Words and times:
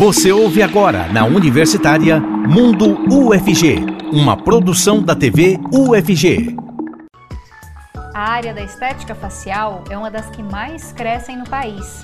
Você 0.00 0.32
ouve 0.32 0.62
agora 0.62 1.12
na 1.12 1.26
Universitária 1.26 2.18
Mundo 2.18 3.06
UFG, 3.14 3.84
uma 4.10 4.34
produção 4.34 5.02
da 5.02 5.14
TV 5.14 5.60
UFG. 5.70 6.56
A 8.14 8.18
área 8.18 8.54
da 8.54 8.62
estética 8.62 9.14
facial 9.14 9.84
é 9.90 9.98
uma 9.98 10.10
das 10.10 10.30
que 10.30 10.42
mais 10.42 10.90
crescem 10.90 11.36
no 11.36 11.44
país. 11.44 12.02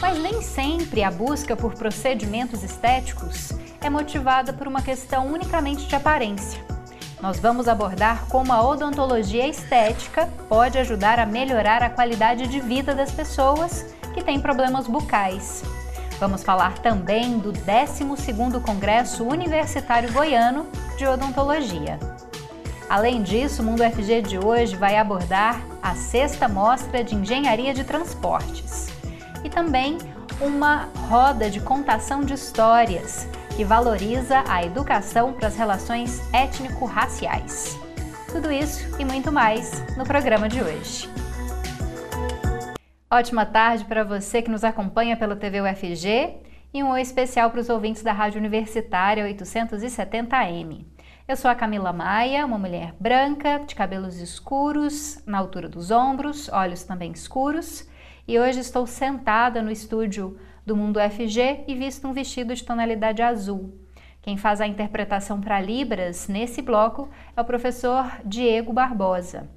Mas 0.00 0.20
nem 0.20 0.40
sempre 0.40 1.02
a 1.02 1.10
busca 1.10 1.56
por 1.56 1.74
procedimentos 1.74 2.62
estéticos 2.62 3.50
é 3.80 3.90
motivada 3.90 4.52
por 4.52 4.68
uma 4.68 4.80
questão 4.80 5.26
unicamente 5.26 5.84
de 5.84 5.96
aparência. 5.96 6.64
Nós 7.20 7.40
vamos 7.40 7.66
abordar 7.66 8.26
como 8.28 8.52
a 8.52 8.64
odontologia 8.64 9.48
estética 9.48 10.28
pode 10.48 10.78
ajudar 10.78 11.18
a 11.18 11.26
melhorar 11.26 11.82
a 11.82 11.90
qualidade 11.90 12.46
de 12.46 12.60
vida 12.60 12.94
das 12.94 13.10
pessoas 13.10 13.84
que 14.14 14.22
têm 14.22 14.38
problemas 14.38 14.86
bucais. 14.86 15.64
Vamos 16.18 16.42
falar 16.42 16.78
também 16.78 17.38
do 17.38 17.52
12º 17.52 18.62
Congresso 18.62 19.22
Universitário 19.22 20.10
Goiano 20.12 20.66
de 20.96 21.06
Odontologia. 21.06 21.98
Além 22.88 23.22
disso, 23.22 23.60
o 23.60 23.64
Mundo 23.64 23.82
FG 23.82 24.22
de 24.22 24.38
hoje 24.38 24.76
vai 24.76 24.96
abordar 24.96 25.60
a 25.82 25.94
sexta 25.94 26.48
mostra 26.48 27.04
de 27.04 27.14
engenharia 27.14 27.74
de 27.74 27.84
transportes 27.84 28.86
e 29.44 29.50
também 29.50 29.98
uma 30.40 30.88
roda 31.08 31.50
de 31.50 31.60
contação 31.60 32.22
de 32.22 32.32
histórias 32.32 33.28
que 33.54 33.64
valoriza 33.64 34.42
a 34.48 34.64
educação 34.64 35.34
para 35.34 35.48
as 35.48 35.56
relações 35.56 36.22
étnico-raciais. 36.32 37.76
Tudo 38.32 38.50
isso 38.50 38.86
e 38.98 39.04
muito 39.04 39.30
mais 39.30 39.82
no 39.96 40.04
programa 40.04 40.48
de 40.48 40.62
hoje. 40.62 41.10
Ótima 43.08 43.46
tarde 43.46 43.84
para 43.84 44.02
você 44.02 44.42
que 44.42 44.50
nos 44.50 44.64
acompanha 44.64 45.16
pela 45.16 45.36
TV 45.36 45.60
UFG 45.60 46.38
e 46.74 46.82
um 46.82 46.90
oi 46.90 47.00
especial 47.00 47.52
para 47.52 47.60
os 47.60 47.68
ouvintes 47.68 48.02
da 48.02 48.12
Rádio 48.12 48.40
Universitária 48.40 49.24
870M. 49.24 50.84
Eu 51.28 51.36
sou 51.36 51.48
a 51.48 51.54
Camila 51.54 51.92
Maia, 51.92 52.44
uma 52.44 52.58
mulher 52.58 52.96
branca, 52.98 53.60
de 53.64 53.76
cabelos 53.76 54.16
escuros, 54.16 55.22
na 55.24 55.38
altura 55.38 55.68
dos 55.68 55.92
ombros, 55.92 56.48
olhos 56.48 56.82
também 56.82 57.12
escuros, 57.12 57.88
e 58.26 58.40
hoje 58.40 58.58
estou 58.58 58.88
sentada 58.88 59.62
no 59.62 59.70
estúdio 59.70 60.36
do 60.66 60.74
Mundo 60.74 60.98
FG 60.98 61.62
e 61.68 61.76
visto 61.76 62.08
um 62.08 62.12
vestido 62.12 62.56
de 62.56 62.64
tonalidade 62.64 63.22
azul. 63.22 63.72
Quem 64.20 64.36
faz 64.36 64.60
a 64.60 64.66
interpretação 64.66 65.40
para 65.40 65.60
Libras 65.60 66.26
nesse 66.26 66.60
bloco 66.60 67.08
é 67.36 67.40
o 67.40 67.44
professor 67.44 68.04
Diego 68.24 68.72
Barbosa. 68.72 69.48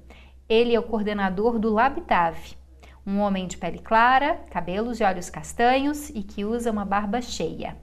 Ele 0.48 0.72
é 0.72 0.78
o 0.78 0.84
coordenador 0.84 1.58
do 1.58 1.68
Labitave 1.68 2.59
um 3.06 3.18
homem 3.18 3.46
de 3.46 3.56
pele 3.56 3.78
clara, 3.78 4.40
cabelos 4.50 5.00
e 5.00 5.04
olhos 5.04 5.30
castanhos 5.30 6.10
e 6.10 6.22
que 6.22 6.44
usa 6.44 6.70
uma 6.70 6.84
barba 6.84 7.20
cheia. 7.20 7.76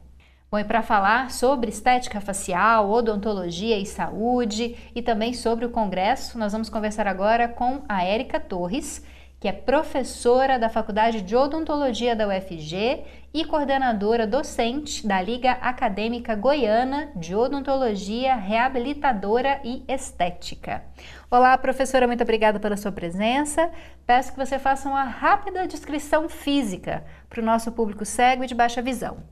Bom, 0.49 0.59
e 0.59 0.63
para 0.63 0.81
falar 0.81 1.29
sobre 1.29 1.69
estética 1.69 2.21
facial, 2.21 2.89
odontologia 2.89 3.77
e 3.77 3.85
saúde 3.85 4.77
e 4.95 5.01
também 5.01 5.33
sobre 5.33 5.65
o 5.65 5.69
congresso, 5.69 6.37
nós 6.39 6.53
vamos 6.53 6.69
conversar 6.69 7.05
agora 7.05 7.49
com 7.49 7.81
a 7.89 8.03
Érica 8.03 8.39
Torres, 8.39 9.03
que 9.39 9.47
é 9.47 9.51
professora 9.51 10.57
da 10.57 10.67
Faculdade 10.67 11.21
de 11.21 11.35
Odontologia 11.35 12.15
da 12.15 12.27
UFG 12.27 13.03
e 13.31 13.45
coordenadora 13.45 14.25
docente 14.25 15.05
da 15.05 15.21
Liga 15.21 15.51
Acadêmica 15.51 16.35
Goiana 16.35 17.11
de 17.15 17.35
Odontologia 17.35 18.35
Reabilitadora 18.35 19.61
e 19.63 19.83
Estética. 19.87 20.83
Olá, 21.29 21.55
professora, 21.55 22.07
muito 22.07 22.23
obrigada 22.23 22.59
pela 22.59 22.75
sua 22.75 22.91
presença. 22.91 23.71
Peço 24.07 24.31
que 24.31 24.39
você 24.43 24.57
faça 24.57 24.89
uma 24.89 25.03
rápida 25.03 25.67
descrição 25.67 26.27
física 26.27 27.05
para 27.29 27.39
o 27.39 27.45
nosso 27.45 27.71
público 27.71 28.05
cego 28.05 28.43
e 28.43 28.47
de 28.47 28.55
baixa 28.55 28.81
visão. 28.81 29.23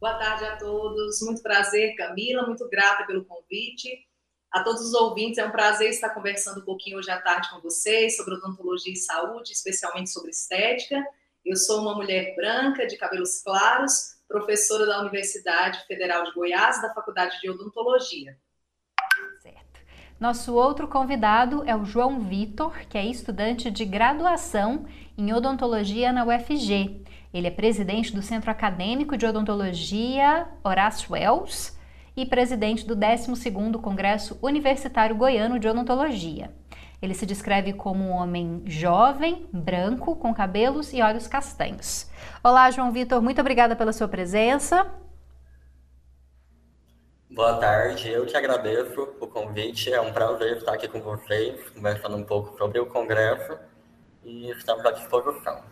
Boa 0.00 0.14
tarde 0.14 0.44
a 0.46 0.56
todos, 0.56 1.20
muito 1.22 1.42
prazer, 1.42 1.94
Camila, 1.96 2.46
muito 2.46 2.66
grata 2.70 3.04
pelo 3.06 3.24
convite. 3.26 4.10
A 4.52 4.62
todos 4.62 4.82
os 4.82 4.92
ouvintes, 4.92 5.38
é 5.38 5.46
um 5.46 5.50
prazer 5.50 5.88
estar 5.88 6.10
conversando 6.10 6.60
um 6.60 6.64
pouquinho 6.64 6.98
hoje 6.98 7.10
à 7.10 7.18
tarde 7.18 7.48
com 7.48 7.58
vocês 7.60 8.18
sobre 8.18 8.34
odontologia 8.34 8.92
e 8.92 8.96
saúde, 8.96 9.50
especialmente 9.50 10.10
sobre 10.10 10.30
estética. 10.30 11.02
Eu 11.42 11.56
sou 11.56 11.80
uma 11.80 11.94
mulher 11.94 12.36
branca, 12.36 12.86
de 12.86 12.98
cabelos 12.98 13.40
claros, 13.42 14.18
professora 14.28 14.84
da 14.84 15.00
Universidade 15.00 15.82
Federal 15.86 16.24
de 16.24 16.34
Goiás, 16.34 16.82
da 16.82 16.92
Faculdade 16.92 17.40
de 17.40 17.48
Odontologia. 17.48 18.36
Certo. 19.40 19.80
Nosso 20.20 20.54
outro 20.54 20.86
convidado 20.86 21.64
é 21.66 21.74
o 21.74 21.86
João 21.86 22.20
Vitor, 22.20 22.78
que 22.90 22.98
é 22.98 23.06
estudante 23.06 23.70
de 23.70 23.86
graduação 23.86 24.86
em 25.16 25.32
odontologia 25.32 26.12
na 26.12 26.26
UFG. 26.26 27.02
Ele 27.32 27.46
é 27.46 27.50
presidente 27.50 28.14
do 28.14 28.20
Centro 28.20 28.50
Acadêmico 28.50 29.16
de 29.16 29.24
Odontologia 29.24 30.46
Horace 30.62 31.10
Wells 31.10 31.71
e 32.16 32.26
presidente 32.26 32.86
do 32.86 32.96
12º 32.96 33.80
Congresso 33.80 34.38
Universitário 34.42 35.16
Goiano 35.16 35.58
de 35.58 35.68
Odontologia. 35.68 36.50
Ele 37.00 37.14
se 37.14 37.26
descreve 37.26 37.72
como 37.72 38.04
um 38.04 38.12
homem 38.12 38.62
jovem, 38.66 39.48
branco, 39.52 40.14
com 40.14 40.32
cabelos 40.32 40.92
e 40.92 41.02
olhos 41.02 41.26
castanhos. 41.26 42.08
Olá, 42.44 42.70
João 42.70 42.92
Vitor, 42.92 43.20
muito 43.20 43.40
obrigada 43.40 43.74
pela 43.74 43.92
sua 43.92 44.06
presença. 44.06 44.86
Boa 47.28 47.56
tarde, 47.58 48.10
eu 48.10 48.26
que 48.26 48.36
agradeço 48.36 49.16
o 49.18 49.26
convite. 49.26 49.92
É 49.92 50.00
um 50.00 50.12
prazer 50.12 50.58
estar 50.58 50.74
aqui 50.74 50.86
com 50.86 51.00
vocês, 51.00 51.70
conversando 51.70 52.16
um 52.16 52.24
pouco 52.24 52.56
sobre 52.58 52.78
o 52.78 52.86
Congresso 52.86 53.58
e 54.22 54.50
estamos 54.50 54.84
à 54.84 54.92
disposição. 54.92 55.62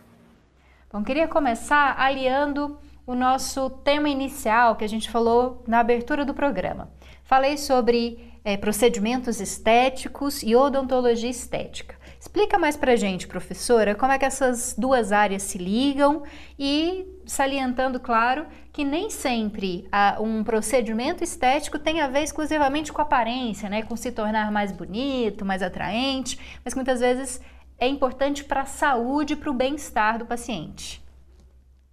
Bom, 0.91 1.03
queria 1.03 1.27
começar 1.27 1.97
aliando 1.97 2.77
o 3.11 3.15
nosso 3.15 3.69
tema 3.69 4.07
inicial 4.07 4.77
que 4.77 4.85
a 4.85 4.87
gente 4.87 5.09
falou 5.09 5.61
na 5.67 5.79
abertura 5.79 6.23
do 6.23 6.33
programa. 6.33 6.89
Falei 7.25 7.57
sobre 7.57 8.31
é, 8.43 8.55
procedimentos 8.55 9.41
estéticos 9.41 10.41
e 10.41 10.55
odontologia 10.55 11.29
estética. 11.29 11.95
Explica 12.17 12.57
mais 12.57 12.77
para 12.77 12.95
gente, 12.95 13.27
professora, 13.27 13.95
como 13.95 14.13
é 14.13 14.17
que 14.17 14.23
essas 14.23 14.73
duas 14.77 15.11
áreas 15.11 15.43
se 15.43 15.57
ligam 15.57 16.23
e 16.57 17.05
salientando, 17.25 17.99
claro, 17.99 18.45
que 18.71 18.85
nem 18.85 19.09
sempre 19.09 19.89
um 20.21 20.41
procedimento 20.41 21.21
estético 21.21 21.77
tem 21.77 21.99
a 21.99 22.07
ver 22.07 22.23
exclusivamente 22.23 22.93
com 22.93 23.01
aparência, 23.01 23.69
né, 23.69 23.81
com 23.81 23.95
se 23.97 24.11
tornar 24.11 24.51
mais 24.51 24.71
bonito, 24.71 25.43
mais 25.43 25.61
atraente, 25.61 26.39
mas 26.63 26.75
muitas 26.75 27.01
vezes 27.01 27.41
é 27.77 27.87
importante 27.87 28.45
para 28.45 28.61
a 28.61 28.65
saúde 28.65 29.33
e 29.33 29.35
para 29.35 29.49
o 29.49 29.53
bem-estar 29.53 30.17
do 30.17 30.25
paciente. 30.25 31.01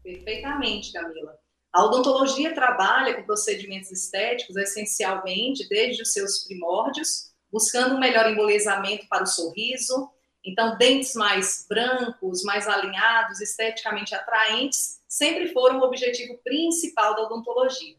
Perfeitamente, 0.09 0.91
Camila. 0.91 1.39
A 1.71 1.85
odontologia 1.85 2.55
trabalha 2.55 3.15
com 3.15 3.25
procedimentos 3.25 3.91
estéticos 3.93 4.57
essencialmente 4.57 5.69
desde 5.69 6.01
os 6.03 6.15
seus 6.15 6.45
primórdios, 6.45 7.31
buscando 7.53 7.95
um 7.95 8.01
melhor 8.01 8.31
embelezamento 8.31 9.07
para 9.07 9.25
o 9.25 9.27
sorriso. 9.27 10.11
Então, 10.43 10.79
dentes 10.79 11.15
mais 11.15 11.67
brancos, 11.69 12.43
mais 12.43 12.67
alinhados, 12.67 13.43
esteticamente 13.43 14.15
atraentes, 14.15 14.99
sempre 15.07 15.53
foram 15.53 15.79
o 15.79 15.85
objetivo 15.85 16.39
principal 16.43 17.15
da 17.15 17.25
odontologia. 17.25 17.97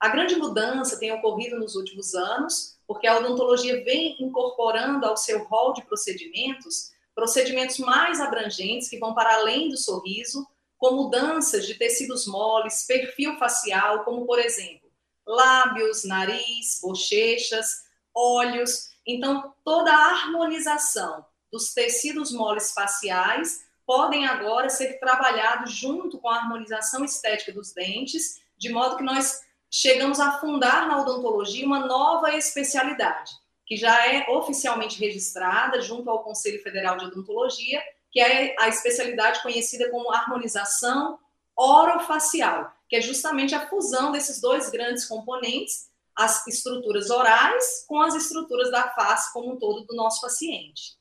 A 0.00 0.08
grande 0.08 0.34
mudança 0.34 0.98
tem 0.98 1.12
ocorrido 1.12 1.60
nos 1.60 1.76
últimos 1.76 2.12
anos, 2.12 2.76
porque 2.88 3.06
a 3.06 3.18
odontologia 3.18 3.84
vem 3.84 4.16
incorporando 4.20 5.06
ao 5.06 5.16
seu 5.16 5.44
rol 5.44 5.72
de 5.72 5.84
procedimentos 5.84 6.90
procedimentos 7.14 7.78
mais 7.78 8.20
abrangentes 8.20 8.88
que 8.88 8.98
vão 8.98 9.14
para 9.14 9.34
além 9.34 9.68
do 9.68 9.76
sorriso, 9.76 10.46
com 10.82 10.96
mudanças 10.96 11.64
de 11.64 11.74
tecidos 11.74 12.26
moles, 12.26 12.84
perfil 12.84 13.36
facial, 13.36 14.02
como 14.02 14.26
por 14.26 14.40
exemplo, 14.40 14.90
lábios, 15.24 16.02
nariz, 16.02 16.80
bochechas, 16.82 17.84
olhos. 18.12 18.90
Então, 19.06 19.54
toda 19.64 19.92
a 19.92 20.06
harmonização 20.10 21.24
dos 21.52 21.72
tecidos 21.72 22.32
moles 22.32 22.72
faciais 22.72 23.64
podem 23.86 24.26
agora 24.26 24.68
ser 24.68 24.98
trabalhados 24.98 25.72
junto 25.72 26.18
com 26.18 26.28
a 26.28 26.38
harmonização 26.38 27.04
estética 27.04 27.52
dos 27.52 27.72
dentes, 27.72 28.42
de 28.58 28.68
modo 28.72 28.96
que 28.96 29.04
nós 29.04 29.40
chegamos 29.70 30.18
a 30.18 30.40
fundar 30.40 30.88
na 30.88 31.00
odontologia 31.00 31.64
uma 31.64 31.86
nova 31.86 32.34
especialidade, 32.34 33.30
que 33.64 33.76
já 33.76 34.04
é 34.12 34.28
oficialmente 34.28 34.98
registrada 34.98 35.80
junto 35.80 36.10
ao 36.10 36.24
Conselho 36.24 36.60
Federal 36.60 36.96
de 36.96 37.04
Odontologia 37.04 37.80
que 38.12 38.20
é 38.20 38.54
a 38.60 38.68
especialidade 38.68 39.42
conhecida 39.42 39.90
como 39.90 40.12
harmonização 40.12 41.18
orofacial, 41.56 42.70
que 42.88 42.96
é 42.96 43.00
justamente 43.00 43.54
a 43.54 43.66
fusão 43.68 44.12
desses 44.12 44.40
dois 44.40 44.70
grandes 44.70 45.06
componentes, 45.06 45.90
as 46.14 46.46
estruturas 46.46 47.08
orais 47.08 47.86
com 47.88 48.00
as 48.00 48.14
estruturas 48.14 48.70
da 48.70 48.90
face 48.90 49.32
como 49.32 49.54
um 49.54 49.58
todo 49.58 49.86
do 49.86 49.96
nosso 49.96 50.20
paciente. 50.20 50.96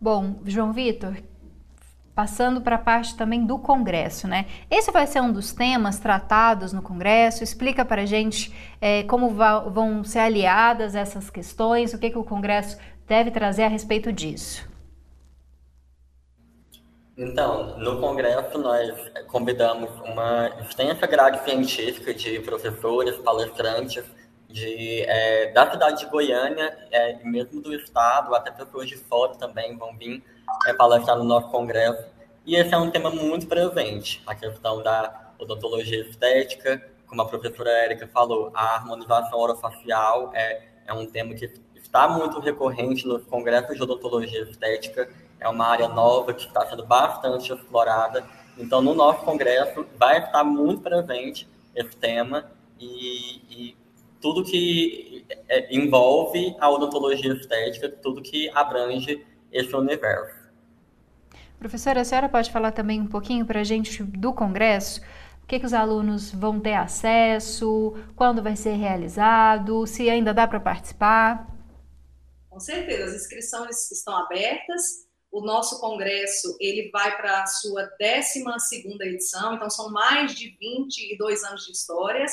Bom, 0.00 0.40
João 0.44 0.72
Vitor, 0.72 1.16
passando 2.14 2.60
para 2.60 2.76
a 2.76 2.80
parte 2.80 3.16
também 3.16 3.46
do 3.46 3.58
Congresso, 3.60 4.26
né? 4.26 4.46
Esse 4.68 4.90
vai 4.90 5.06
ser 5.06 5.20
um 5.20 5.32
dos 5.32 5.52
temas 5.52 6.00
tratados 6.00 6.72
no 6.72 6.82
Congresso. 6.82 7.44
Explica 7.44 7.84
para 7.84 8.02
a 8.02 8.06
gente 8.06 8.52
é, 8.80 9.04
como 9.04 9.30
vão 9.30 10.02
ser 10.02 10.20
aliadas 10.20 10.96
essas 10.96 11.30
questões, 11.30 11.94
o 11.94 11.98
que, 11.98 12.10
que 12.10 12.18
o 12.18 12.24
Congresso 12.24 12.76
deve 13.06 13.30
trazer 13.30 13.64
a 13.64 13.68
respeito 13.68 14.12
disso. 14.12 14.68
Então, 17.18 17.76
no 17.78 18.00
congresso 18.00 18.56
nós 18.58 18.96
convidamos 19.26 19.90
uma 20.02 20.50
extensa 20.60 21.04
grade 21.04 21.42
científica 21.42 22.14
de 22.14 22.38
professores, 22.38 23.16
palestrantes 23.16 24.04
de, 24.48 25.02
é, 25.02 25.50
da 25.50 25.68
cidade 25.68 26.04
de 26.04 26.06
Goiânia 26.06 26.78
é, 26.92 27.18
mesmo 27.24 27.60
do 27.60 27.74
estado, 27.74 28.32
até 28.36 28.52
pessoas 28.52 28.88
de 28.88 28.96
fora 28.96 29.34
também 29.34 29.76
vão 29.76 29.96
vir 29.98 30.22
é, 30.68 30.72
palestrar 30.72 31.18
no 31.18 31.24
nosso 31.24 31.48
congresso. 31.48 32.06
E 32.46 32.54
esse 32.54 32.72
é 32.72 32.78
um 32.78 32.88
tema 32.88 33.10
muito 33.10 33.48
presente, 33.48 34.22
a 34.24 34.36
questão 34.36 34.80
da 34.80 35.32
odontologia 35.40 36.00
estética, 36.08 36.80
como 37.08 37.20
a 37.20 37.26
professora 37.26 37.68
Érica 37.68 38.06
falou, 38.06 38.52
a 38.54 38.76
harmonização 38.76 39.40
orofacial 39.40 40.30
é, 40.34 40.62
é 40.86 40.92
um 40.92 41.04
tema 41.04 41.34
que 41.34 41.52
está 41.74 42.06
muito 42.06 42.38
recorrente 42.38 43.08
nos 43.08 43.24
congressos 43.24 43.76
de 43.76 43.82
odontologia 43.82 44.42
estética 44.42 45.10
é 45.40 45.48
uma 45.48 45.66
área 45.66 45.88
nova 45.88 46.34
que 46.34 46.46
está 46.46 46.66
sendo 46.66 46.84
bastante 46.84 47.52
explorada. 47.52 48.24
Então, 48.56 48.82
no 48.82 48.94
nosso 48.94 49.24
congresso 49.24 49.86
vai 49.96 50.24
estar 50.24 50.42
muito 50.42 50.82
presente 50.82 51.48
esse 51.74 51.96
tema 51.96 52.50
e, 52.78 53.40
e 53.50 53.76
tudo 54.20 54.44
que 54.44 55.24
é, 55.48 55.74
envolve 55.74 56.56
a 56.58 56.68
odontologia 56.70 57.32
estética, 57.32 57.88
tudo 57.88 58.20
que 58.20 58.50
abrange 58.50 59.24
esse 59.52 59.74
universo. 59.74 60.36
Professora, 61.58 62.00
a 62.00 62.04
senhora 62.04 62.28
pode 62.28 62.50
falar 62.50 62.72
também 62.72 63.00
um 63.00 63.06
pouquinho 63.06 63.44
para 63.44 63.60
a 63.60 63.64
gente 63.64 64.02
do 64.02 64.32
congresso? 64.32 65.00
O 65.42 65.46
que, 65.48 65.58
que 65.58 65.66
os 65.66 65.72
alunos 65.72 66.30
vão 66.30 66.60
ter 66.60 66.74
acesso? 66.74 67.94
Quando 68.14 68.42
vai 68.42 68.54
ser 68.54 68.74
realizado? 68.74 69.86
Se 69.86 70.08
ainda 70.10 70.34
dá 70.34 70.46
para 70.46 70.60
participar? 70.60 71.48
Com 72.50 72.60
certeza, 72.60 73.04
as 73.04 73.22
inscrições 73.22 73.90
estão 73.90 74.16
abertas 74.16 75.07
o 75.38 75.44
nosso 75.44 75.80
congresso 75.80 76.56
ele 76.60 76.90
vai 76.90 77.16
para 77.16 77.42
a 77.42 77.46
sua 77.46 77.88
12 77.98 78.44
edição, 79.02 79.54
então 79.54 79.70
são 79.70 79.90
mais 79.90 80.34
de 80.34 80.56
22 80.58 81.44
anos 81.44 81.64
de 81.64 81.72
histórias. 81.72 82.32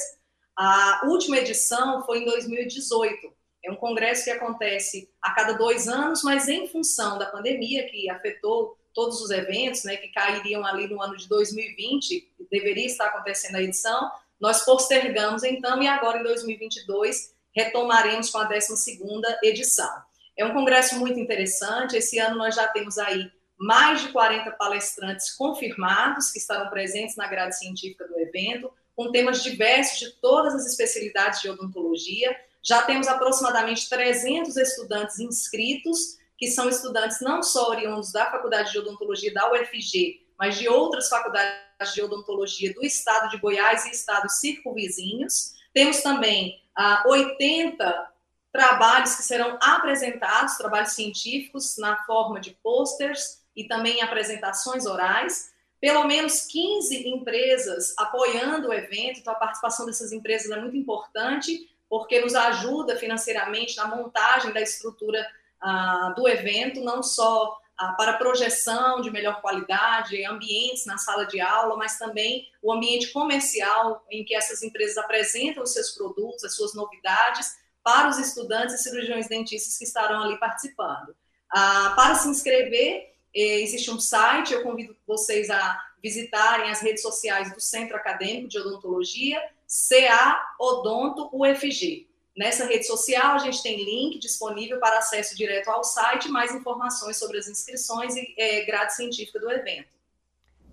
A 0.57 1.01
última 1.05 1.37
edição 1.37 2.03
foi 2.03 2.19
em 2.19 2.25
2018. 2.25 3.31
É 3.63 3.71
um 3.71 3.75
congresso 3.75 4.23
que 4.23 4.31
acontece 4.31 5.09
a 5.21 5.31
cada 5.33 5.53
dois 5.53 5.87
anos, 5.87 6.23
mas 6.23 6.47
em 6.47 6.67
função 6.67 7.17
da 7.17 7.27
pandemia 7.27 7.87
que 7.89 8.09
afetou 8.09 8.77
todos 8.93 9.21
os 9.21 9.29
eventos, 9.29 9.83
né, 9.83 9.97
que 9.97 10.07
cairiam 10.07 10.65
ali 10.65 10.87
no 10.87 11.01
ano 11.01 11.17
de 11.17 11.27
2020, 11.27 12.33
deveria 12.49 12.85
estar 12.85 13.07
acontecendo 13.07 13.55
a 13.55 13.61
edição, 13.61 14.09
nós 14.39 14.63
postergamos 14.63 15.43
então 15.43 15.81
e 15.83 15.87
agora 15.87 16.19
em 16.19 16.23
2022 16.23 17.33
retomaremos 17.53 18.29
com 18.29 18.37
a 18.39 18.45
12 18.45 18.97
edição. 19.43 20.04
É 20.37 20.45
um 20.45 20.53
congresso 20.53 20.99
muito 20.99 21.19
interessante. 21.19 21.95
Esse 21.95 22.19
ano 22.19 22.37
nós 22.37 22.55
já 22.55 22.67
temos 22.67 22.97
aí 22.97 23.31
mais 23.57 24.01
de 24.01 24.11
40 24.11 24.51
palestrantes 24.51 25.33
confirmados 25.35 26.31
que 26.31 26.39
estarão 26.39 26.69
presentes 26.69 27.15
na 27.15 27.27
grade 27.27 27.57
científica 27.57 28.05
do 28.07 28.19
evento, 28.19 28.71
com 28.95 29.11
temas 29.11 29.41
diversos 29.41 29.99
de 29.99 30.11
todas 30.21 30.53
as 30.53 30.65
especialidades 30.65 31.41
de 31.41 31.49
odontologia. 31.49 32.35
Já 32.61 32.81
temos 32.81 33.07
aproximadamente 33.07 33.87
300 33.87 34.57
estudantes 34.57 35.19
inscritos, 35.19 36.17
que 36.37 36.47
são 36.47 36.67
estudantes 36.67 37.21
não 37.21 37.41
só 37.41 37.69
oriundos 37.69 38.11
da 38.11 38.29
Faculdade 38.29 38.71
de 38.71 38.79
Odontologia 38.79 39.33
da 39.33 39.51
UFG, 39.51 40.21
mas 40.37 40.57
de 40.57 40.67
outras 40.67 41.07
faculdades 41.07 41.93
de 41.93 42.01
odontologia 42.01 42.73
do 42.73 42.83
estado 42.83 43.29
de 43.29 43.37
Goiás 43.37 43.85
e 43.85 43.91
estados 43.91 44.39
circunvizinhos. 44.39 45.53
Temos 45.73 46.01
também 46.01 46.61
ah, 46.75 47.03
80 47.07 48.14
trabalhos 48.55 49.15
que 49.15 49.23
serão 49.23 49.59
apresentados, 49.61 50.55
trabalhos 50.55 50.93
científicos 50.93 51.77
na 51.77 51.97
forma 52.05 52.39
de 52.39 52.51
posters 52.63 53.41
e 53.53 53.65
também 53.65 54.01
apresentações 54.01 54.85
orais. 54.85 55.53
Pelo 55.81 56.05
menos 56.05 56.45
15 56.45 57.05
empresas 57.09 57.93
apoiando 57.97 58.69
o 58.69 58.73
evento, 58.73 59.19
então 59.19 59.33
a 59.33 59.35
participação 59.35 59.85
dessas 59.85 60.13
empresas 60.13 60.49
é 60.49 60.59
muito 60.59 60.77
importante, 60.77 61.69
porque 61.89 62.21
nos 62.21 62.33
ajuda 62.33 62.95
financeiramente 62.95 63.75
na 63.75 63.87
montagem 63.87 64.53
da 64.53 64.61
estrutura 64.61 65.27
ah, 65.61 66.13
do 66.15 66.25
evento, 66.25 66.79
não 66.79 67.03
só 67.03 67.57
ah, 67.77 67.91
para 67.97 68.13
projeção 68.13 69.01
de 69.01 69.11
melhor 69.11 69.41
qualidade, 69.41 70.25
ambientes 70.25 70.85
na 70.85 70.97
sala 70.97 71.25
de 71.25 71.41
aula, 71.41 71.75
mas 71.75 71.99
também 71.99 72.49
o 72.63 72.71
ambiente 72.71 73.11
comercial 73.11 74.05
em 74.09 74.23
que 74.23 74.33
essas 74.33 74.63
empresas 74.63 74.97
apresentam 74.97 75.61
os 75.61 75.73
seus 75.73 75.91
produtos, 75.91 76.45
as 76.45 76.55
suas 76.55 76.73
novidades 76.73 77.64
para 77.85 78.09
os 78.09 78.17
estudantes 78.17 78.73
e 78.73 78.77
cirurgiões 78.79 79.27
dentistas 79.27 79.77
que 79.77 79.83
estarão 79.83 80.23
ali 80.23 80.39
participando. 80.39 81.15
Ah, 81.47 81.93
para 81.95 82.15
se 82.15 82.27
inscrever, 82.27 83.13
eh, 83.33 83.61
existe 83.61 83.91
um 83.91 83.99
site, 83.99 84.53
eu 84.53 84.63
convido 84.63 84.97
vocês 85.05 85.51
a 85.51 85.79
visitarem 86.01 86.71
as 86.71 86.81
redes 86.81 87.03
sociais 87.03 87.53
do 87.53 87.61
Centro 87.61 87.95
Acadêmico 87.95 88.47
de 88.47 88.57
Odontologia, 88.57 89.39
CA 89.67 90.55
Odonto 90.59 91.29
UFG. 91.31 92.07
Nessa 92.35 92.65
rede 92.65 92.87
social, 92.87 93.35
a 93.35 93.37
gente 93.37 93.61
tem 93.61 93.85
link 93.85 94.17
disponível 94.17 94.79
para 94.79 94.97
acesso 94.97 95.37
direto 95.37 95.69
ao 95.69 95.83
site, 95.83 96.27
mais 96.27 96.55
informações 96.55 97.17
sobre 97.17 97.37
as 97.37 97.47
inscrições 97.47 98.15
e 98.15 98.33
é, 98.35 98.65
grade 98.65 98.95
científica 98.95 99.39
do 99.39 99.49
evento. 99.51 99.89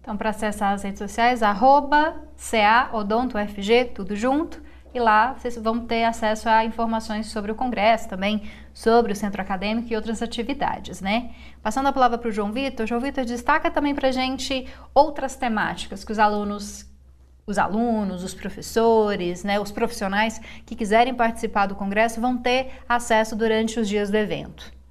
Então, 0.01 0.17
para 0.17 0.31
acessar 0.31 0.73
as 0.73 0.83
redes 0.83 0.99
sociais, 0.99 1.43
arroba 1.43 2.27
CA 2.37 2.91
Odonto 2.95 3.37
UFG, 3.37 3.93
tudo 3.95 4.17
junto 4.17 4.72
e 4.95 5.01
lá 5.01 5.33
vocês 5.33 5.57
vão 5.57 5.81
ter 5.81 6.05
acesso 6.05 6.49
a 6.49 6.65
informações 6.65 7.27
sobre 7.27 7.51
o 7.51 7.55
congresso 7.55 8.09
também, 8.09 8.43
sobre 8.75 9.13
o 9.13 9.17
centro 9.17 9.41
acadêmico 9.41 9.93
e 9.93 9.97
outras 9.97 10.23
atividades, 10.23 11.01
né? 11.01 11.31
Passando 11.63 11.89
a 11.89 11.93
palavra 11.93 12.19
para 12.19 12.29
o 12.29 12.33
João 12.33 12.53
Vitor, 12.53 12.87
João 12.87 13.01
Vitor 13.01 13.25
destaca 13.25 13.71
também 13.71 13.95
para 13.95 14.13
gente 14.13 14.67
outras 14.95 15.37
temáticas 15.37 16.05
que 16.05 16.13
os 16.13 16.19
alunos, 16.19 16.87
os 17.47 17.59
alunos, 17.59 18.23
os 18.23 18.35
professores, 18.35 19.45
né, 19.45 19.59
os 19.59 19.73
profissionais 19.73 20.41
que 20.65 20.77
quiserem 20.77 21.15
participar 21.15 21.67
do 21.67 21.75
congresso 21.75 22.21
vão 22.21 22.37
ter 22.37 22.71
acesso 22.89 23.35
durante 23.35 23.81
os 23.81 23.89
dias 23.89 24.11
do 24.11 24.17
evento. 24.17 24.82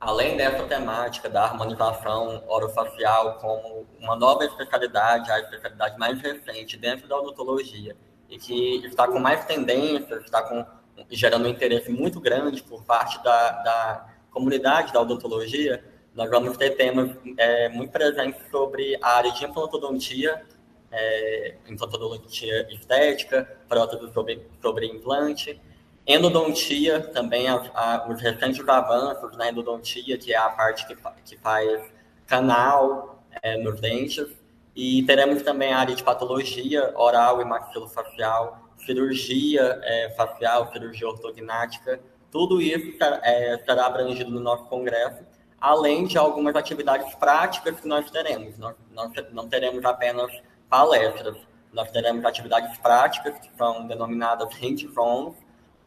Além 0.00 0.36
dessa 0.36 0.62
temática 0.64 1.28
da 1.28 1.42
harmonização 1.44 2.44
orofacial 2.46 3.34
como 3.38 3.84
uma 3.98 4.14
nova 4.14 4.44
especialidade, 4.44 5.30
a 5.30 5.40
especialidade 5.40 5.98
mais 5.98 6.20
recente 6.20 6.76
dentro 6.76 7.08
da 7.08 7.16
odontologia, 7.18 7.96
e 8.28 8.38
que 8.38 8.86
está 8.86 9.08
com 9.08 9.18
mais 9.18 9.44
tendências, 9.44 10.24
está 10.24 10.42
com, 10.42 10.64
gerando 11.10 11.46
um 11.46 11.48
interesse 11.48 11.90
muito 11.90 12.20
grande 12.20 12.62
por 12.62 12.84
parte 12.84 13.22
da, 13.24 13.50
da 13.62 14.08
comunidade 14.30 14.92
da 14.92 15.00
odontologia, 15.00 15.82
nós 16.14 16.30
vamos 16.30 16.56
ter 16.56 16.70
temas 16.76 17.10
é, 17.36 17.68
muito 17.68 17.90
presentes 17.90 18.40
sobre 18.50 18.96
a 19.02 19.16
área 19.16 19.32
de 19.32 19.44
implantodontia, 19.44 20.44
é, 20.92 21.56
implantodontia 21.68 22.72
estética, 22.72 23.58
prótese 23.68 24.12
sobre, 24.12 24.46
sobre 24.62 24.86
implante, 24.86 25.60
Endodontia, 26.08 27.02
também 27.12 27.46
a, 27.48 27.56
a, 27.74 28.08
os 28.08 28.18
recentes 28.18 28.66
avanços 28.66 29.36
na 29.36 29.50
endodontia, 29.50 30.16
que 30.16 30.32
é 30.32 30.38
a 30.38 30.48
parte 30.48 30.86
que, 30.86 30.96
que 31.22 31.36
faz 31.36 31.82
canal 32.26 33.22
é, 33.42 33.58
nos 33.58 33.78
dentes. 33.78 34.26
E 34.74 35.02
teremos 35.02 35.42
também 35.42 35.70
a 35.70 35.80
área 35.80 35.94
de 35.94 36.02
patologia 36.02 36.94
oral 36.96 37.42
e 37.42 37.44
maxilofacial, 37.44 38.70
cirurgia 38.86 39.78
é, 39.82 40.14
facial, 40.16 40.72
cirurgia 40.72 41.06
ortognática. 41.06 42.00
Tudo 42.30 42.62
isso 42.62 42.96
é, 43.22 43.58
será 43.66 43.84
abrangido 43.84 44.30
no 44.30 44.40
nosso 44.40 44.64
congresso, 44.64 45.22
além 45.60 46.06
de 46.06 46.16
algumas 46.16 46.56
atividades 46.56 47.14
práticas 47.16 47.80
que 47.80 47.86
nós 47.86 48.10
teremos. 48.10 48.56
Nós, 48.56 48.74
nós 48.94 49.12
não 49.30 49.46
teremos 49.46 49.84
apenas 49.84 50.32
palestras, 50.70 51.36
nós 51.70 51.90
teremos 51.90 52.24
atividades 52.24 52.78
práticas 52.78 53.38
que 53.40 53.50
são 53.58 53.86
denominadas 53.86 54.54
hands-on, 54.54 55.34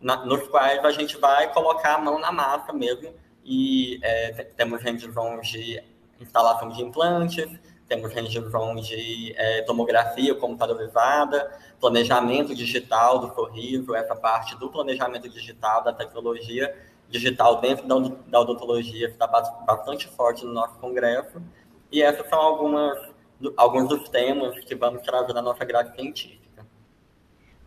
na, 0.02 0.26
nos 0.26 0.48
quais 0.48 0.84
a 0.84 0.92
gente 0.92 1.18
vai 1.18 1.52
colocar 1.54 1.96
a 1.96 1.98
mão 2.00 2.20
na 2.20 2.32
massa 2.32 2.74
mesmo. 2.74 3.14
E 3.44 4.00
é, 4.04 4.44
temos 4.56 4.82
hands-on 4.84 5.40
de 5.42 5.82
instalação 6.20 6.70
de 6.70 6.82
implantes, 6.82 7.48
temos 7.88 8.14
hands-on 8.14 8.76
de 8.76 9.34
é, 9.36 9.62
tomografia 9.64 10.34
computadorizada, 10.36 11.52
planejamento 11.80 12.56
digital 12.56 13.20
do 13.20 13.34
sorriso, 13.34 13.96
essa 13.96 14.16
parte 14.16 14.58
do 14.58 14.70
planejamento 14.70 15.28
digital, 15.28 15.84
da 15.84 15.92
tecnologia 15.92 16.74
digital 17.10 17.60
dentro 17.60 17.86
da, 17.86 17.96
da 18.28 18.40
odontologia 18.40 19.10
está 19.10 19.28
bastante 19.28 20.08
forte 20.08 20.46
no 20.46 20.54
nosso 20.54 20.80
congresso. 20.80 21.42
E 21.92 22.02
essas 22.02 22.28
são 22.30 22.40
algumas, 22.40 22.98
alguns 23.58 23.90
dos 23.90 24.08
temas 24.08 24.58
que 24.64 24.74
vamos 24.74 25.02
trazer 25.02 25.34
na 25.34 25.42
nossa 25.42 25.66
grade 25.66 25.94
científica. 25.94 26.41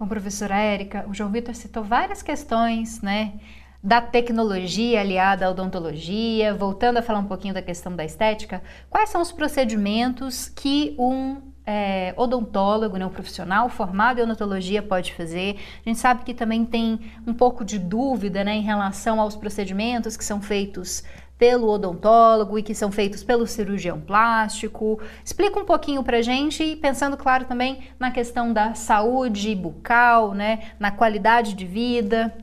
Bom, 0.04 0.08
professora 0.08 0.58
Érica, 0.58 1.06
o 1.08 1.14
João 1.14 1.30
Vitor 1.30 1.54
citou 1.54 1.82
várias 1.82 2.22
questões, 2.22 3.00
né? 3.00 3.40
Da 3.82 4.02
tecnologia 4.02 5.00
aliada 5.00 5.46
à 5.46 5.50
odontologia, 5.50 6.52
voltando 6.52 6.98
a 6.98 7.02
falar 7.02 7.20
um 7.20 7.26
pouquinho 7.26 7.54
da 7.54 7.62
questão 7.62 7.96
da 7.96 8.04
estética, 8.04 8.62
quais 8.90 9.08
são 9.08 9.22
os 9.22 9.32
procedimentos 9.32 10.46
que 10.46 10.94
um 10.98 11.40
é, 11.66 12.12
odontólogo, 12.18 12.98
né, 12.98 13.06
um 13.06 13.10
profissional 13.10 13.70
formado 13.70 14.20
em 14.20 14.24
odontologia 14.24 14.82
pode 14.82 15.14
fazer. 15.14 15.56
A 15.86 15.88
gente 15.88 15.98
sabe 15.98 16.22
que 16.22 16.34
também 16.34 16.66
tem 16.66 17.00
um 17.26 17.32
pouco 17.32 17.64
de 17.64 17.78
dúvida 17.78 18.44
né, 18.44 18.56
em 18.56 18.62
relação 18.62 19.18
aos 19.18 19.34
procedimentos 19.34 20.18
que 20.18 20.24
são 20.24 20.42
feitos 20.42 21.02
pelo 21.38 21.68
odontólogo 21.68 22.58
e 22.58 22.62
que 22.62 22.74
são 22.74 22.92
feitos 22.92 23.22
pelo 23.24 23.46
cirurgião 23.46 24.00
plástico. 24.00 25.00
Explica 25.24 25.58
um 25.58 25.64
pouquinho 25.64 26.02
pra 26.02 26.22
gente, 26.22 26.76
pensando, 26.76 27.16
claro, 27.16 27.44
também 27.44 27.88
na 27.98 28.10
questão 28.10 28.52
da 28.52 28.74
saúde 28.74 29.54
bucal, 29.54 30.32
né, 30.32 30.74
na 30.78 30.90
qualidade 30.90 31.54
de 31.54 31.66
vida. 31.66 32.36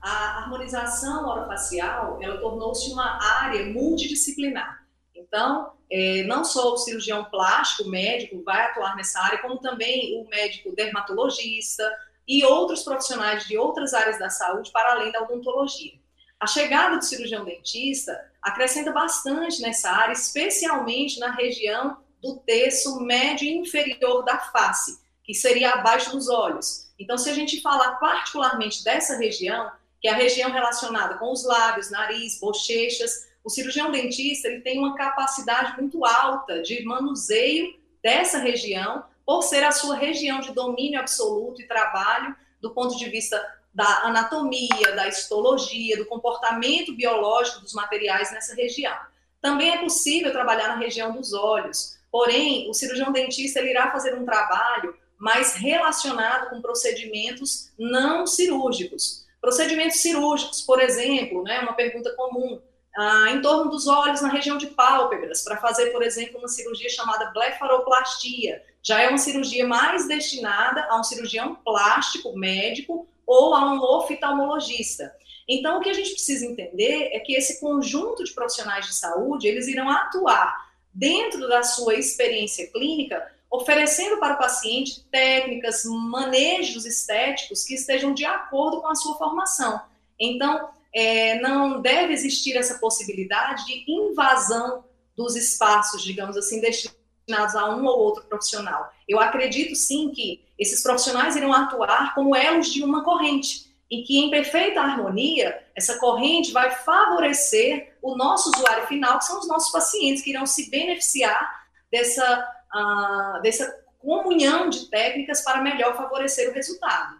A 0.00 0.38
harmonização 0.38 1.28
orofacial, 1.28 2.18
ela 2.20 2.38
tornou-se 2.38 2.92
uma 2.92 3.18
área 3.42 3.66
multidisciplinar. 3.72 4.84
Então, 5.14 5.72
é, 5.90 6.24
não 6.24 6.44
só 6.44 6.72
o 6.72 6.76
cirurgião 6.76 7.24
plástico, 7.24 7.88
médico, 7.88 8.42
vai 8.44 8.62
atuar 8.66 8.96
nessa 8.96 9.20
área, 9.20 9.38
como 9.38 9.58
também 9.58 10.20
o 10.20 10.28
médico 10.28 10.74
dermatologista 10.74 11.82
e 12.26 12.44
outros 12.44 12.82
profissionais 12.82 13.46
de 13.46 13.56
outras 13.56 13.94
áreas 13.94 14.18
da 14.18 14.28
saúde, 14.28 14.72
para 14.72 14.92
além 14.92 15.12
da 15.12 15.22
odontologia. 15.22 15.92
A 16.38 16.46
chegada 16.46 16.98
do 16.98 17.04
cirurgião 17.04 17.44
dentista 17.44 18.12
acrescenta 18.42 18.92
bastante 18.92 19.62
nessa 19.62 19.90
área, 19.90 20.12
especialmente 20.12 21.18
na 21.18 21.32
região 21.32 21.96
do 22.22 22.36
terço 22.40 23.00
médio 23.00 23.46
e 23.46 23.56
inferior 23.56 24.24
da 24.24 24.38
face, 24.38 25.00
que 25.24 25.32
seria 25.32 25.72
abaixo 25.72 26.12
dos 26.12 26.28
olhos. 26.28 26.92
Então, 26.98 27.16
se 27.16 27.30
a 27.30 27.32
gente 27.32 27.60
falar 27.60 27.96
particularmente 27.96 28.84
dessa 28.84 29.16
região, 29.16 29.70
que 30.00 30.08
é 30.08 30.12
a 30.12 30.16
região 30.16 30.50
relacionada 30.50 31.16
com 31.16 31.32
os 31.32 31.44
lábios, 31.44 31.90
nariz, 31.90 32.38
bochechas, 32.38 33.26
o 33.42 33.48
cirurgião 33.48 33.90
dentista 33.90 34.48
ele 34.48 34.60
tem 34.60 34.78
uma 34.78 34.94
capacidade 34.94 35.80
muito 35.80 36.04
alta 36.04 36.60
de 36.62 36.84
manuseio 36.84 37.78
dessa 38.02 38.38
região, 38.38 39.04
por 39.24 39.42
ser 39.42 39.64
a 39.64 39.72
sua 39.72 39.96
região 39.96 40.40
de 40.40 40.52
domínio 40.52 41.00
absoluto 41.00 41.60
e 41.60 41.66
trabalho 41.66 42.36
do 42.60 42.72
ponto 42.72 42.96
de 42.96 43.08
vista 43.08 43.44
da 43.76 44.04
anatomia, 44.04 44.92
da 44.96 45.06
histologia, 45.06 45.98
do 45.98 46.06
comportamento 46.06 46.94
biológico 46.94 47.60
dos 47.60 47.74
materiais 47.74 48.32
nessa 48.32 48.54
região. 48.54 48.96
Também 49.38 49.70
é 49.70 49.76
possível 49.76 50.32
trabalhar 50.32 50.68
na 50.68 50.76
região 50.76 51.12
dos 51.12 51.34
olhos, 51.34 51.98
porém, 52.10 52.70
o 52.70 52.72
cirurgião 52.72 53.12
dentista 53.12 53.60
ele 53.60 53.68
irá 53.68 53.92
fazer 53.92 54.14
um 54.14 54.24
trabalho 54.24 54.96
mais 55.18 55.56
relacionado 55.56 56.48
com 56.48 56.62
procedimentos 56.62 57.70
não 57.78 58.26
cirúrgicos. 58.26 59.26
Procedimentos 59.42 60.00
cirúrgicos, 60.00 60.62
por 60.62 60.80
exemplo, 60.80 61.42
né, 61.42 61.60
uma 61.60 61.74
pergunta 61.74 62.14
comum, 62.16 62.58
ah, 62.96 63.30
em 63.30 63.42
torno 63.42 63.70
dos 63.70 63.86
olhos, 63.86 64.22
na 64.22 64.30
região 64.30 64.56
de 64.56 64.68
pálpebras, 64.68 65.44
para 65.44 65.58
fazer, 65.58 65.90
por 65.90 66.02
exemplo, 66.02 66.38
uma 66.38 66.48
cirurgia 66.48 66.88
chamada 66.88 67.26
blefaroplastia. 67.26 68.62
Já 68.82 69.02
é 69.02 69.08
uma 69.08 69.18
cirurgia 69.18 69.68
mais 69.68 70.08
destinada 70.08 70.86
a 70.88 70.98
um 70.98 71.04
cirurgião 71.04 71.56
plástico, 71.56 72.34
médico, 72.38 73.06
ou 73.26 73.54
a 73.54 73.72
um 73.72 73.80
oftalmologista. 73.80 75.12
Então, 75.48 75.78
o 75.78 75.80
que 75.80 75.90
a 75.90 75.94
gente 75.94 76.10
precisa 76.10 76.46
entender 76.46 77.10
é 77.12 77.20
que 77.20 77.34
esse 77.34 77.60
conjunto 77.60 78.24
de 78.24 78.32
profissionais 78.32 78.86
de 78.86 78.94
saúde, 78.94 79.46
eles 79.46 79.68
irão 79.68 79.88
atuar 79.88 80.66
dentro 80.92 81.46
da 81.48 81.62
sua 81.62 81.94
experiência 81.94 82.66
clínica, 82.72 83.24
oferecendo 83.50 84.18
para 84.18 84.34
o 84.34 84.38
paciente 84.38 85.04
técnicas, 85.10 85.84
manejos 85.84 86.84
estéticos 86.84 87.64
que 87.64 87.74
estejam 87.74 88.12
de 88.12 88.24
acordo 88.24 88.80
com 88.80 88.88
a 88.88 88.94
sua 88.94 89.16
formação. 89.16 89.80
Então, 90.18 90.68
é, 90.92 91.38
não 91.40 91.80
deve 91.80 92.12
existir 92.12 92.56
essa 92.56 92.78
possibilidade 92.78 93.66
de 93.66 93.84
invasão 93.90 94.84
dos 95.16 95.36
espaços, 95.36 96.02
digamos 96.02 96.36
assim, 96.36 96.60
destinados 96.60 96.95
a 97.34 97.74
um 97.74 97.84
ou 97.84 97.98
outro 97.98 98.24
profissional. 98.24 98.90
Eu 99.08 99.18
acredito 99.18 99.74
sim 99.74 100.10
que 100.10 100.44
esses 100.58 100.82
profissionais 100.82 101.36
irão 101.36 101.52
atuar 101.52 102.14
como 102.14 102.34
elos 102.34 102.72
de 102.72 102.84
uma 102.84 103.02
corrente, 103.02 103.66
e 103.90 104.02
que 104.02 104.18
em 104.18 104.30
perfeita 104.30 104.80
harmonia, 104.80 105.64
essa 105.74 105.98
corrente 105.98 106.52
vai 106.52 106.70
favorecer 106.70 107.96
o 108.02 108.16
nosso 108.16 108.50
usuário 108.50 108.86
final, 108.86 109.18
que 109.18 109.24
são 109.24 109.38
os 109.38 109.48
nossos 109.48 109.70
pacientes, 109.70 110.22
que 110.22 110.30
irão 110.30 110.44
se 110.44 110.68
beneficiar 110.70 111.66
dessa, 111.90 112.48
uh, 112.74 113.42
dessa 113.42 113.84
comunhão 113.98 114.68
de 114.68 114.90
técnicas 114.90 115.42
para 115.42 115.62
melhor 115.62 115.96
favorecer 115.96 116.50
o 116.50 116.52
resultado. 116.52 117.16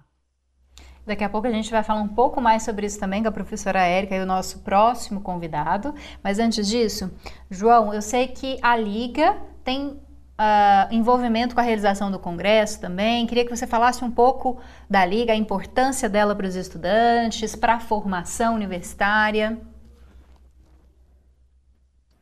Daqui 1.07 1.23
a 1.23 1.29
pouco 1.29 1.47
a 1.47 1.53
gente 1.53 1.71
vai 1.71 1.85
falar 1.85 2.01
um 2.01 2.09
pouco 2.09 2.41
mais 2.41 2.65
sobre 2.65 2.85
isso 2.85 2.99
também 2.99 3.23
com 3.23 3.29
a 3.29 3.33
professora 3.33 3.81
Érica 3.81 4.17
e 4.17 4.21
o 4.21 4.27
nosso 4.27 4.59
próximo 4.59 5.21
convidado. 5.21 5.95
Mas 6.23 6.41
antes 6.41 6.67
disso, 6.67 7.11
João, 7.49 7.95
eu 7.95 8.03
sei 8.03 8.27
que 8.27 8.59
a 8.61 8.77
Liga 8.77 9.37
tem 9.63 9.87
uh, 9.91 10.93
envolvimento 10.93 11.55
com 11.55 11.61
a 11.61 11.65
realização 11.65 12.11
do 12.11 12.19
congresso 12.19 12.81
também. 12.81 13.25
Queria 13.25 13.45
que 13.45 13.57
você 13.57 13.69
falasse 13.69 14.05
um 14.05 14.11
pouco 14.11 14.61
da 14.91 15.05
Liga, 15.05 15.33
a 15.33 15.37
importância 15.37 16.09
dela 16.09 16.35
para 16.35 16.47
os 16.49 16.57
estudantes, 16.57 17.55
para 17.55 17.75
a 17.75 17.81
formação 17.81 18.57
universitária. 18.57 19.61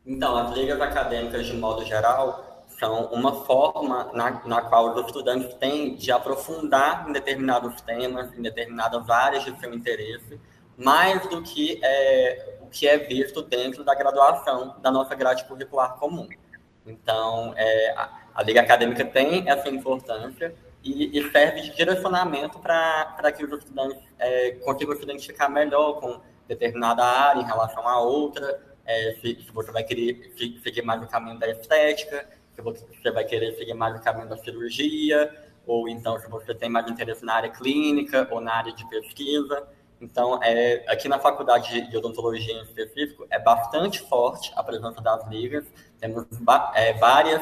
Então, 0.05 0.37
as 0.37 0.55
ligas 0.55 0.79
acadêmicas, 0.79 1.47
de 1.47 1.53
modo 1.53 1.83
geral, 1.83 2.54
são 2.79 3.05
uma 3.05 3.45
forma 3.45 4.11
na, 4.13 4.45
na 4.45 4.61
qual 4.61 4.93
os 4.93 5.05
estudantes 5.05 5.53
têm 5.55 5.95
de 5.95 6.11
aprofundar 6.11 7.07
em 7.07 7.13
determinados 7.13 7.81
temas, 7.81 8.33
em 8.33 8.41
determinadas 8.41 9.09
áreas 9.09 9.43
de 9.43 9.57
seu 9.59 9.73
interesse, 9.73 10.39
mais 10.77 11.25
do 11.27 11.41
que 11.41 11.79
é, 11.83 12.57
o 12.61 12.67
que 12.67 12.87
é 12.87 12.97
visto 12.97 13.41
dentro 13.41 13.83
da 13.83 13.95
graduação 13.95 14.75
da 14.81 14.91
nossa 14.91 15.15
grade 15.15 15.45
curricular 15.45 15.95
comum. 15.95 16.27
Então, 16.85 17.53
é, 17.55 17.91
a, 17.97 18.09
a, 18.35 18.43
Liga 18.43 18.61
Acadêmica 18.61 19.05
tem 19.05 19.49
essa 19.49 19.69
importância 19.69 20.53
e, 20.83 21.17
e 21.17 21.31
serve 21.31 21.61
de 21.61 21.75
direcionamento 21.75 22.59
para 22.59 23.31
que 23.31 23.43
os 23.43 23.51
estudantes 23.57 23.97
é, 24.19 24.51
consigam 24.63 24.95
se 24.95 25.03
identificar 25.03 25.49
melhor 25.49 25.99
com 25.99 26.19
determinada 26.47 27.03
área 27.03 27.41
em 27.41 27.45
relação 27.45 27.87
a 27.87 27.99
outra, 27.99 28.61
é, 28.85 29.15
se, 29.19 29.41
se, 29.41 29.51
você 29.51 29.71
vai 29.71 29.83
querer 29.83 30.31
seguir 30.61 30.83
mais 30.83 31.01
o 31.01 31.07
caminho 31.07 31.39
da 31.39 31.49
estética, 31.49 32.27
se 32.55 32.61
você 32.61 33.11
vai 33.11 33.25
querer 33.25 33.55
seguir 33.55 33.73
mais 33.73 33.95
o 33.95 34.01
caminho 34.01 34.27
da 34.27 34.37
cirurgia, 34.37 35.33
ou 35.65 35.87
então 35.87 36.19
se 36.19 36.29
você 36.29 36.53
tem 36.53 36.69
mais 36.69 36.89
interesse 36.89 37.25
na 37.25 37.33
área 37.33 37.49
clínica 37.49 38.27
ou 38.31 38.39
na 38.39 38.53
área 38.53 38.73
de 38.73 38.87
pesquisa. 38.89 39.67
Então, 39.99 40.39
é, 40.43 40.83
aqui 40.87 41.07
na 41.07 41.17
faculdade 41.19 41.89
de 41.89 41.97
odontologia 41.97 42.53
em 42.53 42.63
específico, 42.63 43.25
é 43.29 43.39
bastante 43.39 44.01
forte 44.01 44.51
a 44.55 44.63
presença 44.63 45.01
das 45.01 45.25
ligas. 45.29 45.65
Temos 45.99 46.25
é, 46.75 46.93
várias 46.93 47.41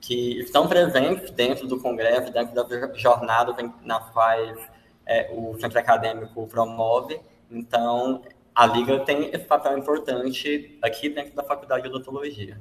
que 0.00 0.40
estão 0.40 0.66
presentes 0.66 1.30
dentro 1.30 1.66
do 1.66 1.78
congresso, 1.78 2.32
dentro 2.32 2.54
das 2.54 2.98
jornadas 2.98 3.54
nas 3.82 4.08
quais 4.10 4.58
é, 5.04 5.30
o 5.32 5.58
centro 5.60 5.78
acadêmico 5.78 6.46
promove. 6.46 7.20
Então, 7.50 8.22
a 8.54 8.66
liga 8.66 9.00
tem 9.00 9.30
esse 9.32 9.44
papel 9.44 9.78
importante 9.78 10.78
aqui 10.82 11.08
dentro 11.08 11.34
da 11.34 11.42
faculdade 11.42 11.82
de 11.82 11.88
odontologia. 11.88 12.58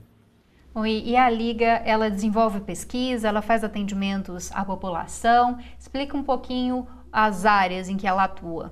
E 0.86 1.16
a 1.18 1.30
Liga, 1.30 1.82
ela 1.86 2.10
desenvolve 2.10 2.62
pesquisa, 2.62 3.28
ela 3.28 3.42
faz 3.42 3.64
atendimentos 3.64 4.52
à 4.52 4.64
população. 4.64 5.58
Explica 5.78 6.16
um 6.16 6.24
pouquinho 6.24 6.88
as 7.12 7.46
áreas 7.46 7.90
em 7.90 7.98
que 7.98 8.08
ela 8.08 8.24
atua 8.24 8.72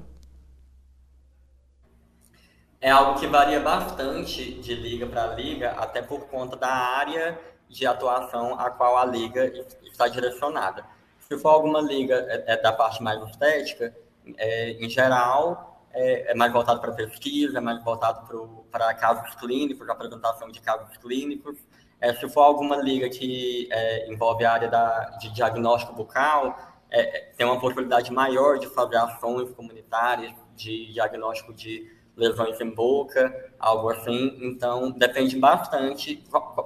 é 2.80 2.90
algo 2.90 3.20
que 3.20 3.28
varia 3.28 3.60
bastante 3.60 4.54
de 4.62 4.76
liga 4.76 5.06
para 5.08 5.34
liga, 5.34 5.72
até 5.72 6.02
por 6.02 6.28
conta 6.28 6.56
da 6.56 6.70
área 6.70 7.40
de 7.68 7.86
atuação 7.86 8.60
a 8.60 8.70
qual 8.70 8.98
a 8.98 9.06
liga 9.06 9.46
está 9.84 10.08
direcionada. 10.08 10.86
Se 11.20 11.38
for 11.38 11.50
alguma 11.50 11.82
liga 11.82 12.16
é, 12.30 12.54
é 12.54 12.58
da 12.62 12.72
parte 12.72 13.02
mais 13.02 13.22
estética, 13.30 13.94
é, 14.38 14.72
em 14.72 14.90
geral, 14.90 15.86
é, 15.92 16.32
é 16.32 16.36
mais 16.36 16.54
voltado 16.54 16.80
para 16.80 16.92
pesquisa, 16.94 17.58
é 17.58 17.62
mais 17.62 17.84
voltado 17.84 18.66
para 18.72 18.94
casos 18.94 19.36
clínicos, 19.36 19.90
apresentação 19.90 20.50
de 20.50 20.62
casos 20.62 20.96
clínicos. 20.98 21.58
É, 22.00 22.14
se 22.14 22.30
for 22.30 22.42
alguma 22.42 22.78
liga 22.78 23.10
que 23.10 23.68
é, 23.72 24.12
envolve 24.12 24.46
a 24.46 24.52
área 24.52 24.68
da, 24.68 25.18
de 25.20 25.34
diagnóstico 25.34 25.94
bucal, 25.94 26.58
é, 26.90 27.32
tem 27.36 27.46
uma 27.46 27.60
possibilidade 27.60 28.12
maior 28.12 28.60
de 28.60 28.68
fazer 28.68 28.98
ações 28.98 29.52
comunitárias 29.52 30.34
de 30.56 30.94
diagnóstico 30.94 31.54
de 31.54 31.92
lesões 32.16 32.60
em 32.60 32.70
boca, 32.70 33.52
algo 33.60 33.90
assim. 33.90 34.38
Então, 34.42 34.92
depende 34.92 35.38
bastante 35.38 36.24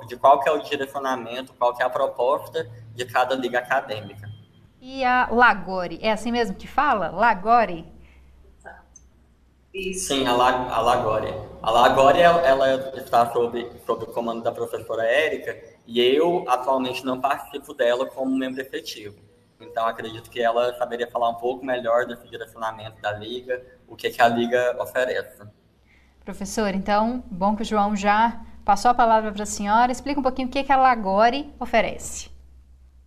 de 0.08 0.18
qual 0.18 0.40
que 0.40 0.48
é 0.48 0.52
o 0.52 0.60
direcionamento, 0.60 1.54
qual 1.54 1.76
que 1.76 1.84
é 1.84 1.86
a 1.86 1.90
proposta 1.90 2.70
de 2.96 3.06
cada 3.06 3.36
liga 3.36 3.60
acadêmica. 3.60 4.30
E 4.80 5.04
a 5.04 5.28
Lagore, 5.30 6.00
é 6.02 6.12
assim 6.12 6.32
mesmo 6.32 6.56
que 6.56 6.68
fala? 6.68 7.12
Lagore? 7.12 7.91
Isso. 9.74 10.08
Sim, 10.08 10.28
a, 10.28 10.34
La, 10.34 10.74
a 10.74 10.82
Lagore. 10.82 11.34
A 11.62 11.72
Lagore, 11.72 12.20
ela, 12.20 12.42
ela 12.42 12.98
está 12.98 13.32
sob, 13.32 13.72
sob 13.86 14.04
o 14.04 14.08
comando 14.08 14.44
da 14.44 14.52
professora 14.52 15.04
Érica, 15.06 15.58
e 15.88 16.02
eu 16.02 16.44
atualmente 16.48 17.06
não 17.06 17.22
participo 17.22 17.74
dela 17.74 18.06
como 18.06 18.36
membro 18.36 18.62
efetivo. 18.62 19.16
Então, 19.60 19.86
acredito 19.86 20.30
que 20.30 20.42
ela 20.42 20.76
saberia 20.78 21.08
falar 21.08 21.30
um 21.30 21.36
pouco 21.36 21.66
melhor 21.66 22.06
desse 22.06 22.28
direcionamento 22.28 23.00
da 23.02 23.12
liga, 23.14 23.64
o 23.88 23.96
que, 23.96 24.10
que 24.10 24.22
a 24.22 24.28
liga 24.28 24.76
oferece. 24.82 25.42
Professor, 26.26 26.74
então, 26.74 27.24
bom 27.30 27.56
que 27.56 27.62
o 27.62 27.66
João 27.66 27.96
já 27.96 28.42
passou 28.66 28.92
a 28.92 28.94
palavra 28.94 29.32
para 29.32 29.44
a 29.44 29.46
senhora. 29.46 29.92
Explica 29.92 30.20
um 30.20 30.24
pouquinho 30.24 30.48
o 30.48 30.52
que, 30.52 30.64
que 30.64 30.72
a 30.72 30.78
Lagore 30.78 31.54
oferece. 31.60 32.30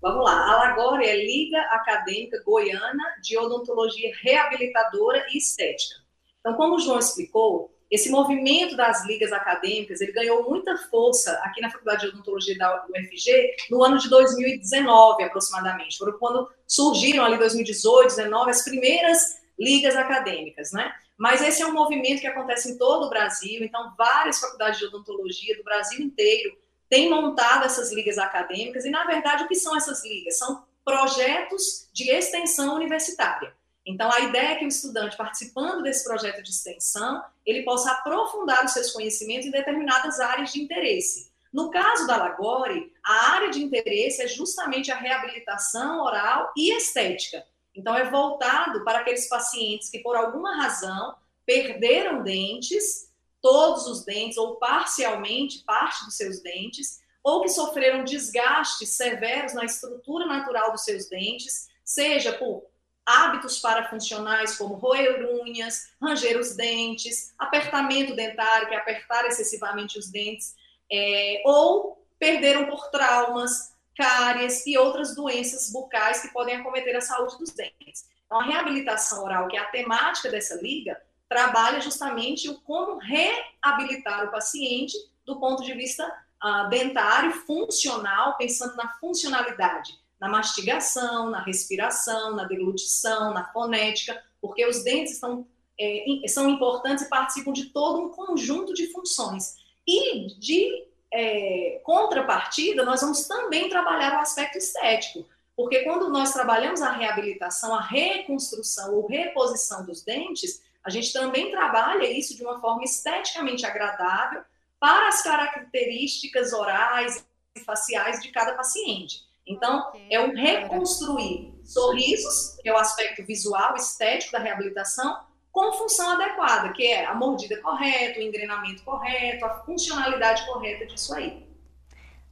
Vamos 0.00 0.24
lá. 0.24 0.52
A 0.52 0.56
Lagore 0.56 1.06
é 1.06 1.16
Liga 1.16 1.58
Acadêmica 1.70 2.42
Goiana 2.44 3.02
de 3.22 3.38
Odontologia 3.38 4.12
Reabilitadora 4.22 5.24
e 5.32 5.38
Estética. 5.38 6.03
Então, 6.44 6.54
como 6.56 6.74
o 6.74 6.78
João 6.78 6.98
explicou, 6.98 7.74
esse 7.90 8.10
movimento 8.10 8.76
das 8.76 9.06
ligas 9.06 9.32
acadêmicas, 9.32 10.02
ele 10.02 10.12
ganhou 10.12 10.48
muita 10.50 10.76
força 10.76 11.32
aqui 11.42 11.60
na 11.62 11.70
Faculdade 11.70 12.02
de 12.02 12.08
Odontologia 12.08 12.58
da 12.58 12.84
UFG 12.84 13.56
no 13.70 13.82
ano 13.82 13.96
de 13.96 14.10
2019, 14.10 15.22
aproximadamente. 15.22 15.96
Foram 15.96 16.18
quando 16.18 16.50
surgiram 16.66 17.24
ali 17.24 17.38
2018, 17.38 18.16
2019, 18.16 18.50
as 18.50 18.62
primeiras 18.62 19.42
ligas 19.58 19.96
acadêmicas, 19.96 20.72
né? 20.72 20.92
Mas 21.16 21.40
esse 21.40 21.62
é 21.62 21.66
um 21.66 21.72
movimento 21.72 22.20
que 22.20 22.26
acontece 22.26 22.72
em 22.72 22.76
todo 22.76 23.06
o 23.06 23.08
Brasil, 23.08 23.62
então 23.62 23.94
várias 23.96 24.38
faculdades 24.38 24.80
de 24.80 24.86
odontologia 24.86 25.56
do 25.56 25.64
Brasil 25.64 26.00
inteiro 26.00 26.58
têm 26.90 27.08
montado 27.08 27.64
essas 27.64 27.92
ligas 27.92 28.18
acadêmicas, 28.18 28.84
e 28.84 28.90
na 28.90 29.04
verdade 29.04 29.44
o 29.44 29.48
que 29.48 29.54
são 29.54 29.76
essas 29.76 30.04
ligas? 30.04 30.36
São 30.36 30.64
projetos 30.84 31.88
de 31.92 32.10
extensão 32.10 32.74
universitária. 32.74 33.54
Então, 33.86 34.10
a 34.10 34.20
ideia 34.20 34.52
é 34.52 34.54
que 34.56 34.64
o 34.64 34.68
estudante, 34.68 35.16
participando 35.16 35.82
desse 35.82 36.04
projeto 36.04 36.42
de 36.42 36.50
extensão, 36.50 37.22
ele 37.44 37.62
possa 37.64 37.90
aprofundar 37.92 38.64
os 38.64 38.72
seus 38.72 38.90
conhecimentos 38.90 39.46
em 39.46 39.50
determinadas 39.50 40.18
áreas 40.20 40.52
de 40.52 40.62
interesse. 40.62 41.30
No 41.52 41.70
caso 41.70 42.06
da 42.06 42.16
Lagore, 42.16 42.92
a 43.04 43.32
área 43.32 43.50
de 43.50 43.62
interesse 43.62 44.22
é 44.22 44.26
justamente 44.26 44.90
a 44.90 44.96
reabilitação 44.96 46.00
oral 46.02 46.50
e 46.56 46.72
estética. 46.72 47.46
Então, 47.74 47.94
é 47.94 48.08
voltado 48.10 48.82
para 48.84 49.00
aqueles 49.00 49.28
pacientes 49.28 49.90
que, 49.90 49.98
por 49.98 50.16
alguma 50.16 50.56
razão, 50.56 51.14
perderam 51.44 52.22
dentes, 52.22 53.12
todos 53.42 53.86
os 53.86 54.04
dentes, 54.04 54.38
ou 54.38 54.56
parcialmente 54.56 55.62
parte 55.64 56.04
dos 56.06 56.16
seus 56.16 56.40
dentes, 56.40 57.00
ou 57.22 57.42
que 57.42 57.48
sofreram 57.50 58.04
desgastes 58.04 58.90
severos 58.90 59.52
na 59.52 59.64
estrutura 59.64 60.26
natural 60.26 60.72
dos 60.72 60.84
seus 60.84 61.08
dentes, 61.08 61.68
seja 61.84 62.32
por 62.32 62.66
hábitos 63.06 63.58
parafuncionais 63.58 64.56
como 64.56 64.74
roer 64.74 65.28
unhas, 65.42 65.92
ranger 66.00 66.38
os 66.38 66.56
dentes, 66.56 67.34
apertamento 67.38 68.14
dentário, 68.14 68.68
que 68.68 68.74
é 68.74 68.78
apertar 68.78 69.26
excessivamente 69.26 69.98
os 69.98 70.10
dentes, 70.10 70.54
é, 70.90 71.42
ou 71.44 72.06
perderam 72.18 72.66
por 72.66 72.90
traumas, 72.90 73.74
cáries 73.96 74.66
e 74.66 74.76
outras 74.76 75.14
doenças 75.14 75.70
bucais 75.70 76.20
que 76.20 76.32
podem 76.32 76.56
acometer 76.56 76.96
a 76.96 77.00
saúde 77.00 77.38
dos 77.38 77.52
dentes. 77.52 78.08
Então, 78.26 78.40
a 78.40 78.44
reabilitação 78.44 79.22
oral, 79.22 79.46
que 79.48 79.56
é 79.56 79.60
a 79.60 79.66
temática 79.66 80.30
dessa 80.30 80.60
liga, 80.60 81.00
trabalha 81.28 81.80
justamente 81.80 82.48
o 82.48 82.60
como 82.60 82.98
reabilitar 82.98 84.26
o 84.26 84.30
paciente 84.30 84.96
do 85.24 85.38
ponto 85.38 85.62
de 85.62 85.72
vista 85.74 86.06
uh, 86.42 86.68
dentário, 86.68 87.32
funcional, 87.32 88.36
pensando 88.36 88.76
na 88.76 88.88
funcionalidade 88.98 90.03
na 90.24 90.30
mastigação, 90.30 91.28
na 91.28 91.42
respiração, 91.42 92.34
na 92.34 92.44
deglutição, 92.44 93.34
na 93.34 93.44
fonética, 93.52 94.18
porque 94.40 94.66
os 94.66 94.82
dentes 94.82 95.12
estão, 95.12 95.46
é, 95.78 96.06
são 96.28 96.48
importantes 96.48 97.04
e 97.04 97.10
participam 97.10 97.52
de 97.52 97.66
todo 97.66 98.00
um 98.00 98.08
conjunto 98.08 98.72
de 98.72 98.90
funções. 98.90 99.56
E 99.86 100.34
de 100.38 100.86
é, 101.12 101.78
contrapartida, 101.84 102.86
nós 102.86 103.02
vamos 103.02 103.28
também 103.28 103.68
trabalhar 103.68 104.14
o 104.14 104.20
aspecto 104.20 104.56
estético, 104.56 105.26
porque 105.54 105.80
quando 105.80 106.08
nós 106.08 106.32
trabalhamos 106.32 106.80
a 106.80 106.92
reabilitação, 106.92 107.74
a 107.74 107.82
reconstrução 107.82 108.94
ou 108.94 109.06
reposição 109.06 109.84
dos 109.84 110.02
dentes, 110.02 110.62
a 110.82 110.88
gente 110.88 111.12
também 111.12 111.50
trabalha 111.50 112.10
isso 112.10 112.34
de 112.34 112.42
uma 112.42 112.58
forma 112.62 112.82
esteticamente 112.82 113.66
agradável 113.66 114.42
para 114.80 115.06
as 115.06 115.22
características 115.22 116.54
orais 116.54 117.26
e 117.54 117.60
faciais 117.60 118.22
de 118.22 118.32
cada 118.32 118.54
paciente. 118.54 119.33
Então, 119.46 119.92
é 120.10 120.20
um 120.20 120.34
reconstruir 120.34 121.54
sorrisos, 121.64 122.56
que 122.62 122.68
é 122.68 122.72
o 122.72 122.76
aspecto 122.76 123.24
visual, 123.24 123.74
estético 123.76 124.32
da 124.32 124.38
reabilitação, 124.38 125.18
com 125.52 125.72
função 125.72 126.10
adequada, 126.10 126.72
que 126.72 126.84
é 126.84 127.04
a 127.06 127.14
mordida 127.14 127.60
correta, 127.60 128.18
o 128.18 128.22
engrenamento 128.22 128.82
correto, 128.82 129.44
a 129.44 129.50
funcionalidade 129.60 130.44
correta 130.46 130.86
disso 130.86 131.14
aí. 131.14 131.46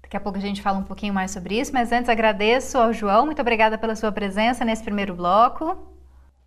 Daqui 0.03 0.17
a 0.17 0.21
pouco 0.21 0.39
a 0.39 0.41
gente 0.43 0.61
fala 0.61 0.79
um 0.79 0.85
pouquinho 0.85 1.15
mais 1.15 1.31
sobre 1.31 1.59
isso, 1.59 1.73
mas 1.73 1.93
antes 1.93 2.09
agradeço 2.09 2.77
ao 2.77 2.93
João, 2.93 3.25
muito 3.27 3.41
obrigada 3.41 3.79
pela 3.79 3.95
sua 3.95 4.11
presença 4.11 4.65
nesse 4.65 4.83
primeiro 4.83 5.15
bloco. 5.15 5.91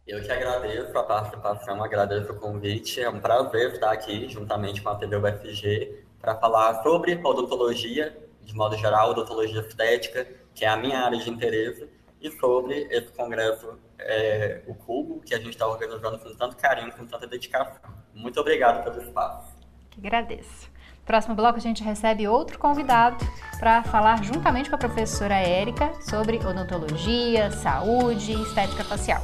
Eu 0.06 0.22
que 0.22 0.32
agradeço 0.32 0.96
a 0.96 1.04
participação, 1.04 1.84
agradeço 1.84 2.32
o 2.32 2.40
convite, 2.40 3.02
é 3.02 3.10
um 3.10 3.20
prazer 3.20 3.74
estar 3.74 3.92
aqui 3.92 4.28
juntamente 4.30 4.82
com 4.82 4.90
a 4.90 4.96
TV 4.96 5.16
UFG 5.16 6.06
para 6.22 6.36
falar 6.36 6.84
sobre 6.84 7.16
odontologia, 7.24 8.16
de 8.44 8.54
modo 8.54 8.78
geral, 8.78 9.12
odontologia 9.12 9.62
estética, 9.62 10.28
que 10.56 10.64
é 10.64 10.70
a 10.70 10.78
minha 10.78 11.00
área 11.00 11.20
de 11.20 11.30
interesse, 11.30 11.88
e 12.22 12.32
sobre 12.32 12.88
esse 12.90 13.12
congresso, 13.12 13.78
é, 14.00 14.62
o 14.66 14.74
Cubo, 14.74 15.20
que 15.20 15.36
a 15.36 15.38
gente 15.38 15.50
está 15.50 15.68
organizando 15.68 16.18
com 16.18 16.34
tanto 16.34 16.56
carinho, 16.56 16.92
com 16.94 17.06
tanta 17.06 17.28
dedicação. 17.28 17.78
Muito 18.14 18.40
obrigado 18.40 18.84
pelo 18.84 19.00
espaço. 19.02 19.54
Que 19.92 20.00
agradeço. 20.00 20.74
Próximo 21.06 21.36
bloco 21.36 21.58
a 21.58 21.62
gente 21.62 21.84
recebe 21.84 22.28
outro 22.28 22.58
convidado 22.58 23.18
para 23.60 23.84
falar 23.84 24.24
juntamente 24.24 24.70
com 24.70 24.76
a 24.76 24.80
professora 24.80 25.36
Érica 25.36 25.94
sobre 26.02 26.38
odontologia, 26.38 27.52
saúde 27.52 28.32
e 28.32 28.42
estética 28.42 28.84
facial. 28.84 29.22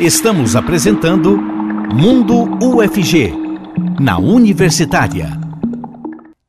Estamos 0.00 0.54
apresentando 0.54 1.36
Mundo 1.36 2.44
UFG, 2.64 3.32
na 4.00 4.18
Universitária. 4.18 5.26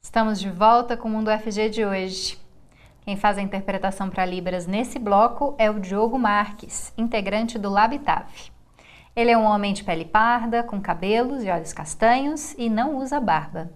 Estamos 0.04 0.40
de 0.40 0.52
volta 0.52 0.96
com 0.96 1.08
o 1.08 1.12
Mundo 1.12 1.32
UFG 1.32 1.70
de 1.70 1.84
hoje. 1.84 2.41
Quem 3.02 3.18
faz 3.18 3.38
a 3.38 3.42
interpretação 3.42 4.10
para 4.12 4.26
Libras 4.26 4.68
nesse 4.68 5.00
bloco 5.00 5.56
é 5.58 5.72
o 5.72 5.80
Diogo 5.80 6.20
Marques, 6.20 6.94
integrante 6.96 7.58
do 7.58 7.68
Labitave. 7.68 8.52
Ele 9.16 9.32
é 9.32 9.38
um 9.38 9.44
homem 9.44 9.74
de 9.74 9.84
pele 9.84 10.06
parda, 10.06 10.62
com 10.62 10.80
cabelos 10.80 11.44
e 11.44 11.50
olhos 11.50 11.74
castanhos 11.74 12.54
e 12.60 12.70
não 12.70 12.98
usa 12.98 13.20
barba. 13.20 13.72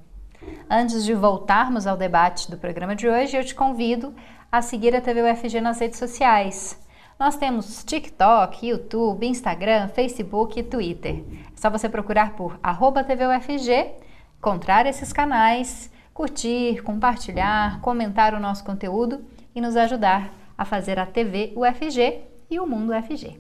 Antes 0.70 1.04
de 1.04 1.14
voltarmos 1.16 1.88
ao 1.88 1.98
debate 1.98 2.52
do 2.52 2.58
programa 2.58 2.96
de 2.96 3.10
hoje, 3.10 3.36
eu 3.36 3.44
te 3.44 3.56
convido 3.56 4.14
a 4.52 4.62
seguir 4.62 4.96
a 4.96 5.02
TV 5.02 5.24
UFG 5.24 5.60
nas 5.60 5.80
redes 5.80 5.98
sociais. 5.98 6.80
Nós 7.20 7.36
temos 7.36 7.84
TikTok, 7.84 8.68
YouTube, 8.68 9.26
Instagram, 9.26 9.88
Facebook 9.88 10.60
e 10.60 10.64
Twitter. 10.64 11.24
É 11.32 11.58
só 11.58 11.70
você 11.70 11.90
procurar 11.90 12.36
por 12.36 12.60
TV 13.08 13.26
UFG, 13.26 13.92
encontrar 14.38 14.86
esses 14.86 15.12
canais 15.12 15.90
curtir, 16.16 16.82
compartilhar, 16.82 17.82
comentar 17.82 18.34
o 18.34 18.40
nosso 18.40 18.64
conteúdo 18.64 19.26
e 19.54 19.60
nos 19.60 19.76
ajudar 19.76 20.32
a 20.58 20.64
fazer 20.64 20.98
a 20.98 21.06
TV 21.06 21.52
UFG 21.58 22.22
e 22.50 22.58
o 22.58 22.66
Mundo 22.66 22.94
UFG. 22.94 23.38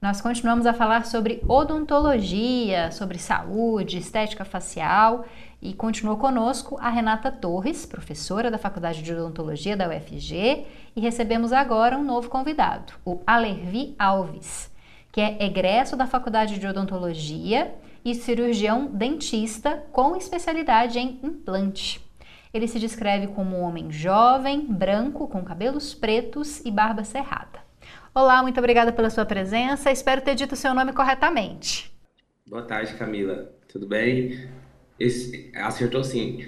Nós 0.00 0.20
continuamos 0.20 0.64
a 0.64 0.72
falar 0.72 1.04
sobre 1.06 1.42
odontologia, 1.48 2.92
sobre 2.92 3.18
saúde, 3.18 3.98
estética 3.98 4.44
facial 4.44 5.24
e 5.60 5.74
continuou 5.74 6.16
conosco 6.16 6.78
a 6.80 6.88
Renata 6.88 7.32
Torres, 7.32 7.84
professora 7.84 8.48
da 8.48 8.56
Faculdade 8.56 9.02
de 9.02 9.12
Odontologia 9.12 9.76
da 9.76 9.88
UFG, 9.88 10.64
e 10.94 11.00
recebemos 11.00 11.52
agora 11.52 11.98
um 11.98 12.04
novo 12.04 12.30
convidado, 12.30 12.92
o 13.04 13.20
Alervi 13.26 13.96
Alves, 13.98 14.70
que 15.10 15.20
é 15.20 15.44
egresso 15.44 15.96
da 15.96 16.06
Faculdade 16.06 16.60
de 16.60 16.66
Odontologia 16.68 17.74
e 18.04 18.14
cirurgião 18.14 18.86
dentista 18.86 19.84
com 19.92 20.16
especialidade 20.16 20.98
em 20.98 21.20
implante. 21.22 22.00
Ele 22.52 22.66
se 22.66 22.78
descreve 22.78 23.28
como 23.28 23.56
um 23.56 23.62
homem 23.62 23.90
jovem, 23.90 24.66
branco, 24.66 25.28
com 25.28 25.44
cabelos 25.44 25.94
pretos 25.94 26.60
e 26.64 26.70
barba 26.70 27.04
cerrada. 27.04 27.60
Olá, 28.12 28.42
muito 28.42 28.58
obrigada 28.58 28.92
pela 28.92 29.08
sua 29.08 29.24
presença. 29.24 29.92
Espero 29.92 30.20
ter 30.20 30.34
dito 30.34 30.52
o 30.52 30.56
seu 30.56 30.74
nome 30.74 30.92
corretamente. 30.92 31.92
Boa 32.46 32.62
tarde, 32.62 32.94
Camila. 32.94 33.52
Tudo 33.68 33.86
bem? 33.86 34.50
Esse, 35.00 35.50
acertou 35.56 36.04
sim. 36.04 36.44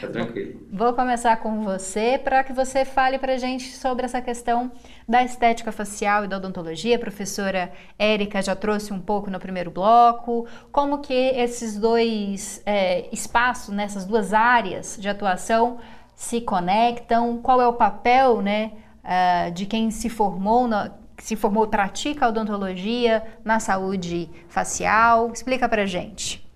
tá 0.00 0.08
tranquilo. 0.08 0.66
Vou 0.72 0.94
começar 0.94 1.36
com 1.36 1.62
você 1.62 2.16
para 2.16 2.42
que 2.42 2.50
você 2.50 2.82
fale 2.82 3.18
para 3.18 3.34
a 3.34 3.36
gente 3.36 3.76
sobre 3.76 4.06
essa 4.06 4.22
questão 4.22 4.72
da 5.06 5.22
estética 5.22 5.70
facial 5.70 6.24
e 6.24 6.28
da 6.28 6.38
odontologia. 6.38 6.96
A 6.96 6.98
professora 6.98 7.70
Érica 7.98 8.40
já 8.40 8.56
trouxe 8.56 8.90
um 8.90 8.98
pouco 8.98 9.30
no 9.30 9.38
primeiro 9.38 9.70
bloco. 9.70 10.46
Como 10.72 11.00
que 11.00 11.12
esses 11.12 11.78
dois 11.78 12.62
é, 12.64 13.06
espaços, 13.12 13.74
nessas 13.74 14.04
né, 14.04 14.08
duas 14.08 14.32
áreas 14.32 14.96
de 14.98 15.06
atuação 15.06 15.78
se 16.16 16.40
conectam? 16.40 17.36
Qual 17.36 17.60
é 17.60 17.68
o 17.68 17.74
papel 17.74 18.40
né, 18.40 18.72
uh, 19.04 19.52
de 19.52 19.66
quem 19.66 19.90
se 19.90 20.08
formou 20.08 20.66
na, 20.66 20.92
se 21.18 21.36
formou 21.36 21.66
pratica 21.66 22.24
a 22.24 22.28
odontologia 22.30 23.22
na 23.44 23.60
saúde 23.60 24.30
facial? 24.48 25.30
Explica 25.34 25.68
para 25.68 25.84
gente. 25.84 26.47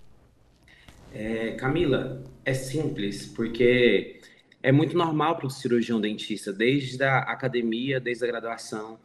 É, 1.14 1.53
Camila, 1.53 2.22
é 2.44 2.55
simples, 2.55 3.27
porque 3.27 4.20
é 4.62 4.72
muito 4.72 4.96
normal 4.96 5.37
para 5.37 5.46
o 5.46 5.51
cirurgião 5.51 6.01
dentista, 6.01 6.53
desde 6.53 7.03
a 7.03 7.18
academia, 7.18 8.01
desde 8.01 8.25
a 8.25 8.27
graduação. 8.27 8.98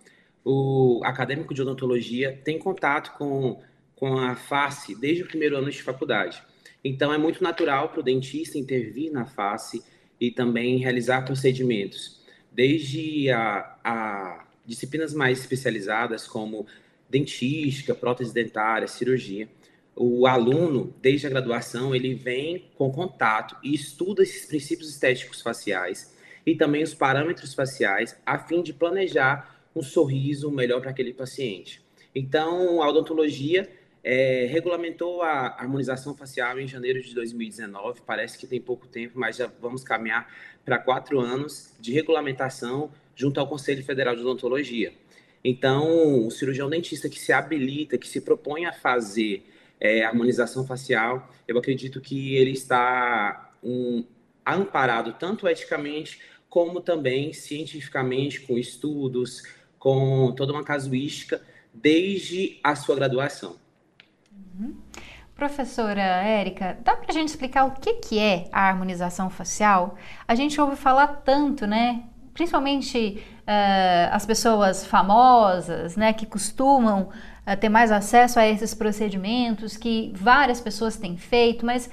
O 0.43 1.01
acadêmico 1.03 1.53
de 1.53 1.61
odontologia 1.61 2.39
tem 2.43 2.57
contato 2.57 3.17
com, 3.17 3.61
com 3.95 4.17
a 4.17 4.35
face 4.35 4.95
desde 4.95 5.23
o 5.23 5.27
primeiro 5.27 5.57
ano 5.57 5.69
de 5.69 5.83
faculdade. 5.83 6.41
Então, 6.83 7.13
é 7.13 7.17
muito 7.17 7.43
natural 7.43 7.89
para 7.89 7.99
o 7.99 8.03
dentista 8.03 8.57
intervir 8.57 9.11
na 9.11 9.25
face 9.25 9.83
e 10.19 10.31
também 10.31 10.77
realizar 10.77 11.23
procedimentos, 11.23 12.21
desde 12.51 13.29
a, 13.29 13.77
a 13.83 14.47
disciplinas 14.65 15.13
mais 15.13 15.39
especializadas, 15.39 16.27
como 16.27 16.65
dentística, 17.09 17.93
prótese 17.93 18.33
dentária, 18.33 18.87
cirurgia, 18.87 19.47
o 19.99 20.27
aluno, 20.27 20.93
desde 21.01 21.25
a 21.25 21.29
graduação, 21.29 21.95
ele 21.95 22.13
vem 22.13 22.69
com 22.75 22.91
contato 22.91 23.57
e 23.63 23.73
estuda 23.73 24.21
esses 24.21 24.45
princípios 24.45 24.89
estéticos 24.89 25.41
faciais 25.41 26.15
e 26.45 26.55
também 26.55 26.83
os 26.83 26.93
parâmetros 26.93 27.53
faciais, 27.53 28.15
a 28.25 28.37
fim 28.37 28.61
de 28.61 28.73
planejar 28.73 29.59
um 29.75 29.81
sorriso 29.81 30.51
melhor 30.51 30.81
para 30.81 30.91
aquele 30.91 31.13
paciente. 31.13 31.81
Então, 32.13 32.81
a 32.81 32.89
odontologia 32.89 33.69
é, 34.03 34.45
regulamentou 34.49 35.21
a 35.23 35.47
harmonização 35.59 36.15
facial 36.15 36.59
em 36.59 36.67
janeiro 36.67 37.01
de 37.01 37.13
2019. 37.13 38.01
Parece 38.05 38.37
que 38.37 38.47
tem 38.47 38.61
pouco 38.61 38.87
tempo, 38.87 39.19
mas 39.19 39.35
já 39.35 39.51
vamos 39.59 39.83
caminhar 39.83 40.31
para 40.63 40.77
quatro 40.77 41.19
anos 41.19 41.73
de 41.79 41.91
regulamentação 41.91 42.91
junto 43.15 43.39
ao 43.39 43.47
Conselho 43.47 43.83
Federal 43.83 44.15
de 44.15 44.21
Odontologia. 44.21 44.93
Então, 45.43 46.25
o 46.25 46.31
cirurgião 46.31 46.69
dentista 46.69 47.09
que 47.09 47.19
se 47.19 47.33
habilita, 47.33 47.97
que 47.97 48.07
se 48.07 48.21
propõe 48.21 48.65
a 48.65 48.73
fazer 48.73 49.43
é, 49.79 50.03
harmonização 50.03 50.65
facial, 50.65 51.29
eu 51.47 51.57
acredito 51.57 52.01
que 52.01 52.35
ele 52.35 52.51
está 52.51 53.51
um, 53.63 54.03
amparado 54.45 55.13
tanto 55.13 55.47
eticamente 55.47 56.19
como 56.49 56.81
também 56.81 57.33
cientificamente, 57.33 58.41
com 58.41 58.57
estudos, 58.57 59.43
com 59.77 60.33
toda 60.35 60.53
uma 60.53 60.63
casuística, 60.63 61.41
desde 61.73 62.59
a 62.63 62.75
sua 62.75 62.95
graduação. 62.95 63.57
Uhum. 64.31 64.75
Professora 65.35 66.01
Érica, 66.01 66.79
dá 66.83 66.95
para 66.95 67.11
a 67.11 67.13
gente 67.13 67.29
explicar 67.29 67.65
o 67.65 67.71
que, 67.71 67.93
que 67.95 68.17
é 68.17 68.49
a 68.51 68.61
harmonização 68.61 69.29
facial? 69.29 69.95
A 70.27 70.33
gente 70.33 70.59
ouve 70.59 70.75
falar 70.75 71.07
tanto, 71.07 71.67
né? 71.67 72.05
Principalmente 72.37 73.23
uh, 73.41 74.13
as 74.13 74.25
pessoas 74.25 74.85
famosas, 74.85 75.97
né, 75.97 76.13
que 76.13 76.25
costumam 76.25 77.09
ter 77.61 77.69
mais 77.69 77.93
acesso 77.93 78.39
a 78.39 78.45
esses 78.45 78.73
procedimentos 78.73 79.77
que 79.77 80.11
várias 80.13 80.59
pessoas 80.59 80.97
têm 80.97 81.15
feito, 81.15 81.65
mas 81.65 81.89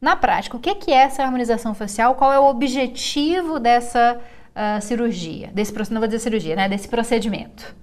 na 0.00 0.14
prática, 0.14 0.56
o 0.56 0.60
que 0.60 0.90
é 0.90 0.94
essa 0.94 1.22
harmonização 1.22 1.74
facial? 1.74 2.14
Qual 2.14 2.32
é 2.32 2.38
o 2.38 2.46
objetivo 2.46 3.58
dessa 3.58 4.20
uh, 4.20 4.82
cirurgia? 4.82 5.48
Desse, 5.48 5.72
não 5.90 6.00
vou 6.00 6.06
dizer 6.06 6.20
cirurgia, 6.20 6.54
né? 6.54 6.68
Desse 6.68 6.88
procedimento? 6.88 7.74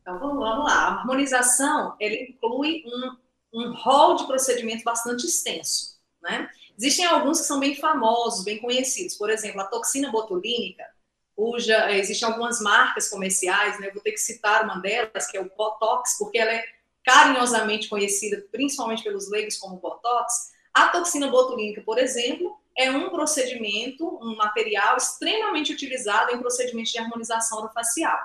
Então 0.00 0.18
vamos, 0.18 0.38
vamos 0.38 0.64
lá. 0.64 0.72
A 0.72 0.92
harmonização 0.94 1.94
ele 2.00 2.30
inclui 2.30 2.82
um, 2.86 3.60
um 3.60 3.74
rol 3.74 4.16
de 4.16 4.26
procedimentos 4.26 4.82
bastante 4.82 5.26
extenso, 5.26 5.98
né? 6.22 6.48
Existem 6.78 7.06
alguns 7.06 7.40
que 7.40 7.46
são 7.46 7.58
bem 7.58 7.74
famosos, 7.74 8.44
bem 8.44 8.58
conhecidos. 8.58 9.16
Por 9.16 9.30
exemplo, 9.30 9.60
a 9.60 9.64
toxina 9.64 10.12
botulínica, 10.12 10.84
cuja 11.34 11.90
eh, 11.90 11.98
existem 11.98 12.28
algumas 12.28 12.60
marcas 12.60 13.08
comerciais, 13.08 13.80
né? 13.80 13.90
vou 13.90 14.00
ter 14.00 14.12
que 14.12 14.18
citar 14.18 14.64
uma 14.64 14.78
delas, 14.78 15.26
que 15.28 15.36
é 15.36 15.40
o 15.40 15.50
Botox, 15.56 16.16
porque 16.18 16.38
ela 16.38 16.52
é 16.52 16.64
carinhosamente 17.04 17.88
conhecida, 17.88 18.44
principalmente 18.52 19.02
pelos 19.02 19.28
leigos, 19.28 19.56
como 19.56 19.76
Botox. 19.76 20.52
A 20.72 20.88
toxina 20.88 21.26
botulínica, 21.28 21.82
por 21.82 21.98
exemplo, 21.98 22.56
é 22.76 22.90
um 22.92 23.10
procedimento, 23.10 24.06
um 24.22 24.36
material 24.36 24.96
extremamente 24.96 25.72
utilizado 25.72 26.32
em 26.32 26.38
procedimentos 26.38 26.92
de 26.92 26.98
harmonização 26.98 27.58
orofacial. 27.58 28.16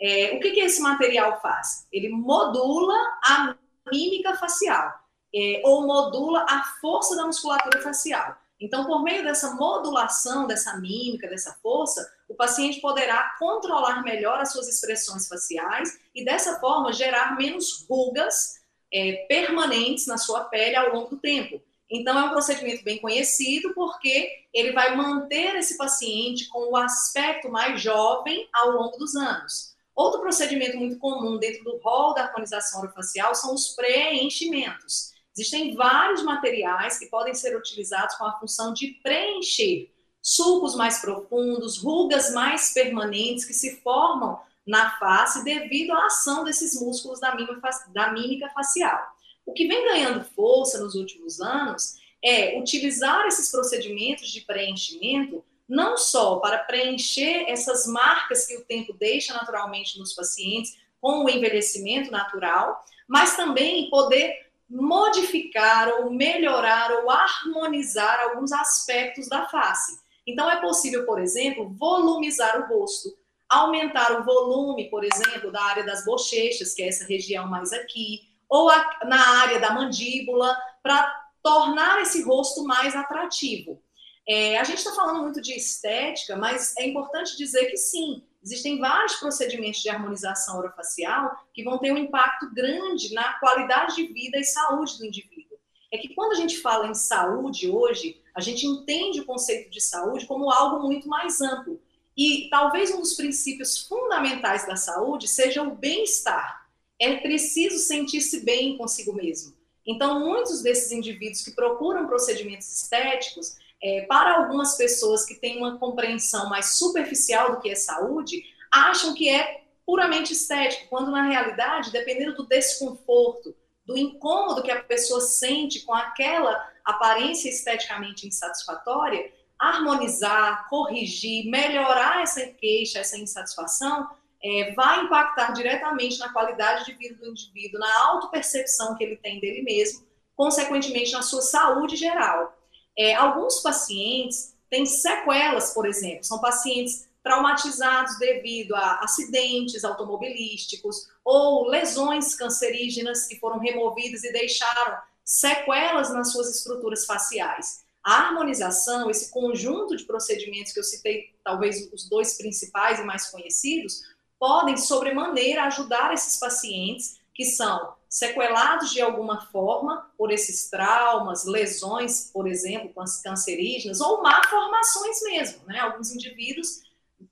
É, 0.00 0.34
o 0.34 0.40
que, 0.40 0.50
que 0.50 0.60
esse 0.60 0.80
material 0.80 1.40
faz? 1.40 1.86
Ele 1.92 2.08
modula 2.08 2.96
a 3.22 3.56
mímica 3.92 4.34
facial, 4.34 4.92
é, 5.34 5.62
ou 5.64 5.86
modula 5.86 6.44
a 6.48 6.62
força 6.80 7.16
da 7.16 7.24
musculatura 7.24 7.80
facial. 7.80 8.36
Então, 8.60 8.86
por 8.86 9.02
meio 9.02 9.24
dessa 9.24 9.54
modulação, 9.54 10.46
dessa 10.46 10.76
mímica, 10.76 11.28
dessa 11.28 11.52
força, 11.60 12.08
o 12.28 12.34
paciente 12.34 12.80
poderá 12.80 13.34
controlar 13.38 14.04
melhor 14.04 14.38
as 14.38 14.52
suas 14.52 14.68
expressões 14.68 15.26
faciais 15.26 15.98
e, 16.14 16.24
dessa 16.24 16.60
forma, 16.60 16.92
gerar 16.92 17.36
menos 17.36 17.84
rugas 17.90 18.60
é, 18.92 19.26
permanentes 19.28 20.06
na 20.06 20.16
sua 20.16 20.44
pele 20.44 20.76
ao 20.76 20.94
longo 20.94 21.10
do 21.10 21.18
tempo. 21.18 21.60
Então, 21.90 22.16
é 22.16 22.22
um 22.22 22.30
procedimento 22.30 22.84
bem 22.84 22.98
conhecido 22.98 23.74
porque 23.74 24.30
ele 24.54 24.72
vai 24.72 24.96
manter 24.96 25.56
esse 25.56 25.76
paciente 25.76 26.48
com 26.48 26.70
o 26.70 26.76
aspecto 26.76 27.50
mais 27.50 27.80
jovem 27.80 28.48
ao 28.52 28.70
longo 28.70 28.96
dos 28.96 29.16
anos. 29.16 29.72
Outro 29.94 30.20
procedimento 30.20 30.76
muito 30.76 30.98
comum 30.98 31.36
dentro 31.36 31.64
do 31.64 31.78
rol 31.78 32.14
da 32.14 32.24
harmonização 32.24 32.80
orofacial 32.80 33.34
são 33.34 33.52
os 33.54 33.74
preenchimentos. 33.74 35.11
Existem 35.34 35.74
vários 35.74 36.22
materiais 36.22 36.98
que 36.98 37.06
podem 37.06 37.34
ser 37.34 37.56
utilizados 37.56 38.16
com 38.16 38.24
a 38.24 38.38
função 38.38 38.72
de 38.72 38.98
preencher 39.02 39.90
sulcos 40.20 40.76
mais 40.76 41.00
profundos, 41.00 41.78
rugas 41.78 42.32
mais 42.32 42.72
permanentes 42.72 43.44
que 43.44 43.54
se 43.54 43.80
formam 43.80 44.38
na 44.64 44.96
face 44.98 45.42
devido 45.42 45.92
à 45.92 46.06
ação 46.06 46.44
desses 46.44 46.80
músculos 46.80 47.18
da 47.18 47.34
mímica, 47.34 48.48
facial. 48.50 49.00
O 49.44 49.52
que 49.52 49.66
vem 49.66 49.84
ganhando 49.84 50.24
força 50.24 50.78
nos 50.78 50.94
últimos 50.94 51.40
anos 51.40 51.96
é 52.22 52.56
utilizar 52.60 53.26
esses 53.26 53.50
procedimentos 53.50 54.30
de 54.30 54.42
preenchimento 54.42 55.44
não 55.68 55.96
só 55.96 56.36
para 56.36 56.58
preencher 56.58 57.46
essas 57.48 57.86
marcas 57.86 58.46
que 58.46 58.56
o 58.56 58.64
tempo 58.64 58.92
deixa 58.92 59.32
naturalmente 59.32 59.98
nos 59.98 60.12
pacientes 60.12 60.76
com 61.00 61.24
o 61.24 61.28
envelhecimento 61.28 62.10
natural, 62.10 62.84
mas 63.08 63.34
também 63.34 63.90
poder 63.90 64.51
modificar 64.72 65.88
ou 66.00 66.10
melhorar 66.10 66.90
ou 66.92 67.10
harmonizar 67.10 68.20
alguns 68.20 68.52
aspectos 68.52 69.28
da 69.28 69.46
face. 69.46 70.00
Então, 70.26 70.50
é 70.50 70.60
possível, 70.60 71.04
por 71.04 71.20
exemplo, 71.20 71.68
volumizar 71.78 72.58
o 72.60 72.74
rosto, 72.74 73.10
aumentar 73.48 74.18
o 74.18 74.24
volume, 74.24 74.88
por 74.88 75.04
exemplo, 75.04 75.52
da 75.52 75.62
área 75.62 75.84
das 75.84 76.04
bochechas, 76.04 76.72
que 76.72 76.82
é 76.82 76.88
essa 76.88 77.04
região 77.04 77.46
mais 77.46 77.72
aqui, 77.72 78.20
ou 78.48 78.70
a, 78.70 79.00
na 79.04 79.40
área 79.42 79.60
da 79.60 79.74
mandíbula, 79.74 80.56
para 80.82 81.22
tornar 81.42 82.00
esse 82.00 82.22
rosto 82.22 82.64
mais 82.64 82.96
atrativo. 82.96 83.82
É, 84.26 84.58
a 84.58 84.64
gente 84.64 84.78
está 84.78 84.92
falando 84.92 85.22
muito 85.22 85.42
de 85.42 85.52
estética, 85.52 86.36
mas 86.36 86.74
é 86.78 86.86
importante 86.86 87.36
dizer 87.36 87.66
que 87.66 87.76
sim, 87.76 88.24
Existem 88.42 88.78
vários 88.78 89.14
procedimentos 89.16 89.80
de 89.80 89.88
harmonização 89.88 90.58
orofacial 90.58 91.30
que 91.54 91.62
vão 91.62 91.78
ter 91.78 91.92
um 91.92 91.96
impacto 91.96 92.52
grande 92.52 93.14
na 93.14 93.34
qualidade 93.34 93.94
de 93.94 94.06
vida 94.08 94.38
e 94.38 94.44
saúde 94.44 94.98
do 94.98 95.06
indivíduo. 95.06 95.58
É 95.92 95.98
que 95.98 96.14
quando 96.14 96.32
a 96.32 96.36
gente 96.36 96.58
fala 96.58 96.88
em 96.88 96.94
saúde 96.94 97.70
hoje, 97.70 98.20
a 98.34 98.40
gente 98.40 98.66
entende 98.66 99.20
o 99.20 99.26
conceito 99.26 99.70
de 99.70 99.80
saúde 99.80 100.26
como 100.26 100.50
algo 100.50 100.82
muito 100.82 101.08
mais 101.08 101.40
amplo. 101.40 101.80
E 102.16 102.48
talvez 102.50 102.90
um 102.90 103.00
dos 103.00 103.14
princípios 103.14 103.86
fundamentais 103.86 104.66
da 104.66 104.74
saúde 104.74 105.28
seja 105.28 105.62
o 105.62 105.76
bem-estar. 105.76 106.66
É 106.98 107.16
preciso 107.16 107.78
sentir-se 107.78 108.44
bem 108.44 108.76
consigo 108.76 109.12
mesmo. 109.12 109.54
Então, 109.86 110.20
muitos 110.20 110.62
desses 110.62 110.92
indivíduos 110.92 111.42
que 111.42 111.50
procuram 111.52 112.06
procedimentos 112.06 112.72
estéticos, 112.72 113.56
é, 113.82 114.02
para 114.02 114.36
algumas 114.36 114.76
pessoas 114.76 115.24
que 115.24 115.34
têm 115.34 115.58
uma 115.58 115.78
compreensão 115.78 116.48
mais 116.48 116.78
superficial 116.78 117.52
do 117.52 117.60
que 117.60 117.70
é 117.70 117.74
saúde, 117.74 118.44
acham 118.70 119.14
que 119.14 119.28
é 119.28 119.62
puramente 119.84 120.32
estético, 120.32 120.88
quando 120.88 121.10
na 121.10 121.22
realidade, 121.22 121.90
dependendo 121.90 122.36
do 122.36 122.46
desconforto, 122.46 123.54
do 123.84 123.98
incômodo 123.98 124.62
que 124.62 124.70
a 124.70 124.82
pessoa 124.82 125.20
sente 125.20 125.80
com 125.80 125.92
aquela 125.92 126.70
aparência 126.84 127.48
esteticamente 127.48 128.26
insatisfatória, 128.26 129.32
harmonizar, 129.58 130.68
corrigir, 130.68 131.50
melhorar 131.50 132.22
essa 132.22 132.46
queixa, 132.46 133.00
essa 133.00 133.18
insatisfação, 133.18 134.08
é, 134.42 134.72
vai 134.74 135.04
impactar 135.04 135.52
diretamente 135.52 136.18
na 136.18 136.32
qualidade 136.32 136.84
de 136.84 136.92
vida 136.94 137.16
do 137.16 137.30
indivíduo, 137.30 137.78
na 137.78 138.00
autopercepção 138.06 138.96
que 138.96 139.04
ele 139.04 139.16
tem 139.16 139.40
dele 139.40 139.62
mesmo, 139.62 140.04
consequentemente 140.36 141.12
na 141.12 141.22
sua 141.22 141.42
saúde 141.42 141.96
geral. 141.96 142.56
É, 142.96 143.14
alguns 143.14 143.60
pacientes 143.60 144.54
têm 144.68 144.86
sequelas, 144.86 145.72
por 145.72 145.86
exemplo, 145.86 146.24
são 146.24 146.40
pacientes 146.40 147.08
traumatizados 147.22 148.18
devido 148.18 148.74
a 148.74 149.00
acidentes 149.02 149.84
automobilísticos 149.84 151.08
ou 151.24 151.68
lesões 151.68 152.34
cancerígenas 152.34 153.26
que 153.26 153.38
foram 153.38 153.58
removidas 153.58 154.24
e 154.24 154.32
deixaram 154.32 154.98
sequelas 155.24 156.12
nas 156.12 156.32
suas 156.32 156.56
estruturas 156.56 157.04
faciais. 157.04 157.82
A 158.04 158.14
harmonização, 158.14 159.08
esse 159.08 159.30
conjunto 159.30 159.96
de 159.96 160.04
procedimentos 160.04 160.72
que 160.72 160.80
eu 160.80 160.84
citei, 160.84 161.32
talvez 161.44 161.88
os 161.92 162.08
dois 162.08 162.36
principais 162.36 162.98
e 162.98 163.04
mais 163.04 163.30
conhecidos, 163.30 164.02
podem 164.38 164.76
sobremaneira 164.76 165.64
ajudar 165.64 166.12
esses 166.12 166.36
pacientes 166.40 167.20
que 167.32 167.44
são 167.44 167.94
sequelados 168.12 168.90
de 168.90 169.00
alguma 169.00 169.40
forma 169.46 170.12
por 170.18 170.30
esses 170.30 170.68
traumas, 170.68 171.46
lesões, 171.46 172.30
por 172.30 172.46
exemplo, 172.46 172.92
cancerígenas, 173.24 174.02
ou 174.02 174.22
malformações 174.22 175.22
mesmo, 175.22 175.64
né? 175.66 175.78
Alguns 175.80 176.12
indivíduos 176.12 176.82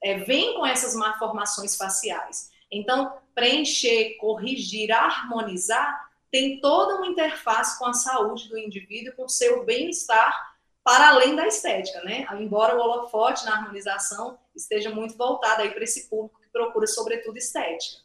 é, 0.02 0.20
vêm 0.20 0.54
com 0.54 0.64
essas 0.64 0.94
malformações 0.94 1.76
faciais. 1.76 2.50
Então, 2.72 3.12
preencher, 3.34 4.16
corrigir, 4.16 4.90
harmonizar 4.90 6.08
tem 6.30 6.58
toda 6.62 6.96
uma 6.96 7.08
interface 7.08 7.78
com 7.78 7.84
a 7.84 7.92
saúde 7.92 8.48
do 8.48 8.56
indivíduo, 8.56 9.14
com 9.14 9.24
o 9.26 9.28
seu 9.28 9.66
bem-estar 9.66 10.56
para 10.82 11.10
além 11.10 11.36
da 11.36 11.46
estética, 11.46 12.02
né? 12.04 12.26
Embora 12.40 12.74
o 12.74 12.80
holofote 12.80 13.44
na 13.44 13.56
harmonização 13.56 14.38
esteja 14.56 14.88
muito 14.88 15.14
voltado 15.14 15.60
aí 15.60 15.72
para 15.72 15.84
esse 15.84 16.08
público 16.08 16.40
que 16.40 16.48
procura, 16.48 16.86
sobretudo, 16.86 17.36
estética. 17.36 17.98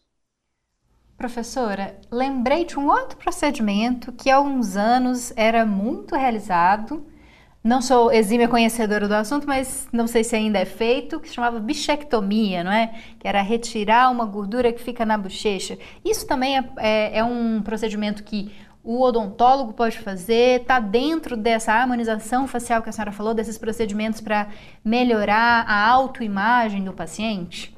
Professora, 1.17 1.97
lembrei 2.12 2.65
de 2.65 2.78
um 2.78 2.88
outro 2.88 3.17
procedimento 3.17 4.12
que 4.12 4.30
há 4.30 4.39
uns 4.39 4.75
anos 4.75 5.32
era 5.38 5.65
muito 5.65 6.13
realizado. 6.13 7.06
Não 7.63 7.82
sou 7.82 8.12
exímia 8.12 8.49
conhecedora 8.49 9.08
do 9.08 9.13
assunto, 9.13 9.47
mas 9.47 9.88
não 9.93 10.08
sei 10.08 10.25
se 10.25 10.36
ainda 10.36 10.60
é 10.60 10.65
feito, 10.65 11.19
que 11.19 11.30
se 11.30 11.36
chamava 11.36 11.58
bichectomia, 11.60 12.63
não 12.63 12.71
é? 12.71 12.93
Que 13.17 13.28
era 13.28 13.41
retirar 13.41 14.12
uma 14.12 14.25
gordura 14.25 14.73
que 14.73 14.84
fica 14.84 15.06
na 15.06 15.17
bochecha. 15.17 15.80
Isso 16.04 16.28
também 16.28 16.58
é, 16.58 16.69
é, 16.78 17.17
é 17.19 17.23
um 17.23 17.62
procedimento 17.62 18.21
que 18.21 18.51
o 18.84 19.01
odontólogo 19.01 19.73
pode 19.73 19.97
fazer? 19.97 20.62
Está 20.62 20.80
dentro 20.80 21.36
dessa 21.36 21.73
harmonização 21.73 22.45
facial 22.45 22.84
que 22.84 22.89
a 22.89 22.91
senhora 22.91 23.12
falou, 23.12 23.34
desses 23.34 23.58
procedimentos 23.58 24.21
para 24.21 24.47
melhorar 24.84 25.65
a 25.67 25.89
autoimagem 25.89 26.84
do 26.84 26.93
paciente? 26.93 27.74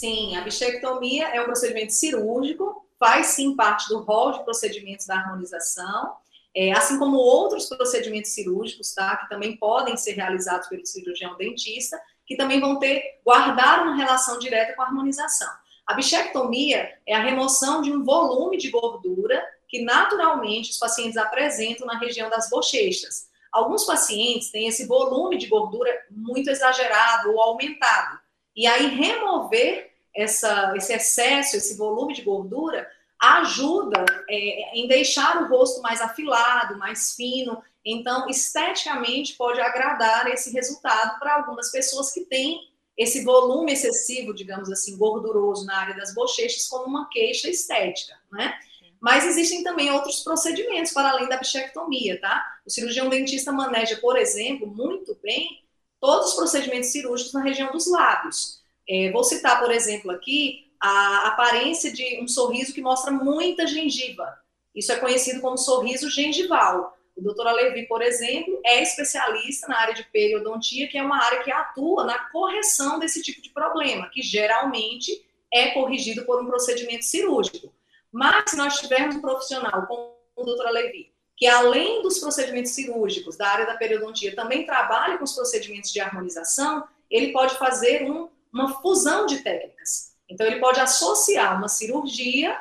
Sim, 0.00 0.34
a 0.34 0.40
bichectomia 0.40 1.28
é 1.28 1.42
um 1.42 1.44
procedimento 1.44 1.92
cirúrgico, 1.92 2.88
faz 2.98 3.26
sim 3.26 3.54
parte 3.54 3.86
do 3.90 3.98
rol 3.98 4.32
de 4.32 4.42
procedimentos 4.44 5.04
da 5.04 5.16
harmonização, 5.16 6.16
é, 6.56 6.72
assim 6.72 6.98
como 6.98 7.18
outros 7.18 7.66
procedimentos 7.66 8.30
cirúrgicos, 8.30 8.94
tá, 8.94 9.14
que 9.18 9.28
também 9.28 9.58
podem 9.58 9.98
ser 9.98 10.12
realizados 10.12 10.68
pelo 10.68 10.86
cirurgião 10.86 11.36
dentista, 11.36 12.00
que 12.26 12.34
também 12.34 12.58
vão 12.60 12.78
ter, 12.78 13.20
guardar 13.22 13.82
uma 13.82 13.94
relação 13.94 14.38
direta 14.38 14.72
com 14.72 14.80
a 14.80 14.86
harmonização. 14.86 15.52
A 15.86 15.92
bichectomia 15.92 16.94
é 17.06 17.14
a 17.14 17.22
remoção 17.22 17.82
de 17.82 17.92
um 17.92 18.02
volume 18.02 18.56
de 18.56 18.70
gordura 18.70 19.46
que 19.68 19.82
naturalmente 19.82 20.70
os 20.70 20.78
pacientes 20.78 21.18
apresentam 21.18 21.86
na 21.86 21.98
região 21.98 22.30
das 22.30 22.48
bochechas. 22.48 23.28
Alguns 23.52 23.84
pacientes 23.84 24.50
têm 24.50 24.66
esse 24.66 24.86
volume 24.86 25.36
de 25.36 25.46
gordura 25.46 25.92
muito 26.10 26.48
exagerado 26.48 27.32
ou 27.32 27.42
aumentado. 27.42 28.18
E 28.56 28.66
aí, 28.66 28.86
remover 28.86 29.89
essa, 30.22 30.72
esse 30.76 30.92
excesso, 30.92 31.56
esse 31.56 31.76
volume 31.76 32.14
de 32.14 32.22
gordura, 32.22 32.88
ajuda 33.20 34.04
é, 34.28 34.78
em 34.78 34.88
deixar 34.88 35.42
o 35.42 35.48
rosto 35.48 35.82
mais 35.82 36.00
afilado, 36.00 36.78
mais 36.78 37.12
fino. 37.12 37.62
Então, 37.84 38.28
esteticamente, 38.28 39.34
pode 39.34 39.60
agradar 39.60 40.26
esse 40.28 40.50
resultado 40.52 41.18
para 41.18 41.36
algumas 41.36 41.70
pessoas 41.70 42.12
que 42.12 42.22
têm 42.22 42.70
esse 42.96 43.24
volume 43.24 43.72
excessivo, 43.72 44.34
digamos 44.34 44.70
assim, 44.70 44.96
gorduroso 44.96 45.64
na 45.64 45.76
área 45.78 45.96
das 45.96 46.14
bochechas, 46.14 46.68
como 46.68 46.86
uma 46.86 47.08
queixa 47.08 47.48
estética, 47.48 48.14
né? 48.30 48.54
Mas 49.00 49.24
existem 49.24 49.62
também 49.62 49.90
outros 49.90 50.20
procedimentos 50.22 50.92
para 50.92 51.10
além 51.10 51.26
da 51.26 51.38
bichectomia, 51.38 52.20
tá? 52.20 52.44
O 52.66 52.70
cirurgião 52.70 53.08
dentista 53.08 53.50
maneja, 53.50 53.96
por 53.96 54.18
exemplo, 54.18 54.66
muito 54.66 55.18
bem 55.22 55.62
todos 55.98 56.30
os 56.30 56.34
procedimentos 56.34 56.90
cirúrgicos 56.90 57.32
na 57.32 57.42
região 57.42 57.72
dos 57.72 57.90
lábios. 57.90 58.59
É, 58.90 59.12
vou 59.12 59.22
citar, 59.22 59.60
por 59.60 59.70
exemplo, 59.70 60.10
aqui 60.10 60.68
a 60.82 61.28
aparência 61.28 61.92
de 61.92 62.20
um 62.20 62.26
sorriso 62.26 62.74
que 62.74 62.82
mostra 62.82 63.12
muita 63.12 63.64
gengiva. 63.64 64.36
Isso 64.74 64.90
é 64.90 64.96
conhecido 64.96 65.40
como 65.40 65.56
sorriso 65.56 66.10
gengival. 66.10 66.96
O 67.16 67.22
doutor 67.22 67.46
Alevi, 67.46 67.86
por 67.86 68.02
exemplo, 68.02 68.60
é 68.64 68.82
especialista 68.82 69.68
na 69.68 69.78
área 69.78 69.94
de 69.94 70.02
periodontia, 70.04 70.88
que 70.88 70.98
é 70.98 71.02
uma 71.02 71.22
área 71.22 71.44
que 71.44 71.52
atua 71.52 72.04
na 72.04 72.18
correção 72.30 72.98
desse 72.98 73.22
tipo 73.22 73.40
de 73.40 73.50
problema, 73.50 74.08
que 74.08 74.22
geralmente 74.22 75.24
é 75.52 75.70
corrigido 75.70 76.24
por 76.24 76.42
um 76.42 76.46
procedimento 76.46 77.04
cirúrgico. 77.04 77.72
Mas 78.10 78.50
se 78.50 78.56
nós 78.56 78.80
tivermos 78.80 79.14
um 79.14 79.20
profissional 79.20 79.86
como 79.86 80.16
o 80.34 80.44
doutor 80.44 80.66
Alevi, 80.66 81.12
que 81.36 81.46
além 81.46 82.02
dos 82.02 82.18
procedimentos 82.18 82.72
cirúrgicos 82.72 83.36
da 83.36 83.48
área 83.48 83.66
da 83.66 83.76
periodontia, 83.76 84.34
também 84.34 84.66
trabalha 84.66 85.16
com 85.16 85.24
os 85.24 85.32
procedimentos 85.32 85.92
de 85.92 86.00
harmonização, 86.00 86.84
ele 87.08 87.32
pode 87.32 87.56
fazer 87.56 88.10
um, 88.10 88.28
uma 88.52 88.80
fusão 88.80 89.26
de 89.26 89.38
técnicas. 89.38 90.12
Então, 90.28 90.46
ele 90.46 90.60
pode 90.60 90.80
associar 90.80 91.58
uma 91.58 91.68
cirurgia 91.68 92.58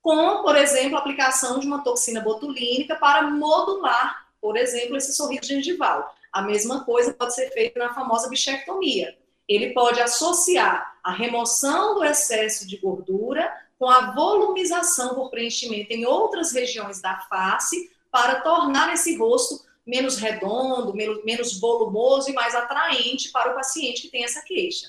com, 0.00 0.42
por 0.42 0.56
exemplo, 0.56 0.96
a 0.96 1.00
aplicação 1.00 1.58
de 1.58 1.66
uma 1.66 1.82
toxina 1.82 2.20
botulínica 2.20 2.96
para 2.96 3.22
modular, 3.22 4.28
por 4.40 4.56
exemplo, 4.56 4.96
esse 4.96 5.12
sorriso 5.12 5.48
gengival. 5.48 6.14
A 6.32 6.42
mesma 6.42 6.84
coisa 6.84 7.12
pode 7.12 7.34
ser 7.34 7.50
feita 7.50 7.78
na 7.78 7.94
famosa 7.94 8.28
bichectomia. 8.28 9.16
Ele 9.48 9.72
pode 9.72 10.00
associar 10.00 10.98
a 11.02 11.12
remoção 11.12 11.94
do 11.94 12.04
excesso 12.04 12.66
de 12.66 12.76
gordura 12.76 13.50
com 13.78 13.88
a 13.88 14.12
volumização 14.12 15.14
por 15.14 15.30
preenchimento 15.30 15.92
em 15.92 16.04
outras 16.04 16.52
regiões 16.52 17.00
da 17.00 17.18
face, 17.28 17.90
para 18.10 18.40
tornar 18.40 18.92
esse 18.92 19.16
rosto 19.16 19.64
menos 19.86 20.16
redondo, 20.16 20.94
menos, 20.94 21.24
menos 21.24 21.60
volumoso 21.60 22.30
e 22.30 22.34
mais 22.34 22.54
atraente 22.54 23.30
para 23.30 23.52
o 23.52 23.54
paciente 23.54 24.02
que 24.02 24.08
tem 24.08 24.24
essa 24.24 24.42
queixa. 24.42 24.88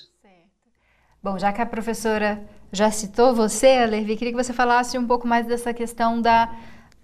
Bom, 1.22 1.38
já 1.38 1.52
que 1.52 1.60
a 1.60 1.66
professora 1.66 2.42
já 2.72 2.90
citou 2.90 3.34
você, 3.34 3.66
Alervi, 3.82 4.16
queria 4.16 4.32
que 4.32 4.42
você 4.42 4.54
falasse 4.54 4.96
um 4.96 5.06
pouco 5.06 5.28
mais 5.28 5.46
dessa 5.46 5.74
questão 5.74 6.18
da, 6.18 6.50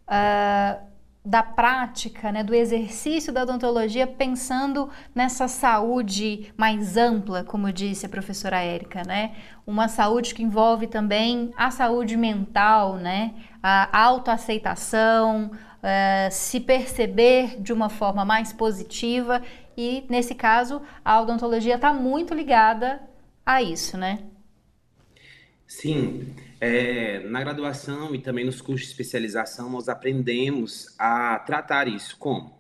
uh, 0.09 0.87
da 1.23 1.43
prática, 1.43 2.33
né, 2.33 2.43
do 2.43 2.55
exercício 2.55 3.31
da 3.31 3.43
odontologia, 3.43 4.07
pensando 4.07 4.89
nessa 5.15 5.49
saúde 5.49 6.51
mais 6.57 6.97
ampla, 6.97 7.45
como 7.45 7.71
disse 7.71 8.07
a 8.07 8.09
professora 8.09 8.59
Érica, 8.59 9.03
né? 9.07 9.35
Uma 9.67 9.87
saúde 9.87 10.35
que 10.35 10.43
envolve 10.43 10.87
também 10.87 11.53
a 11.55 11.71
saúde 11.71 12.17
mental, 12.17 12.95
né? 12.95 13.35
A 13.63 14.01
autoaceitação, 14.01 15.51
uh, 15.51 16.31
se 16.31 16.59
perceber 16.59 17.61
de 17.61 17.71
uma 17.71 17.91
forma 17.91 18.25
mais 18.25 18.51
positiva 18.51 19.43
e, 19.77 20.07
nesse 20.09 20.35
caso, 20.35 20.81
a 21.05 21.21
odontologia 21.21 21.75
está 21.75 21.93
muito 21.93 22.33
ligada 22.33 23.15
a 23.47 23.63
isso, 23.63 23.97
né? 23.97 24.19
Sim, 25.67 26.35
é, 26.61 27.21
na 27.21 27.41
graduação 27.41 28.15
e 28.15 28.19
também 28.19 28.45
nos 28.45 28.61
cursos 28.61 28.87
de 28.87 28.93
especialização 28.93 29.71
nós 29.71 29.89
aprendemos 29.89 30.95
a 30.99 31.39
tratar 31.39 31.89
isso 31.89 32.17
como 32.19 32.57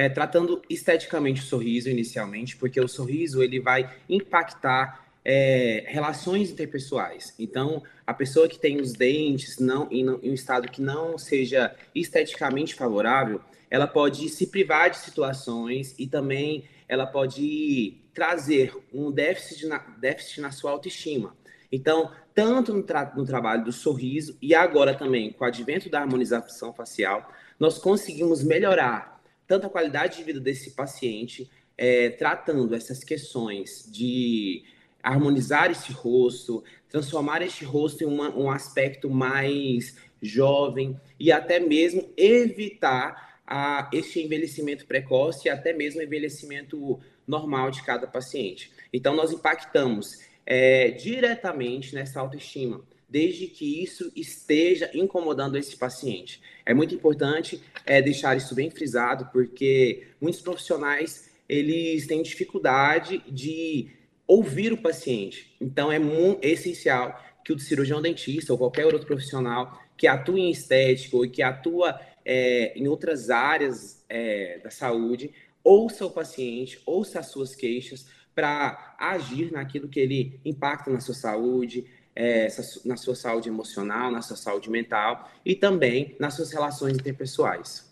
é, 0.00 0.08
tratando 0.08 0.62
esteticamente 0.70 1.42
o 1.42 1.44
sorriso 1.44 1.90
inicialmente, 1.90 2.56
porque 2.56 2.80
o 2.80 2.88
sorriso 2.88 3.42
ele 3.42 3.60
vai 3.60 3.90
impactar 4.08 5.06
é, 5.22 5.84
relações 5.88 6.50
interpessoais. 6.50 7.34
Então, 7.38 7.82
a 8.06 8.14
pessoa 8.14 8.48
que 8.48 8.58
tem 8.58 8.80
os 8.80 8.94
dentes 8.94 9.58
não, 9.58 9.88
em, 9.90 10.06
em 10.06 10.30
um 10.30 10.34
estado 10.34 10.68
que 10.68 10.80
não 10.80 11.18
seja 11.18 11.74
esteticamente 11.94 12.74
favorável, 12.74 13.42
ela 13.70 13.86
pode 13.86 14.28
se 14.30 14.46
privar 14.46 14.90
de 14.90 14.96
situações 14.96 15.94
e 15.98 16.06
também 16.06 16.64
ela 16.90 17.06
pode 17.06 18.02
trazer 18.12 18.76
um 18.92 19.12
déficit 19.12 19.64
na, 19.64 19.78
déficit 19.78 20.40
na 20.40 20.50
sua 20.50 20.72
autoestima. 20.72 21.36
Então, 21.70 22.10
tanto 22.34 22.74
no, 22.74 22.82
tra 22.82 23.12
no 23.16 23.24
trabalho 23.24 23.64
do 23.64 23.70
sorriso 23.70 24.36
e 24.42 24.56
agora 24.56 24.92
também 24.92 25.32
com 25.32 25.44
o 25.44 25.46
advento 25.46 25.88
da 25.88 26.00
harmonização 26.00 26.74
facial, 26.74 27.32
nós 27.60 27.78
conseguimos 27.78 28.42
melhorar 28.42 29.22
tanto 29.46 29.68
a 29.68 29.70
qualidade 29.70 30.16
de 30.16 30.24
vida 30.24 30.40
desse 30.40 30.72
paciente, 30.72 31.48
é, 31.78 32.10
tratando 32.10 32.74
essas 32.74 33.04
questões 33.04 33.88
de 33.88 34.64
harmonizar 35.00 35.70
esse 35.70 35.92
rosto, 35.92 36.64
transformar 36.88 37.40
este 37.40 37.64
rosto 37.64 38.02
em 38.02 38.08
uma, 38.08 38.36
um 38.36 38.50
aspecto 38.50 39.08
mais 39.08 39.96
jovem 40.20 41.00
e 41.20 41.30
até 41.30 41.60
mesmo 41.60 42.12
evitar 42.16 43.29
a, 43.50 43.90
este 43.92 44.20
envelhecimento 44.20 44.86
precoce 44.86 45.48
e 45.48 45.50
até 45.50 45.72
mesmo 45.72 46.00
envelhecimento 46.00 47.00
normal 47.26 47.72
de 47.72 47.82
cada 47.82 48.06
paciente. 48.06 48.70
Então, 48.92 49.16
nós 49.16 49.32
impactamos 49.32 50.20
é, 50.46 50.92
diretamente 50.92 51.92
nessa 51.92 52.20
autoestima, 52.20 52.80
desde 53.08 53.48
que 53.48 53.82
isso 53.82 54.12
esteja 54.14 54.88
incomodando 54.94 55.58
esse 55.58 55.76
paciente. 55.76 56.40
É 56.64 56.72
muito 56.72 56.94
importante 56.94 57.60
é, 57.84 58.00
deixar 58.00 58.36
isso 58.36 58.54
bem 58.54 58.70
frisado, 58.70 59.28
porque 59.32 60.06
muitos 60.20 60.40
profissionais 60.40 61.28
eles 61.48 62.06
têm 62.06 62.22
dificuldade 62.22 63.20
de 63.28 63.88
ouvir 64.26 64.72
o 64.72 64.78
paciente. 64.78 65.52
Então, 65.60 65.90
é 65.90 65.98
essencial 66.42 67.20
que 67.44 67.52
o 67.52 67.58
cirurgião 67.58 68.00
dentista 68.00 68.52
ou 68.52 68.58
qualquer 68.58 68.86
outro 68.86 69.06
profissional 69.06 69.82
que 69.96 70.06
atua 70.06 70.38
em 70.38 70.50
estética 70.50 71.16
ou 71.16 71.28
que 71.28 71.42
atua 71.42 72.00
é, 72.24 72.72
em 72.76 72.88
outras 72.88 73.30
áreas 73.30 74.04
é, 74.08 74.58
da 74.62 74.70
saúde 74.70 75.32
ouça 75.62 76.06
o 76.06 76.10
paciente, 76.10 76.80
ouça 76.86 77.20
as 77.20 77.26
suas 77.26 77.54
queixas 77.54 78.06
para 78.34 78.94
agir 78.98 79.52
naquilo 79.52 79.88
que 79.88 80.00
ele 80.00 80.40
impacta 80.44 80.90
na 80.90 81.00
sua 81.00 81.14
saúde, 81.14 81.84
é, 82.14 82.48
na 82.84 82.96
sua 82.96 83.14
saúde 83.14 83.48
emocional, 83.48 84.10
na 84.10 84.22
sua 84.22 84.36
saúde 84.36 84.70
mental 84.70 85.28
e 85.44 85.54
também 85.54 86.16
nas 86.18 86.34
suas 86.34 86.50
relações 86.50 86.96
interpessoais. 86.96 87.88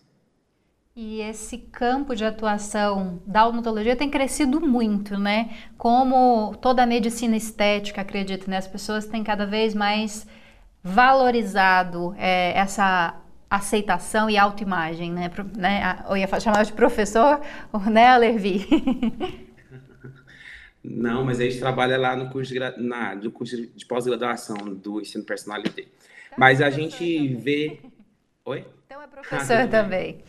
E 0.97 1.21
esse 1.21 1.59
campo 1.59 2.17
de 2.17 2.25
atuação 2.25 3.23
da 3.25 3.47
odontologia 3.47 3.95
tem 3.95 4.11
crescido 4.11 4.61
muito, 4.61 5.17
né? 5.17 5.57
Como 5.77 6.57
toda 6.57 6.83
a 6.83 6.87
medicina 6.87 7.37
estética, 7.37 8.01
acredito, 8.01 8.51
né? 8.51 8.57
As 8.57 8.67
pessoas 8.67 9.07
têm 9.07 9.23
cada 9.23 9.47
vez 9.47 9.75
mais 9.75 10.27
valorizado 10.83 12.17
é, 12.19 12.53
essa 12.59 13.14
aceitação 13.50 14.28
e 14.28 14.37
autoimagem, 14.37 15.12
né? 15.12 15.30
né? 15.56 16.04
Eu 16.08 16.16
ia 16.16 16.40
chamar 16.40 16.64
de 16.64 16.72
professor, 16.72 17.40
né, 17.90 18.08
Alervi? 18.08 18.66
Não, 20.82 21.24
mas 21.24 21.40
a 21.40 21.44
gente 21.44 21.58
trabalha 21.58 21.98
lá 21.98 22.16
no 22.16 22.30
curso 22.30 22.52
de, 22.52 22.58
na, 22.58 23.14
do 23.14 23.30
curso 23.30 23.66
de 23.66 23.87
pós-graduação 23.87 24.56
do 24.56 25.00
ensino 25.00 25.24
personalité. 25.24 25.82
Então, 25.82 26.38
mas 26.38 26.62
a 26.62 26.70
gente 26.70 27.34
vê. 27.34 27.80
Oi? 28.44 28.64
Então 28.87 29.02
é 29.02 29.06
professor 29.06 29.56
ah, 29.56 29.68
também. 29.68 30.22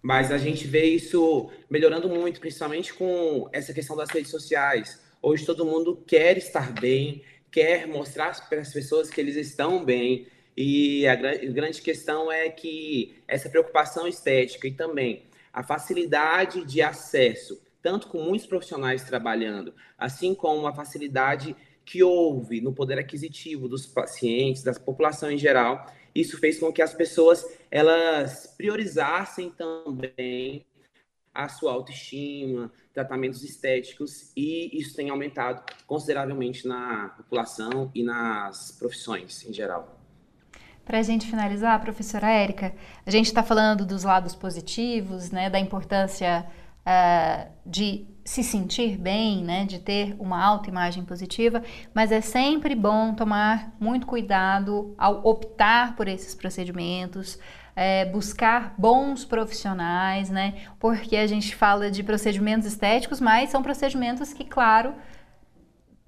Mas 0.00 0.30
a 0.30 0.38
gente 0.38 0.66
vê 0.66 0.84
isso 0.84 1.50
melhorando 1.68 2.08
muito, 2.08 2.38
principalmente 2.38 2.92
com 2.92 3.48
essa 3.52 3.72
questão 3.72 3.96
das 3.96 4.10
redes 4.10 4.30
sociais. 4.30 5.02
Hoje 5.20 5.46
todo 5.46 5.64
mundo 5.64 5.96
quer 6.06 6.36
estar 6.36 6.72
bem, 6.72 7.22
quer 7.50 7.88
mostrar 7.88 8.48
para 8.48 8.60
as 8.60 8.72
pessoas 8.72 9.08
que 9.08 9.20
eles 9.20 9.34
estão 9.34 9.84
bem. 9.84 10.28
E 10.56 11.06
a 11.06 11.16
grande 11.16 11.82
questão 11.82 12.30
é 12.30 12.48
que 12.48 13.16
essa 13.26 13.48
preocupação 13.48 14.06
estética 14.06 14.68
e 14.68 14.72
também 14.72 15.24
a 15.52 15.62
facilidade 15.62 16.64
de 16.64 16.80
acesso, 16.80 17.60
tanto 17.82 18.08
com 18.08 18.22
muitos 18.22 18.46
profissionais 18.46 19.04
trabalhando, 19.04 19.74
assim 19.98 20.34
como 20.34 20.66
a 20.66 20.74
facilidade 20.74 21.56
que 21.84 22.02
houve 22.02 22.60
no 22.60 22.72
poder 22.72 22.98
aquisitivo 22.98 23.68
dos 23.68 23.86
pacientes, 23.86 24.62
da 24.62 24.72
população 24.72 25.30
em 25.30 25.38
geral, 25.38 25.86
isso 26.14 26.38
fez 26.38 26.58
com 26.58 26.72
que 26.72 26.80
as 26.80 26.94
pessoas 26.94 27.44
elas 27.70 28.54
priorizassem 28.56 29.50
também 29.50 30.64
a 31.32 31.48
sua 31.48 31.72
autoestima, 31.72 32.72
tratamentos 32.92 33.42
estéticos 33.42 34.30
e 34.36 34.78
isso 34.80 34.94
tem 34.94 35.10
aumentado 35.10 35.64
consideravelmente 35.84 36.66
na 36.66 37.08
população 37.08 37.90
e 37.92 38.04
nas 38.04 38.70
profissões 38.72 39.44
em 39.44 39.52
geral. 39.52 40.03
Para 40.84 40.98
a 40.98 41.02
gente 41.02 41.26
finalizar, 41.26 41.80
professora 41.80 42.30
Érica, 42.30 42.74
a 43.06 43.10
gente 43.10 43.26
está 43.26 43.42
falando 43.42 43.86
dos 43.86 44.04
lados 44.04 44.34
positivos, 44.34 45.30
né, 45.30 45.48
da 45.48 45.58
importância 45.58 46.44
uh, 46.86 47.50
de 47.64 48.06
se 48.22 48.42
sentir 48.42 48.98
bem, 48.98 49.42
né, 49.42 49.64
de 49.64 49.78
ter 49.78 50.14
uma 50.18 50.42
autoimagem 50.42 51.04
positiva, 51.04 51.62
mas 51.94 52.12
é 52.12 52.20
sempre 52.20 52.74
bom 52.74 53.14
tomar 53.14 53.72
muito 53.80 54.06
cuidado 54.06 54.94
ao 54.98 55.26
optar 55.26 55.96
por 55.96 56.06
esses 56.06 56.34
procedimentos, 56.34 57.38
é, 57.76 58.04
buscar 58.06 58.74
bons 58.78 59.24
profissionais, 59.24 60.30
né, 60.30 60.54
porque 60.78 61.16
a 61.16 61.26
gente 61.26 61.54
fala 61.54 61.90
de 61.90 62.02
procedimentos 62.02 62.66
estéticos, 62.66 63.20
mas 63.20 63.50
são 63.50 63.62
procedimentos 63.62 64.32
que, 64.32 64.44
claro, 64.44 64.94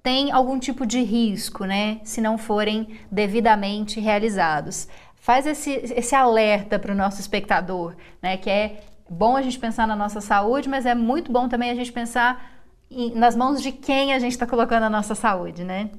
tem 0.07 0.31
algum 0.31 0.57
tipo 0.57 0.85
de 0.85 1.01
risco, 1.01 1.65
né, 1.65 1.99
se 2.05 2.21
não 2.21 2.37
forem 2.37 2.97
devidamente 3.11 3.99
realizados. 3.99 4.87
Faz 5.15 5.45
esse, 5.45 5.69
esse 5.69 6.15
alerta 6.15 6.79
para 6.79 6.93
o 6.93 6.95
nosso 6.95 7.19
espectador, 7.19 7.93
né, 8.21 8.37
que 8.37 8.49
é 8.49 8.79
bom 9.09 9.35
a 9.35 9.41
gente 9.41 9.59
pensar 9.59 9.85
na 9.85 9.97
nossa 9.97 10.21
saúde, 10.21 10.69
mas 10.69 10.85
é 10.85 10.95
muito 10.95 11.29
bom 11.29 11.49
também 11.49 11.71
a 11.71 11.75
gente 11.75 11.91
pensar 11.91 12.63
em, 12.89 13.13
nas 13.15 13.35
mãos 13.35 13.61
de 13.61 13.73
quem 13.73 14.13
a 14.13 14.19
gente 14.19 14.31
está 14.31 14.47
colocando 14.47 14.83
a 14.83 14.89
nossa 14.89 15.13
saúde, 15.13 15.65
né? 15.65 15.91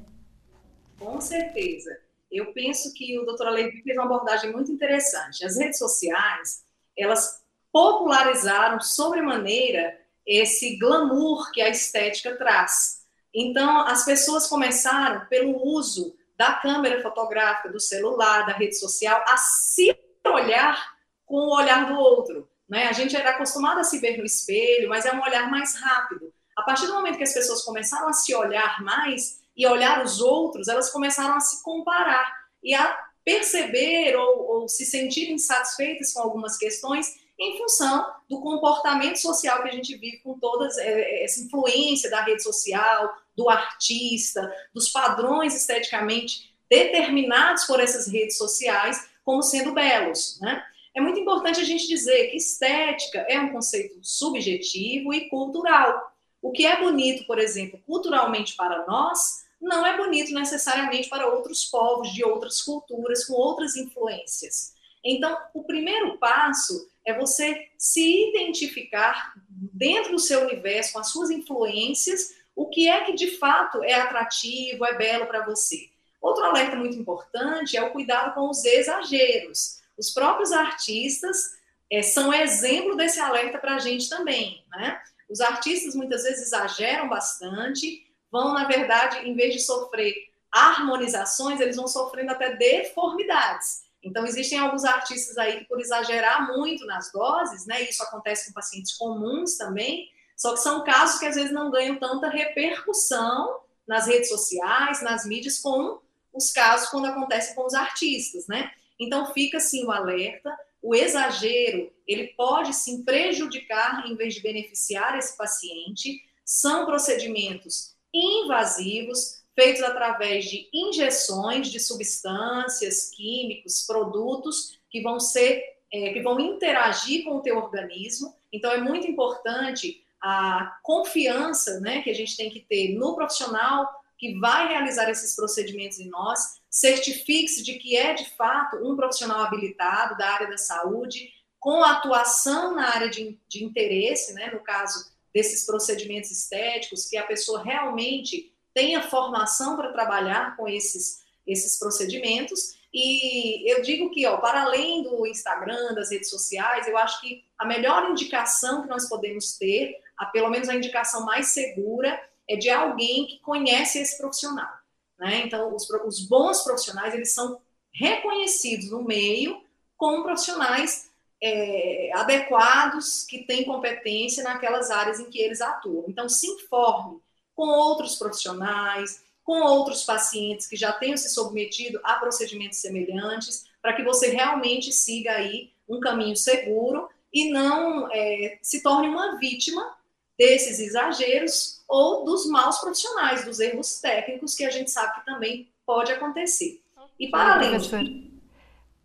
Com 0.97 1.21
certeza. 1.21 1.95
Eu 2.31 2.51
penso 2.51 2.91
que 2.95 3.19
o 3.19 3.25
doutor 3.25 3.51
Levi 3.51 3.83
fez 3.83 3.95
uma 3.95 4.05
abordagem 4.05 4.51
muito 4.51 4.71
interessante. 4.71 5.45
As 5.45 5.55
redes 5.55 5.77
sociais, 5.77 6.63
elas 6.97 7.43
popularizaram 7.71 8.81
sobremaneira 8.81 9.95
esse 10.25 10.79
glamour 10.79 11.51
que 11.51 11.61
a 11.61 11.69
estética 11.69 12.35
traz. 12.35 12.98
Então, 13.33 13.81
as 13.81 14.05
pessoas 14.05 14.47
começaram, 14.47 15.25
pelo 15.27 15.63
uso 15.63 16.15
da 16.37 16.53
câmera 16.53 17.01
fotográfica, 17.01 17.69
do 17.69 17.79
celular, 17.79 18.45
da 18.45 18.53
rede 18.53 18.79
social, 18.79 19.23
a 19.27 19.37
se 19.37 19.95
olhar 20.25 20.93
com 21.25 21.35
o 21.35 21.55
olhar 21.55 21.85
do 21.87 21.99
outro. 21.99 22.49
Né? 22.67 22.87
A 22.87 22.93
gente 22.93 23.15
era 23.15 23.31
acostumado 23.31 23.79
a 23.79 23.83
se 23.83 23.99
ver 23.99 24.17
no 24.17 24.25
espelho, 24.25 24.89
mas 24.89 25.05
é 25.05 25.13
um 25.13 25.21
olhar 25.21 25.49
mais 25.49 25.75
rápido. 25.75 26.33
A 26.57 26.63
partir 26.63 26.87
do 26.87 26.93
momento 26.93 27.17
que 27.17 27.23
as 27.23 27.33
pessoas 27.33 27.63
começaram 27.63 28.07
a 28.07 28.13
se 28.13 28.33
olhar 28.33 28.81
mais 28.83 29.39
e 29.55 29.65
olhar 29.67 30.03
os 30.03 30.21
outros, 30.21 30.67
elas 30.67 30.89
começaram 30.89 31.35
a 31.35 31.39
se 31.39 31.63
comparar 31.63 32.31
e 32.63 32.73
a 32.73 32.97
perceber 33.23 34.15
ou, 34.15 34.47
ou 34.47 34.67
se 34.67 34.85
sentir 34.85 35.31
insatisfeitas 35.31 36.13
com 36.13 36.21
algumas 36.21 36.57
questões 36.57 37.15
em 37.39 37.57
função 37.57 38.05
do 38.29 38.41
comportamento 38.41 39.15
social 39.15 39.63
que 39.63 39.69
a 39.69 39.71
gente 39.71 39.95
vive 39.95 40.17
com 40.17 40.37
toda 40.37 40.67
é, 40.79 41.21
é, 41.21 41.23
essa 41.23 41.39
influência 41.41 42.09
da 42.09 42.21
rede 42.21 42.43
social, 42.43 43.15
do 43.35 43.49
artista, 43.49 44.53
dos 44.73 44.89
padrões 44.89 45.55
esteticamente 45.55 46.53
determinados 46.69 47.65
por 47.65 47.79
essas 47.79 48.07
redes 48.07 48.37
sociais 48.37 49.09
como 49.23 49.41
sendo 49.41 49.73
belos, 49.73 50.37
né? 50.41 50.63
É 50.95 51.01
muito 51.01 51.19
importante 51.19 51.61
a 51.61 51.63
gente 51.63 51.87
dizer 51.87 52.29
que 52.29 52.37
estética 52.37 53.19
é 53.29 53.39
um 53.39 53.53
conceito 53.53 53.99
subjetivo 54.01 55.13
e 55.13 55.29
cultural. 55.29 56.11
O 56.41 56.51
que 56.51 56.65
é 56.65 56.81
bonito, 56.81 57.25
por 57.25 57.37
exemplo, 57.37 57.79
culturalmente 57.85 58.55
para 58.55 58.85
nós, 58.85 59.45
não 59.61 59.85
é 59.85 59.95
bonito 59.95 60.33
necessariamente 60.33 61.07
para 61.07 61.27
outros 61.27 61.65
povos 61.65 62.11
de 62.11 62.23
outras 62.23 62.61
culturas 62.61 63.25
com 63.25 63.33
outras 63.33 63.75
influências. 63.75 64.73
Então, 65.03 65.37
o 65.53 65.63
primeiro 65.63 66.17
passo 66.17 66.89
é 67.09 67.17
você 67.17 67.67
se 67.77 68.29
identificar 68.29 69.33
dentro 69.49 70.11
do 70.11 70.19
seu 70.19 70.41
universo, 70.41 70.93
com 70.93 70.99
as 70.99 71.09
suas 71.09 71.29
influências, 71.29 72.35
o 72.55 72.69
que 72.69 72.87
é 72.87 73.03
que 73.05 73.13
de 73.13 73.37
fato 73.37 73.83
é 73.83 73.93
atrativo, 73.93 74.85
é 74.85 74.97
belo 74.97 75.25
para 75.27 75.45
você. 75.45 75.89
Outro 76.21 76.43
alerta 76.43 76.75
muito 76.75 76.97
importante 76.97 77.77
é 77.77 77.81
o 77.81 77.91
cuidado 77.91 78.33
com 78.33 78.49
os 78.49 78.63
exageros. 78.65 79.79
Os 79.97 80.11
próprios 80.11 80.51
artistas 80.51 81.57
é, 81.89 82.01
são 82.01 82.33
exemplo 82.33 82.95
desse 82.95 83.19
alerta 83.19 83.57
para 83.57 83.75
a 83.75 83.79
gente 83.79 84.09
também. 84.09 84.63
Né? 84.71 85.01
Os 85.29 85.39
artistas 85.39 85.95
muitas 85.95 86.23
vezes 86.23 86.47
exageram 86.47 87.07
bastante, 87.07 88.05
vão, 88.31 88.53
na 88.53 88.65
verdade, 88.65 89.27
em 89.27 89.35
vez 89.35 89.53
de 89.53 89.59
sofrer 89.59 90.13
harmonizações, 90.51 91.59
eles 91.59 91.75
vão 91.75 91.87
sofrendo 91.87 92.31
até 92.31 92.55
deformidades. 92.55 93.83
Então, 94.03 94.25
existem 94.25 94.57
alguns 94.57 94.85
artistas 94.85 95.37
aí 95.37 95.59
que, 95.59 95.65
por 95.65 95.79
exagerar 95.79 96.47
muito 96.47 96.85
nas 96.85 97.11
doses, 97.11 97.65
né, 97.65 97.81
isso 97.81 98.01
acontece 98.03 98.47
com 98.47 98.53
pacientes 98.53 98.95
comuns 98.95 99.57
também, 99.57 100.09
só 100.37 100.53
que 100.53 100.61
são 100.61 100.83
casos 100.85 101.19
que 101.19 101.25
às 101.25 101.35
vezes 101.35 101.51
não 101.51 101.69
ganham 101.69 101.99
tanta 101.99 102.29
repercussão 102.29 103.59
nas 103.85 104.07
redes 104.07 104.29
sociais, 104.29 105.01
nas 105.01 105.25
mídias, 105.25 105.59
como 105.59 106.01
os 106.33 106.51
casos 106.51 106.89
quando 106.89 107.07
acontecem 107.07 107.55
com 107.55 107.65
os 107.65 107.73
artistas, 107.73 108.47
né? 108.47 108.71
Então, 108.99 109.33
fica 109.33 109.57
assim 109.57 109.85
o 109.85 109.91
alerta. 109.91 110.55
O 110.81 110.95
exagero, 110.95 111.91
ele 112.07 112.27
pode 112.37 112.73
sim 112.73 113.03
prejudicar 113.03 114.05
em 114.07 114.15
vez 114.15 114.35
de 114.35 114.41
beneficiar 114.41 115.17
esse 115.17 115.35
paciente. 115.35 116.21
São 116.45 116.85
procedimentos 116.85 117.95
invasivos, 118.13 119.38
feitos 119.59 119.83
através 119.83 120.45
de 120.45 120.69
injeções 120.73 121.67
de 121.67 121.81
substâncias, 121.81 123.09
químicos, 123.09 123.85
produtos 123.85 124.79
que 124.89 125.01
vão 125.01 125.19
ser, 125.19 125.61
é, 125.91 126.13
que 126.13 126.21
vão 126.21 126.39
interagir 126.39 127.25
com 127.25 127.35
o 127.35 127.41
teu 127.41 127.57
organismo. 127.57 128.33
Então 128.53 128.71
é 128.71 128.77
muito 128.77 129.05
importante 129.05 130.01
a 130.21 130.79
confiança, 130.81 131.81
né, 131.81 132.01
que 132.01 132.09
a 132.09 132.15
gente 132.15 132.37
tem 132.37 132.49
que 132.49 132.61
ter 132.61 132.95
no 132.97 133.15
profissional 133.15 133.85
que 134.17 134.39
vai 134.39 134.69
realizar 134.69 135.09
esses 135.09 135.35
procedimentos 135.35 135.99
em 135.99 136.07
nós, 136.07 136.61
certifique-se 136.69 137.61
de 137.61 137.73
que 137.75 137.97
é 137.97 138.13
de 138.13 138.29
fato 138.35 138.77
um 138.77 138.95
profissional 138.95 139.41
habilitado 139.41 140.17
da 140.17 140.29
área 140.29 140.49
da 140.49 140.57
saúde, 140.57 141.33
com 141.59 141.83
atuação 141.83 142.75
na 142.75 142.95
área 142.95 143.09
de, 143.09 143.37
de 143.49 143.65
interesse, 143.65 144.33
né, 144.33 144.51
no 144.51 144.61
caso 144.61 145.11
desses 145.33 145.65
procedimentos 145.65 146.31
estéticos, 146.31 147.05
que 147.05 147.17
a 147.17 147.25
pessoa 147.25 147.61
realmente 147.61 148.53
tenha 148.79 149.03
formação 149.03 149.75
para 149.75 149.91
trabalhar 149.91 150.55
com 150.55 150.65
esses, 150.65 151.21
esses 151.45 151.77
procedimentos. 151.77 152.77
E 152.93 153.69
eu 153.69 153.81
digo 153.81 154.09
que, 154.09 154.25
ó, 154.25 154.37
para 154.37 154.63
além 154.63 155.03
do 155.03 155.27
Instagram, 155.27 155.93
das 155.93 156.09
redes 156.09 156.29
sociais, 156.29 156.87
eu 156.87 156.97
acho 156.97 157.19
que 157.19 157.43
a 157.57 157.65
melhor 157.65 158.09
indicação 158.09 158.81
que 158.81 158.87
nós 158.87 159.09
podemos 159.09 159.57
ter, 159.57 159.99
a, 160.17 160.27
pelo 160.27 160.49
menos 160.49 160.69
a 160.69 160.75
indicação 160.75 161.25
mais 161.25 161.47
segura, 161.47 162.19
é 162.47 162.55
de 162.55 162.69
alguém 162.69 163.27
que 163.27 163.39
conhece 163.39 163.99
esse 163.99 164.17
profissional. 164.17 164.71
Né? 165.19 165.41
Então, 165.45 165.75
os, 165.75 165.87
os 165.89 166.21
bons 166.25 166.63
profissionais, 166.63 167.13
eles 167.13 167.33
são 167.33 167.59
reconhecidos 167.91 168.89
no 168.91 169.03
meio 169.03 169.61
como 169.97 170.23
profissionais 170.23 171.09
é, 171.43 172.11
adequados, 172.13 173.25
que 173.25 173.39
têm 173.39 173.65
competência 173.65 174.41
naquelas 174.41 174.89
áreas 174.89 175.19
em 175.19 175.29
que 175.29 175.39
eles 175.39 175.59
atuam. 175.59 176.05
Então, 176.07 176.29
se 176.29 176.47
informe 176.47 177.19
com 177.59 177.67
outros 177.67 178.15
profissionais, 178.15 179.21
com 179.43 179.61
outros 179.63 180.05
pacientes 180.05 180.65
que 180.65 180.77
já 180.77 180.93
tenham 180.93 181.17
se 181.17 181.27
submetido 181.27 181.99
a 182.05 182.13
procedimentos 182.13 182.77
semelhantes, 182.77 183.65
para 183.81 183.91
que 183.91 184.01
você 184.01 184.29
realmente 184.29 184.93
siga 184.93 185.33
aí 185.33 185.73
um 185.85 185.99
caminho 185.99 186.37
seguro 186.37 187.09
e 187.33 187.51
não 187.51 188.07
é, 188.13 188.59
se 188.61 188.81
torne 188.81 189.09
uma 189.09 189.37
vítima 189.37 189.93
desses 190.37 190.79
exageros 190.79 191.83
ou 191.85 192.23
dos 192.23 192.45
maus 192.45 192.79
profissionais, 192.79 193.43
dos 193.43 193.59
erros 193.59 193.99
técnicos 193.99 194.55
que 194.55 194.63
a 194.63 194.69
gente 194.69 194.89
sabe 194.89 195.19
que 195.19 195.25
também 195.25 195.69
pode 195.85 196.13
acontecer. 196.13 196.81
E 197.19 197.27
para 197.27 197.55
além 197.55 197.77
disso, 197.77 197.93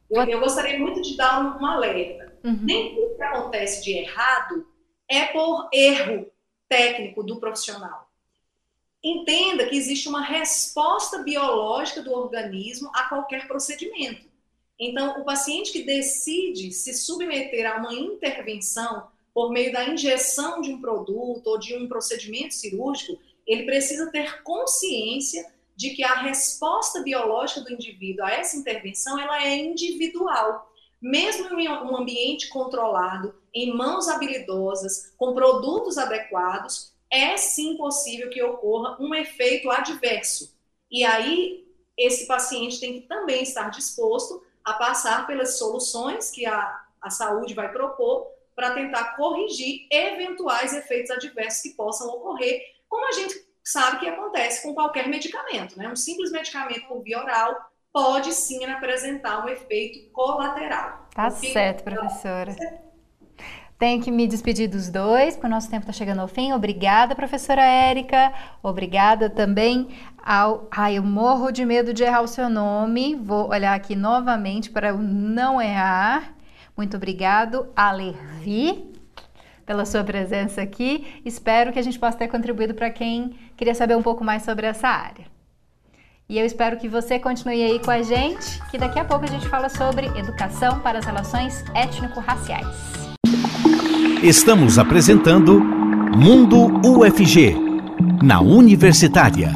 eu, 0.09 0.23
eu, 0.23 0.39
gostaria 0.39 0.79
muito 0.79 1.03
de 1.03 1.17
dar 1.17 1.41
um, 1.41 1.61
um 1.61 1.67
alerta. 1.67 2.39
Uhum. 2.45 2.61
Nem 2.63 2.95
tudo 2.95 3.17
que 3.17 3.23
acontece 3.25 3.83
de 3.83 3.99
errado 3.99 4.65
é 5.09 5.25
por 5.25 5.69
erro 5.73 6.31
técnico 6.69 7.25
do 7.25 7.41
profissional. 7.41 8.14
Entenda 9.05 9.67
que 9.67 9.77
existe 9.77 10.09
uma 10.09 10.23
resposta 10.23 11.19
biológica 11.19 12.03
do 12.03 12.11
organismo 12.11 12.91
a 12.95 13.05
qualquer 13.05 13.47
procedimento. 13.47 14.27
Então, 14.81 15.21
o 15.21 15.25
paciente 15.25 15.71
que 15.71 15.83
decide 15.83 16.73
se 16.73 16.95
submeter 16.95 17.71
a 17.71 17.77
uma 17.77 17.93
intervenção 17.93 19.07
por 19.35 19.51
meio 19.51 19.73
da 19.73 19.89
injeção 19.89 20.61
de 20.63 20.73
um 20.73 20.81
produto 20.81 21.47
ou 21.47 21.59
de 21.59 21.77
um 21.77 21.87
procedimento 21.87 22.55
cirúrgico, 22.55 23.21
ele 23.47 23.65
precisa 23.65 24.11
ter 24.11 24.43
consciência 24.43 25.53
de 25.77 25.91
que 25.91 26.03
a 26.03 26.15
resposta 26.15 27.03
biológica 27.03 27.61
do 27.61 27.73
indivíduo 27.73 28.25
a 28.25 28.31
essa 28.31 28.57
intervenção 28.57 29.19
ela 29.21 29.45
é 29.45 29.57
individual. 29.57 30.73
Mesmo 31.03 31.61
em 31.61 31.69
um 31.69 31.97
ambiente 31.97 32.49
controlado, 32.49 33.35
em 33.53 33.77
mãos 33.77 34.09
habilidosas, 34.09 35.13
com 35.19 35.35
produtos 35.35 35.99
adequados, 35.99 36.94
é 37.11 37.37
sim 37.37 37.77
possível 37.77 38.31
que 38.31 38.43
ocorra 38.43 38.97
um 39.01 39.15
efeito 39.15 39.71
adverso. 39.71 40.55
E 40.91 41.05
aí, 41.05 41.65
esse 41.97 42.27
paciente 42.27 42.81
tem 42.81 43.01
que 43.01 43.07
também 43.07 43.43
estar 43.43 43.71
disposto 43.71 44.43
a 44.65 44.75
passar 44.75 45.27
pelas 45.27 45.59
soluções 45.59 46.31
que 46.31 46.47
a, 46.47 46.85
a 47.01 47.11
saúde 47.11 47.55
vai 47.55 47.71
propor 47.71 48.27
para 48.55 48.73
tentar 48.73 49.17
corrigir 49.17 49.87
eventuais 49.91 50.73
efeitos 50.73 51.11
adversos 51.11 51.63
que 51.63 51.71
possam 51.71 52.09
ocorrer, 52.09 52.63
como 52.89 53.07
a 53.09 53.13
gente 53.13 53.35
sabe 53.63 54.01
que 54.01 54.09
acontece 54.09 54.63
com 54.63 54.75
qualquer 54.75 55.09
medicamento, 55.09 55.77
né? 55.77 55.89
Um 55.89 55.97
simples 55.97 56.31
medicamento 56.31 56.87
por 56.87 57.03
via 57.03 57.19
oral 57.19 57.71
pode 57.93 58.33
sim 58.33 58.65
apresentar 58.67 59.45
um 59.45 59.49
efeito 59.49 60.11
colateral. 60.13 61.09
Tá 61.15 61.31
certo, 61.31 61.85
professora. 61.85 62.55
Tenho 63.79 64.01
que 64.03 64.11
me 64.11 64.27
despedir 64.27 64.69
dos 64.69 64.89
dois, 64.89 65.35
porque 65.35 65.47
o 65.47 65.51
nosso 65.51 65.69
tempo 65.69 65.83
está 65.83 65.93
chegando 65.93 66.21
ao 66.21 66.29
fim. 66.29 66.53
Obrigada, 66.53 67.15
professora 67.15 67.63
Érica. 67.63 68.33
Obrigada 68.63 69.29
também 69.29 69.89
ao. 70.25 70.69
Ai, 70.71 70.99
eu 70.99 71.03
morro 71.03 71.51
de 71.51 71.65
medo 71.65 71.93
de 71.93 72.05
errar 72.05 72.23
o 72.23 72.29
seu 72.29 72.49
nome. 72.49 73.15
Vou 73.17 73.49
olhar 73.51 73.75
aqui 73.75 73.97
novamente 73.97 74.71
para 74.71 74.89
eu 74.89 74.99
não 74.99 75.61
errar. 75.61 76.35
Muito 76.77 76.97
obrigado, 76.97 77.69
Alervi, 77.75 78.93
pela 79.67 79.85
sua 79.85 80.03
presença 80.03 80.63
aqui. 80.63 81.21
Espero 81.25 81.73
que 81.73 81.79
a 81.79 81.83
gente 81.83 81.99
possa 81.99 82.19
ter 82.19 82.29
contribuído 82.29 82.75
para 82.75 82.91
quem 82.91 83.37
queria 83.57 83.75
saber 83.75 83.97
um 83.97 84.03
pouco 84.03 84.25
mais 84.25 84.43
sobre 84.43 84.67
essa 84.67 84.89
área. 84.89 85.27
E 86.29 86.39
eu 86.39 86.47
espero 86.47 86.79
que 86.79 86.89
você 86.89 87.19
continue 87.19 87.63
aí 87.63 87.79
com 87.79 87.91
a 87.91 88.03
gente, 88.03 88.63
que 88.71 88.79
daqui 88.79 88.99
a 88.99 89.05
pouco 89.05 89.25
a 89.25 89.29
gente 89.29 89.47
fala 89.49 89.69
sobre 89.69 90.07
educação 90.19 90.81
para 90.81 90.99
as 90.99 91.05
relações 91.05 91.63
étnico-raciais. 91.75 93.04
Estamos 94.25 94.79
apresentando 94.79 95.61
Mundo 95.61 96.81
UFG, 96.83 97.55
na 98.23 98.41
Universitária. 98.41 99.51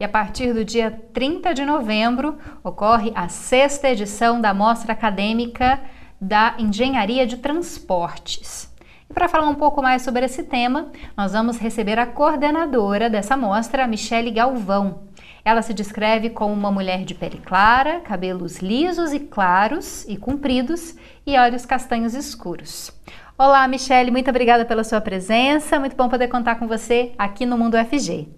E 0.00 0.04
a 0.06 0.08
partir 0.08 0.54
do 0.54 0.64
dia 0.64 0.90
30 1.12 1.52
de 1.52 1.62
novembro 1.62 2.38
ocorre 2.64 3.12
a 3.14 3.28
sexta 3.28 3.90
edição 3.90 4.40
da 4.40 4.54
Mostra 4.54 4.94
Acadêmica 4.94 5.78
da 6.18 6.54
Engenharia 6.58 7.26
de 7.26 7.36
Transportes. 7.36 8.74
E 9.10 9.12
para 9.12 9.28
falar 9.28 9.46
um 9.46 9.56
pouco 9.56 9.82
mais 9.82 10.00
sobre 10.00 10.24
esse 10.24 10.44
tema, 10.44 10.90
nós 11.14 11.32
vamos 11.32 11.58
receber 11.58 11.98
a 11.98 12.06
coordenadora 12.06 13.10
dessa 13.10 13.36
mostra, 13.36 13.86
Michele 13.86 14.30
Galvão. 14.30 15.02
Ela 15.44 15.62
se 15.62 15.72
descreve 15.72 16.30
como 16.30 16.52
uma 16.52 16.70
mulher 16.70 17.04
de 17.04 17.14
pele 17.14 17.38
clara, 17.38 18.00
cabelos 18.00 18.58
lisos 18.58 19.12
e 19.12 19.20
claros 19.20 20.04
e 20.08 20.16
compridos 20.16 20.96
e 21.26 21.36
olhos 21.36 21.64
castanhos 21.64 22.14
escuros. 22.14 22.92
Olá, 23.36 23.68
Michele, 23.68 24.10
muito 24.10 24.30
obrigada 24.30 24.64
pela 24.64 24.82
sua 24.82 25.00
presença. 25.00 25.78
Muito 25.78 25.94
bom 25.94 26.08
poder 26.08 26.28
contar 26.28 26.56
com 26.56 26.66
você 26.66 27.12
aqui 27.16 27.46
no 27.46 27.56
Mundo 27.56 27.76
FG. 27.76 28.28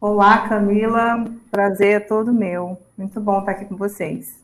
Olá, 0.00 0.46
Camila. 0.48 1.24
Prazer 1.50 1.96
é 1.96 2.00
todo 2.00 2.32
meu. 2.32 2.78
Muito 2.96 3.20
bom 3.20 3.40
estar 3.40 3.52
aqui 3.52 3.64
com 3.64 3.76
vocês. 3.76 4.43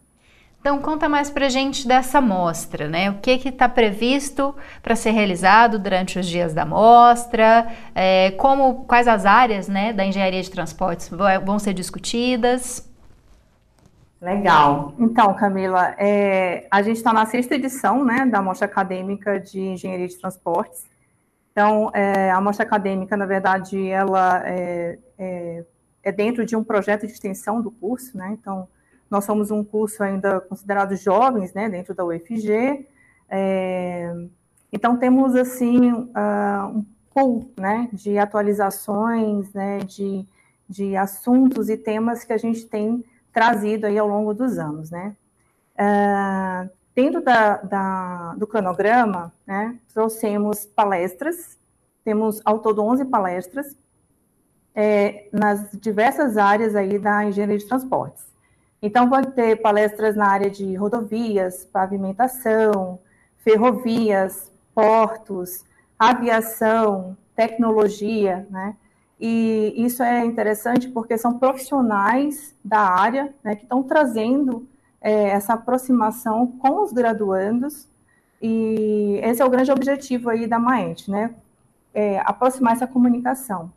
Então 0.61 0.79
conta 0.79 1.09
mais 1.09 1.31
para 1.31 1.49
gente 1.49 1.89
dessa 1.89 2.21
mostra, 2.21 2.87
né? 2.87 3.11
O 3.11 3.15
que 3.15 3.31
está 3.31 3.67
previsto 3.67 4.55
para 4.83 4.95
ser 4.95 5.11
realizado 5.11 5.79
durante 5.79 6.19
os 6.19 6.27
dias 6.27 6.53
da 6.53 6.67
mostra? 6.67 7.67
É, 7.95 8.33
como, 8.33 8.85
quais 8.85 9.09
as 9.09 9.25
áreas, 9.25 9.69
né, 9.69 9.93
da 9.95 10.05
engenharia 10.05 10.43
de 10.43 10.51
transportes 10.51 11.09
vão 11.09 11.59
ser 11.59 11.73
discutidas? 11.73 12.87
Legal. 14.21 14.93
Então, 14.99 15.33
Camila, 15.33 15.95
é, 15.97 16.67
a 16.71 16.83
gente 16.83 16.97
está 16.97 17.11
na 17.11 17.25
sexta 17.25 17.55
edição, 17.55 18.05
né, 18.05 18.27
da 18.27 18.43
mostra 18.43 18.67
acadêmica 18.67 19.41
de 19.41 19.61
engenharia 19.61 20.07
de 20.07 20.19
transportes. 20.19 20.85
Então, 21.53 21.91
é, 21.95 22.31
a 22.31 22.39
mostra 22.39 22.67
acadêmica, 22.67 23.17
na 23.17 23.25
verdade, 23.25 23.89
ela 23.89 24.43
é, 24.47 24.99
é, 25.19 25.65
é 26.03 26.13
dentro 26.13 26.45
de 26.45 26.55
um 26.55 26.63
projeto 26.63 27.07
de 27.07 27.13
extensão 27.13 27.63
do 27.63 27.71
curso, 27.71 28.17
né? 28.17 28.37
Então 28.39 28.69
nós 29.11 29.25
somos 29.25 29.51
um 29.51 29.65
curso 29.65 30.03
ainda 30.03 30.41
considerado 30.41 30.95
jovens, 30.95 31.53
né, 31.53 31.69
dentro 31.69 31.95
da 31.95 32.05
UFG. 32.05 32.87
É, 33.29 34.15
então, 34.73 34.97
temos, 34.97 35.35
assim, 35.35 35.93
uh, 35.93 36.67
um 36.73 36.87
pool, 37.13 37.51
né, 37.59 37.89
de 37.93 38.19
atualizações, 38.19 39.53
né, 39.53 39.79
de, 39.81 40.25
de 40.69 40.97
assuntos 40.97 41.69
e 41.69 41.77
temas 41.77 42.23
que 42.23 42.33
a 42.33 42.39
gente 42.39 42.67
tem 42.67 43.05
trazido 43.33 43.87
aí 43.87 43.99
ao 43.99 44.07
longo 44.07 44.33
dos 44.33 44.59
anos, 44.59 44.91
né. 44.91 45.17
Uh, 45.75 46.71
dentro 46.95 47.23
da, 47.23 47.57
da, 47.57 48.35
do 48.35 48.47
cronograma, 48.47 49.33
né, 49.47 49.77
trouxemos 49.93 50.67
palestras, 50.67 51.59
temos 52.05 52.41
ao 52.45 52.61
todo 52.61 52.83
11 52.83 53.05
palestras, 53.07 53.77
é, 54.75 55.29
nas 55.33 55.69
diversas 55.73 56.37
áreas 56.37 56.77
aí 56.77 56.99
da 56.99 57.25
engenharia 57.25 57.59
de 57.59 57.67
transportes. 57.67 58.30
Então, 58.83 59.09
vai 59.09 59.24
ter 59.24 59.57
palestras 59.57 60.16
na 60.16 60.26
área 60.28 60.51
de 60.51 60.74
rodovias, 60.74 61.66
pavimentação, 61.66 62.99
ferrovias, 63.39 64.51
portos, 64.74 65.64
aviação, 65.99 67.16
tecnologia, 67.37 68.47
né? 68.51 68.76
E 69.20 69.74
isso 69.76 70.03
é 70.03 70.24
interessante 70.24 70.89
porque 70.89 71.18
são 71.18 71.39
profissionais 71.39 72.55
da 72.64 72.81
área 72.81 73.35
né, 73.45 73.55
que 73.55 73.64
estão 73.64 73.83
trazendo 73.83 74.66
é, 75.01 75.28
essa 75.28 75.53
aproximação 75.55 76.47
com 76.47 76.83
os 76.83 76.93
graduandos, 76.93 77.87
e 78.41 79.20
esse 79.22 79.43
é 79.43 79.45
o 79.45 79.51
grande 79.51 79.70
objetivo 79.70 80.31
aí 80.31 80.47
da 80.47 80.59
Maent, 80.59 81.09
né? 81.09 81.35
É, 81.93 82.18
aproximar 82.20 82.72
essa 82.72 82.87
comunicação. 82.87 83.70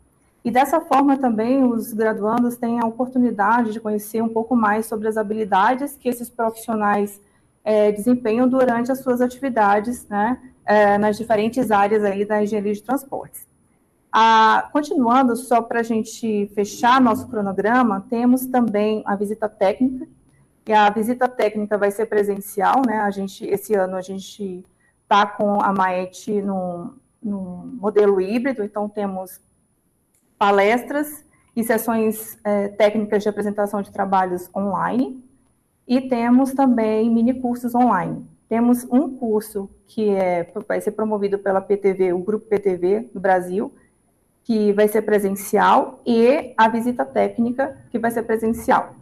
E 0.44 0.52
dessa 0.52 0.82
forma 0.82 1.18
também 1.18 1.64
os 1.64 1.94
graduandos 1.94 2.58
têm 2.58 2.80
a 2.82 2.86
oportunidade 2.86 3.72
de 3.72 3.80
conhecer 3.80 4.22
um 4.22 4.28
pouco 4.28 4.56
mais 4.56 4.86
sobre 4.86 5.08
as 5.08 5.16
habilidades 5.16 5.96
que 5.96 6.10
esses 6.10 6.30
profissionais 6.30 7.22
é, 7.64 7.92
desempenham 7.94 8.48
durante 8.48 8.92
as 8.92 9.00
suas 9.00 9.22
atividades, 9.22 10.06
né, 10.10 10.38
é, 10.66 10.98
nas 10.98 11.18
diferentes 11.18 11.72
áreas 11.72 12.04
aí 12.04 12.26
da 12.26 12.44
engenharia 12.44 12.74
de 12.74 12.84
transportes. 12.84 13.48
Ah, 14.12 14.70
continuando, 14.72 15.36
só 15.36 15.62
para 15.62 15.80
a 15.80 15.84
gente 15.84 16.52
fechar 16.54 17.02
nosso 17.02 17.28
cronograma, 17.30 18.06
temos 18.10 18.46
também 18.46 19.02
a 19.06 19.16
visita 19.16 19.48
técnica, 19.48 20.08
e 20.68 20.74
a 20.74 20.90
visita 20.90 21.28
técnica 21.28 21.78
vai 21.78 21.90
ser 21.90 22.06
presencial, 22.06 22.82
né, 22.86 23.00
a 23.00 23.10
gente, 23.12 23.46
esse 23.46 23.74
ano 23.74 23.96
a 23.96 24.02
gente 24.02 24.64
está 25.04 25.26
com 25.26 25.62
a 25.62 25.74
MAET 25.74 26.42
no, 26.42 26.96
no 27.22 27.72
modelo 27.80 28.20
híbrido, 28.20 28.64
então 28.64 28.90
temos 28.90 29.42
palestras 30.38 31.26
e 31.56 31.64
sessões 31.64 32.38
é, 32.44 32.68
técnicas 32.70 33.24
de 33.24 33.30
apresentação 33.30 33.82
de 33.82 33.92
trabalhos 33.92 34.50
online, 34.56 35.24
e 35.88 36.02
temos 36.02 36.54
também 36.54 37.10
mini 37.10 37.34
cursos 37.34 37.76
online. 37.76 38.26
Temos 38.48 38.86
um 38.92 39.18
curso 39.18 39.70
que 39.86 40.10
é, 40.10 40.52
vai 40.68 40.80
ser 40.80 40.92
promovido 40.92 41.38
pela 41.38 41.62
PTV, 41.62 42.14
o 42.14 42.20
Grupo 42.20 42.48
PTV 42.48 43.10
do 43.14 43.20
Brasil, 43.20 43.74
que 44.44 44.74
vai 44.74 44.88
ser 44.88 45.02
presencial, 45.04 46.02
e 46.06 46.54
a 46.58 46.68
visita 46.68 47.06
técnica, 47.06 47.78
que 47.90 48.00
vai 48.00 48.12
ser 48.12 48.24
presencial. 48.24 48.96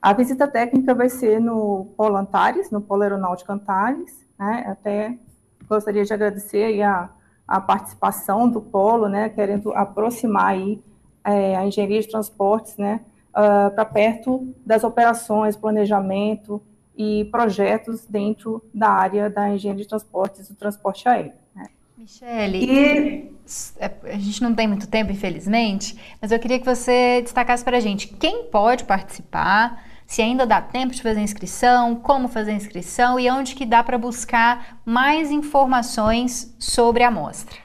A 0.00 0.12
visita 0.12 0.46
técnica 0.46 0.94
vai 0.94 1.08
ser 1.08 1.40
no 1.40 1.86
Polo 1.96 2.16
Antares, 2.16 2.70
no 2.70 2.80
Polo 2.80 3.02
Aeronáutico 3.02 3.50
Antares, 3.50 4.24
né? 4.38 4.64
até 4.68 5.18
gostaria 5.66 6.04
de 6.04 6.12
agradecer 6.12 6.82
a 6.82 7.10
a 7.46 7.60
participação 7.60 8.48
do 8.48 8.60
polo, 8.60 9.08
né, 9.08 9.28
querendo 9.28 9.72
aproximar 9.72 10.52
aí 10.52 10.80
é, 11.24 11.56
a 11.56 11.66
engenharia 11.66 12.00
de 12.00 12.08
transportes, 12.08 12.76
né, 12.76 13.00
uh, 13.30 13.74
para 13.74 13.84
perto 13.84 14.54
das 14.64 14.84
operações, 14.84 15.56
planejamento 15.56 16.62
e 16.96 17.24
projetos 17.26 18.06
dentro 18.06 18.62
da 18.72 18.88
área 18.88 19.28
da 19.28 19.50
engenharia 19.50 19.82
de 19.82 19.88
transportes 19.88 20.48
do 20.48 20.54
transporte 20.54 21.08
aéreo. 21.08 21.32
Né. 21.54 21.66
Michele, 21.98 22.64
e... 22.64 23.34
É, 23.78 23.90
a 24.04 24.18
gente 24.18 24.42
não 24.42 24.54
tem 24.54 24.66
muito 24.66 24.88
tempo, 24.88 25.12
infelizmente, 25.12 25.98
mas 26.20 26.32
eu 26.32 26.38
queria 26.38 26.58
que 26.58 26.64
você 26.64 27.20
destacasse 27.20 27.62
para 27.62 27.76
a 27.76 27.80
gente 27.80 28.08
quem 28.08 28.44
pode 28.44 28.84
participar, 28.84 29.84
se 30.06 30.22
ainda 30.22 30.46
dá 30.46 30.60
tempo 30.60 30.94
de 30.94 31.02
fazer 31.02 31.20
inscrição, 31.20 31.96
como 31.96 32.28
fazer 32.28 32.52
inscrição 32.52 33.18
e 33.18 33.30
onde 33.30 33.54
que 33.54 33.66
dá 33.66 33.82
para 33.82 33.98
buscar 33.98 34.78
mais 34.84 35.30
informações 35.30 36.54
sobre 36.58 37.02
a 37.02 37.08
amostra. 37.08 37.56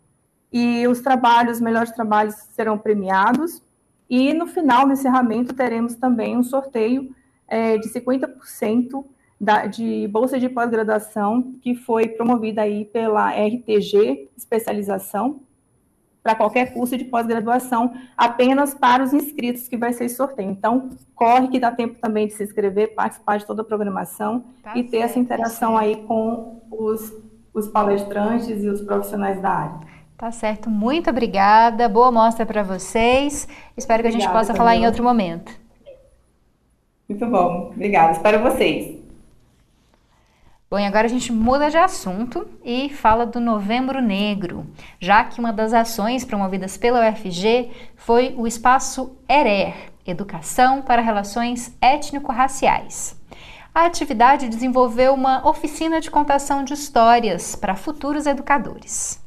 E 0.52 0.86
os 0.86 1.00
trabalhos, 1.00 1.56
os 1.56 1.60
melhores 1.60 1.90
trabalhos 1.90 2.34
serão 2.52 2.78
premiados, 2.78 3.62
e 4.08 4.32
no 4.32 4.46
final, 4.46 4.86
no 4.86 4.92
encerramento, 4.92 5.54
teremos 5.54 5.96
também 5.96 6.36
um 6.36 6.42
sorteio 6.42 7.14
é, 7.48 7.76
de 7.76 7.88
50% 7.88 9.04
da, 9.40 9.66
de 9.66 10.08
bolsa 10.08 10.38
de 10.38 10.48
pós-graduação 10.48 11.54
que 11.60 11.74
foi 11.74 12.08
promovida 12.08 12.62
aí 12.62 12.84
pela 12.84 13.30
RTG 13.30 14.30
Especialização 14.36 15.40
para 16.22 16.34
qualquer 16.34 16.74
curso 16.74 16.98
de 16.98 17.04
pós-graduação, 17.04 17.94
apenas 18.16 18.74
para 18.74 19.00
os 19.04 19.12
inscritos 19.12 19.68
que 19.68 19.76
vai 19.76 19.92
ser 19.92 20.08
sorteio. 20.08 20.50
Então, 20.50 20.90
corre 21.14 21.46
que 21.46 21.60
dá 21.60 21.70
tempo 21.70 22.00
também 22.00 22.26
de 22.26 22.32
se 22.32 22.42
inscrever, 22.42 22.96
participar 22.96 23.36
de 23.36 23.46
toda 23.46 23.62
a 23.62 23.64
programação 23.64 24.44
tá 24.60 24.76
e 24.76 24.82
ter 24.82 24.98
certo, 24.98 25.04
essa 25.04 25.18
interação 25.20 25.74
tá 25.74 25.82
aí 25.82 26.02
com 26.02 26.62
os, 26.68 27.14
os 27.54 27.68
palestrantes 27.68 28.64
e 28.64 28.68
os 28.68 28.80
profissionais 28.80 29.40
da 29.40 29.50
área. 29.50 29.80
Tá 30.16 30.32
certo, 30.32 30.70
muito 30.70 31.10
obrigada, 31.10 31.90
boa 31.90 32.10
mostra 32.10 32.46
para 32.46 32.62
vocês. 32.62 33.46
Espero 33.76 34.02
que 34.02 34.08
a 34.08 34.10
gente 34.10 34.22
obrigada, 34.22 34.46
possa 34.46 34.54
falar 34.54 34.74
em 34.74 34.86
outro 34.86 35.04
momento. 35.04 35.52
Muito 37.06 37.26
bom, 37.26 37.70
obrigada, 37.74 38.12
espero 38.12 38.42
vocês. 38.42 38.96
Bom, 40.70 40.78
e 40.78 40.86
agora 40.86 41.04
a 41.04 41.10
gente 41.10 41.30
muda 41.30 41.70
de 41.70 41.76
assunto 41.76 42.48
e 42.64 42.88
fala 42.88 43.26
do 43.26 43.38
Novembro 43.38 44.00
Negro, 44.00 44.66
já 44.98 45.22
que 45.22 45.38
uma 45.38 45.52
das 45.52 45.74
ações 45.74 46.24
promovidas 46.24 46.78
pela 46.78 47.10
UFG 47.10 47.70
foi 47.94 48.34
o 48.38 48.46
espaço 48.46 49.18
ERER, 49.28 49.92
Educação 50.06 50.80
para 50.80 51.02
Relações 51.02 51.76
Étnico-Raciais. 51.78 53.20
A 53.74 53.84
atividade 53.84 54.48
desenvolveu 54.48 55.12
uma 55.12 55.46
oficina 55.46 56.00
de 56.00 56.10
contação 56.10 56.64
de 56.64 56.72
histórias 56.72 57.54
para 57.54 57.76
futuros 57.76 58.24
educadores. 58.24 59.25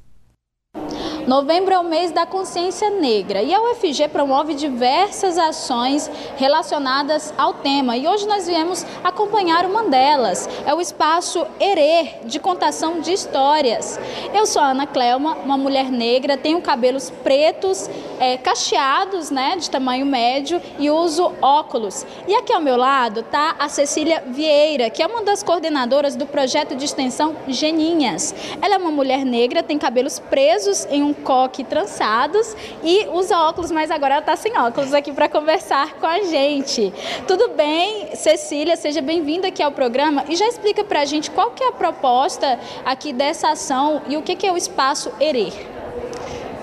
Novembro 1.28 1.74
é 1.74 1.80
o 1.80 1.84
mês 1.84 2.12
da 2.12 2.26
consciência 2.26 2.90
negra 2.90 3.42
e 3.42 3.54
a 3.54 3.62
UFG 3.62 4.08
promove 4.08 4.54
diversas 4.54 5.38
ações 5.38 6.10
relacionadas 6.38 7.34
ao 7.38 7.54
tema. 7.56 7.98
E 7.98 8.08
hoje 8.08 8.28
nós 8.28 8.48
viemos 8.48 8.86
acompanhar 9.04 9.66
uma 9.66 9.84
delas. 9.84 10.48
É 10.66 10.74
o 10.74 10.82
espaço 10.82 11.46
Herê, 11.60 12.16
de 12.26 12.40
contação 12.40 13.00
de 13.00 13.12
histórias. 13.12 14.00
Eu 14.34 14.46
sou 14.46 14.62
a 14.62 14.70
Ana 14.70 14.88
Clelma, 14.88 15.36
uma 15.44 15.58
mulher 15.58 15.92
negra, 15.92 16.38
tenho 16.38 16.62
cabelos 16.62 17.10
pretos, 17.10 17.90
é, 18.20 18.38
cacheados, 18.38 19.30
né, 19.30 19.56
de 19.58 19.70
tamanho 19.70 20.06
médio 20.06 20.62
e 20.78 20.90
uso 20.90 21.32
óculos. 21.42 22.06
E 22.28 22.36
aqui 22.36 22.54
ao 22.54 22.62
meu 22.62 22.76
lado 22.76 23.22
está 23.22 23.56
a 23.60 23.70
Cecília 23.70 24.24
Vieira, 24.28 24.90
que 24.90 25.02
é 25.02 25.08
uma 25.08 25.24
das 25.24 25.44
coordenadoras 25.44 26.16
do 26.16 26.26
projeto 26.26 26.76
de 26.76 26.86
extensão 26.86 27.36
Geninhas. 27.48 28.34
Ela 28.62 28.76
é 28.76 28.78
uma 28.78 28.92
mulher 28.92 29.26
negra, 29.26 29.64
tem 29.64 29.78
cabelos 29.78 30.20
presos 30.20 30.59
em 30.90 31.04
um 31.04 31.14
coque 31.14 31.64
trançados 31.64 32.56
e 32.84 33.08
usa 33.08 33.38
óculos, 33.38 33.72
mas 33.72 33.92
agora 33.92 34.16
ela 34.16 34.22
está 34.22 34.36
sem 34.36 34.58
óculos 34.58 34.94
aqui 34.94 35.12
para 35.12 35.30
conversar 35.30 35.94
com 35.96 36.06
a 36.06 36.22
gente. 36.24 36.94
Tudo 37.28 37.50
bem, 37.50 38.16
Cecília? 38.16 38.76
Seja 38.76 39.02
bem-vinda 39.02 39.48
aqui 39.48 39.64
ao 39.64 39.72
programa 39.72 40.26
e 40.28 40.36
já 40.36 40.48
explica 40.48 40.84
para 40.84 41.02
a 41.02 41.06
gente 41.06 41.32
qual 41.32 41.52
que 41.52 41.64
é 41.64 41.70
a 41.70 41.72
proposta 41.72 42.60
aqui 42.86 43.14
dessa 43.14 43.50
ação 43.50 44.02
e 44.08 44.18
o 44.18 44.22
que, 44.22 44.36
que 44.36 44.46
é 44.48 44.52
o 44.52 44.58
Espaço 44.58 45.12
Herê. 45.20 45.79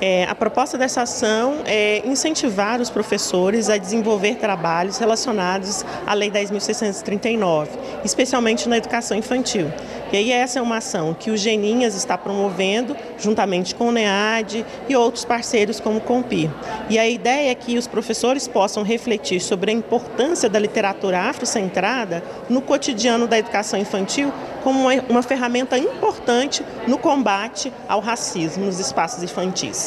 É, 0.00 0.24
a 0.24 0.34
proposta 0.34 0.76
dessa 0.76 1.02
ação 1.02 1.60
é 1.64 2.06
incentivar 2.06 2.80
os 2.80 2.90
professores 2.90 3.70
a 3.70 3.78
desenvolver 3.78 4.34
trabalhos 4.34 4.98
relacionados 4.98 5.84
à 6.06 6.12
Lei 6.12 6.30
10.639, 6.30 7.68
especialmente 8.04 8.68
na 8.68 8.76
educação 8.76 9.16
infantil. 9.16 9.72
E 10.12 10.16
aí 10.16 10.30
essa 10.30 10.58
é 10.58 10.62
uma 10.62 10.76
ação 10.76 11.14
que 11.14 11.30
o 11.30 11.36
Geninhas 11.36 11.94
está 11.96 12.16
promovendo 12.16 12.96
juntamente 13.18 13.74
com 13.74 13.88
o 13.88 13.92
NEAD 13.92 14.64
e 14.88 14.94
outros 14.94 15.24
parceiros 15.24 15.80
como 15.80 15.98
o 15.98 16.00
Compir. 16.00 16.50
E 16.88 16.98
a 16.98 17.08
ideia 17.08 17.50
é 17.50 17.54
que 17.54 17.76
os 17.76 17.86
professores 17.86 18.46
possam 18.46 18.82
refletir 18.82 19.40
sobre 19.40 19.70
a 19.70 19.74
importância 19.74 20.48
da 20.48 20.58
literatura 20.58 21.22
afrocentrada 21.22 22.22
no 22.48 22.60
cotidiano 22.60 23.26
da 23.26 23.38
educação 23.38 23.80
infantil 23.80 24.32
como 24.62 24.80
uma, 24.80 24.92
uma 25.08 25.22
ferramenta 25.22 25.78
importante 25.78 26.64
no 26.86 26.98
combate 26.98 27.72
ao 27.88 28.00
racismo 28.00 28.66
nos 28.66 28.78
espaços 28.78 29.22
infantis. 29.22 29.85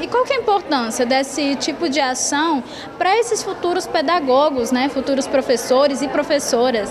E 0.00 0.06
qual 0.06 0.24
que 0.24 0.32
é 0.32 0.36
a 0.36 0.40
importância 0.40 1.04
desse 1.04 1.54
tipo 1.56 1.88
de 1.88 2.00
ação 2.00 2.62
para 2.96 3.16
esses 3.18 3.42
futuros 3.42 3.86
pedagogos, 3.86 4.70
né, 4.70 4.88
futuros 4.88 5.26
professores 5.26 6.02
e 6.02 6.08
professoras? 6.08 6.90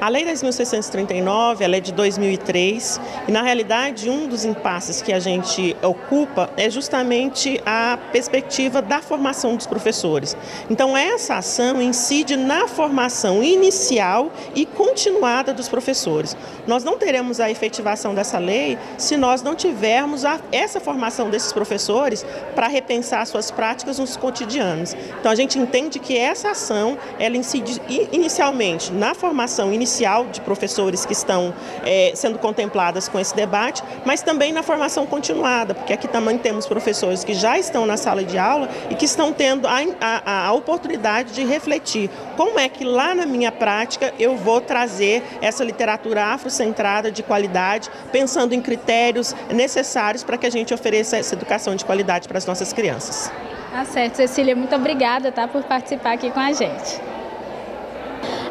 A 0.00 0.08
Lei 0.08 0.24
10.639 0.24 1.60
ela 1.60 1.76
é 1.76 1.80
de 1.80 1.92
2003 1.92 2.98
e, 3.28 3.32
na 3.32 3.42
realidade, 3.42 4.08
um 4.08 4.26
dos 4.26 4.46
impasses 4.46 5.02
que 5.02 5.12
a 5.12 5.20
gente 5.20 5.76
ocupa 5.82 6.48
é 6.56 6.70
justamente 6.70 7.60
a 7.66 7.98
perspectiva 8.10 8.80
da 8.80 9.02
formação 9.02 9.56
dos 9.56 9.66
professores. 9.66 10.34
Então, 10.70 10.96
essa 10.96 11.34
ação 11.34 11.82
incide 11.82 12.34
na 12.34 12.66
formação 12.66 13.42
inicial 13.42 14.32
e 14.54 14.64
continuada 14.64 15.52
dos 15.52 15.68
professores. 15.68 16.34
Nós 16.66 16.82
não 16.82 16.96
teremos 16.96 17.38
a 17.38 17.50
efetivação 17.50 18.14
dessa 18.14 18.38
lei 18.38 18.78
se 18.96 19.18
nós 19.18 19.42
não 19.42 19.54
tivermos 19.54 20.24
a, 20.24 20.40
essa 20.50 20.80
formação 20.80 21.28
desses 21.28 21.52
professores 21.52 22.24
para 22.54 22.68
repensar 22.68 23.26
suas 23.26 23.50
práticas 23.50 23.98
nos 23.98 24.16
cotidianos. 24.16 24.96
Então, 25.20 25.30
a 25.30 25.34
gente 25.34 25.58
entende 25.58 25.98
que 25.98 26.16
essa 26.16 26.52
ação 26.52 26.96
ela 27.18 27.36
incide 27.36 27.82
inicialmente 28.10 28.90
na 28.94 29.14
formação 29.14 29.70
inicial 29.70 29.89
inicial 29.90 30.26
de 30.26 30.40
professores 30.40 31.04
que 31.04 31.12
estão 31.12 31.52
é, 31.84 32.12
sendo 32.14 32.38
contempladas 32.38 33.08
com 33.08 33.18
esse 33.18 33.34
debate, 33.34 33.82
mas 34.04 34.22
também 34.22 34.52
na 34.52 34.62
formação 34.62 35.04
continuada, 35.04 35.74
porque 35.74 35.92
aqui 35.92 36.06
também 36.06 36.38
temos 36.38 36.66
professores 36.66 37.24
que 37.24 37.34
já 37.34 37.58
estão 37.58 37.84
na 37.84 37.96
sala 37.96 38.22
de 38.22 38.38
aula 38.38 38.68
e 38.88 38.94
que 38.94 39.04
estão 39.04 39.32
tendo 39.32 39.66
a, 39.66 39.80
a, 40.00 40.46
a 40.46 40.52
oportunidade 40.52 41.32
de 41.32 41.44
refletir 41.44 42.08
como 42.36 42.58
é 42.58 42.68
que 42.68 42.84
lá 42.84 43.14
na 43.14 43.26
minha 43.26 43.50
prática 43.50 44.14
eu 44.18 44.36
vou 44.36 44.60
trazer 44.60 45.24
essa 45.42 45.64
literatura 45.64 46.26
afrocentrada 46.26 47.10
de 47.10 47.22
qualidade, 47.22 47.90
pensando 48.12 48.54
em 48.54 48.62
critérios 48.62 49.34
necessários 49.50 50.22
para 50.22 50.38
que 50.38 50.46
a 50.46 50.50
gente 50.50 50.72
ofereça 50.72 51.16
essa 51.16 51.34
educação 51.34 51.74
de 51.74 51.84
qualidade 51.84 52.28
para 52.28 52.38
as 52.38 52.46
nossas 52.46 52.72
crianças. 52.72 53.32
Tá 53.72 53.84
certo, 53.84 54.16
Cecília, 54.16 54.54
muito 54.54 54.74
obrigada 54.74 55.32
tá, 55.32 55.48
por 55.48 55.62
participar 55.64 56.12
aqui 56.12 56.30
com 56.30 56.40
a 56.40 56.52
gente. 56.52 57.00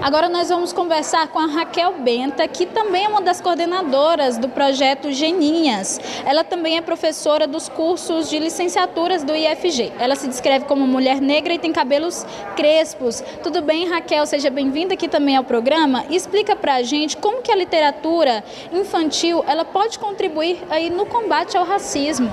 Agora 0.01 0.29
nós 0.29 0.47
vamos 0.47 0.71
conversar 0.71 1.27
com 1.27 1.39
a 1.39 1.45
Raquel 1.45 1.95
Benta, 1.99 2.47
que 2.47 2.65
também 2.65 3.03
é 3.03 3.09
uma 3.09 3.21
das 3.21 3.41
coordenadoras 3.41 4.37
do 4.37 4.47
projeto 4.47 5.11
Geninhas. 5.11 5.99
Ela 6.25 6.41
também 6.41 6.77
é 6.77 6.81
professora 6.81 7.45
dos 7.45 7.67
cursos 7.67 8.29
de 8.29 8.39
licenciaturas 8.39 9.25
do 9.25 9.35
IFG. 9.35 9.91
Ela 9.99 10.15
se 10.15 10.29
descreve 10.29 10.63
como 10.63 10.87
mulher 10.87 11.19
negra 11.19 11.53
e 11.53 11.59
tem 11.59 11.73
cabelos 11.73 12.25
crespos. 12.55 13.21
Tudo 13.43 13.61
bem, 13.61 13.89
Raquel? 13.89 14.25
Seja 14.25 14.49
bem-vinda 14.49 14.93
aqui 14.93 15.09
também 15.09 15.35
ao 15.35 15.43
programa. 15.43 16.05
Explica 16.09 16.55
para 16.55 16.75
a 16.75 16.81
gente 16.81 17.17
como 17.17 17.41
que 17.41 17.51
a 17.51 17.55
literatura 17.55 18.41
infantil 18.71 19.43
ela 19.45 19.65
pode 19.65 19.99
contribuir 19.99 20.63
aí 20.69 20.89
no 20.89 21.05
combate 21.05 21.57
ao 21.57 21.65
racismo. 21.65 22.31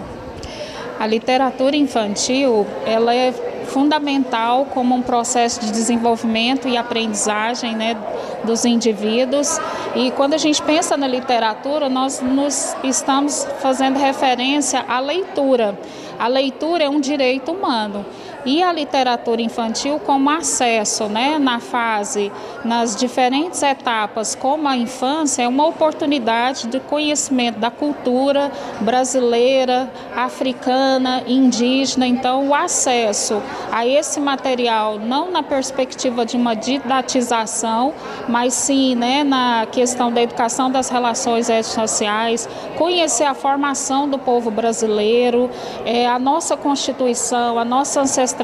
A 0.98 1.06
literatura 1.06 1.76
infantil 1.76 2.66
ela 2.86 3.14
é 3.14 3.32
fundamental 3.66 4.66
como 4.66 4.94
um 4.94 5.02
processo 5.02 5.60
de 5.60 5.70
desenvolvimento 5.70 6.68
e 6.68 6.76
aprendizagem 6.76 7.74
né, 7.74 7.96
dos 8.44 8.64
indivíduos. 8.64 9.58
E 9.94 10.10
quando 10.12 10.34
a 10.34 10.38
gente 10.38 10.62
pensa 10.62 10.96
na 10.96 11.06
literatura, 11.06 11.88
nós 11.88 12.20
nos 12.20 12.74
estamos 12.82 13.46
fazendo 13.60 13.98
referência 13.98 14.84
à 14.88 15.00
leitura. 15.00 15.78
A 16.18 16.28
leitura 16.28 16.84
é 16.84 16.88
um 16.88 17.00
direito 17.00 17.52
humano. 17.52 18.06
E 18.46 18.62
a 18.62 18.72
literatura 18.72 19.42
infantil 19.42 19.98
como 19.98 20.30
acesso, 20.30 21.08
né, 21.08 21.36
na 21.38 21.58
fase, 21.58 22.30
nas 22.64 22.94
diferentes 22.94 23.60
etapas, 23.62 24.36
como 24.36 24.68
a 24.68 24.76
infância, 24.76 25.42
é 25.42 25.48
uma 25.48 25.66
oportunidade 25.66 26.68
de 26.68 26.78
conhecimento 26.78 27.58
da 27.58 27.70
cultura 27.70 28.52
brasileira, 28.80 29.90
africana, 30.14 31.24
indígena. 31.26 32.06
Então, 32.06 32.48
o 32.48 32.54
acesso 32.54 33.42
a 33.72 33.84
esse 33.84 34.20
material, 34.20 34.98
não 34.98 35.30
na 35.30 35.42
perspectiva 35.42 36.24
de 36.24 36.36
uma 36.36 36.54
didatização, 36.54 37.92
mas 38.28 38.54
sim 38.54 38.94
né, 38.94 39.24
na 39.24 39.66
questão 39.70 40.12
da 40.12 40.22
educação 40.22 40.70
das 40.70 40.88
relações 40.88 41.48
sociais, 41.64 42.48
conhecer 42.78 43.24
a 43.24 43.34
formação 43.34 44.08
do 44.08 44.18
povo 44.18 44.50
brasileiro, 44.50 45.50
é, 45.84 46.06
a 46.06 46.18
nossa 46.18 46.56
Constituição, 46.56 47.58
a 47.58 47.64
nossa 47.64 48.00
ancestralidade, 48.00 48.35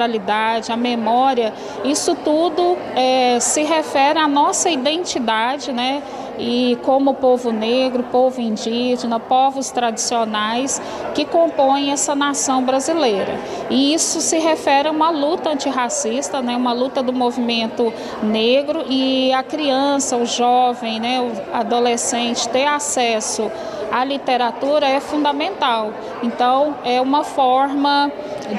a 0.70 0.76
memória, 0.76 1.52
isso 1.84 2.14
tudo 2.16 2.76
é, 2.96 3.38
se 3.40 3.62
refere 3.62 4.18
à 4.18 4.26
nossa 4.26 4.70
identidade, 4.70 5.72
né? 5.72 6.02
e 6.38 6.78
como 6.82 7.14
povo 7.14 7.52
negro, 7.52 8.02
povo 8.04 8.40
indígena, 8.40 9.20
povos 9.20 9.70
tradicionais 9.70 10.80
que 11.14 11.24
compõem 11.24 11.92
essa 11.92 12.14
nação 12.14 12.64
brasileira. 12.64 13.38
E 13.70 13.94
isso 13.94 14.20
se 14.20 14.38
refere 14.38 14.88
a 14.88 14.90
uma 14.90 15.10
luta 15.10 15.50
antirracista, 15.50 16.40
né, 16.40 16.56
uma 16.56 16.72
luta 16.72 17.02
do 17.02 17.12
movimento 17.12 17.92
negro 18.22 18.84
e 18.88 19.32
a 19.32 19.42
criança, 19.42 20.16
o 20.16 20.26
jovem, 20.26 20.98
né, 21.00 21.20
o 21.20 21.56
adolescente 21.56 22.48
ter 22.48 22.66
acesso 22.66 23.50
à 23.92 24.04
literatura 24.04 24.86
é 24.86 24.98
fundamental. 24.98 25.92
Então, 26.22 26.76
é 26.84 27.00
uma 27.00 27.22
forma 27.22 28.10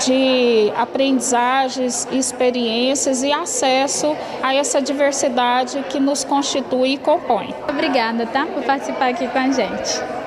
de 0.05 0.71
aprendizagens, 0.77 2.07
experiências 2.11 3.23
e 3.23 3.33
acesso 3.33 4.15
a 4.41 4.53
essa 4.53 4.81
diversidade 4.81 5.83
que 5.89 5.99
nos 5.99 6.23
constitui 6.23 6.93
e 6.93 6.97
compõe. 6.97 7.53
Obrigada, 7.67 8.25
tá, 8.27 8.45
por 8.45 8.63
participar 8.63 9.09
aqui 9.09 9.27
com 9.27 9.39
a 9.39 9.51
gente. 9.51 10.22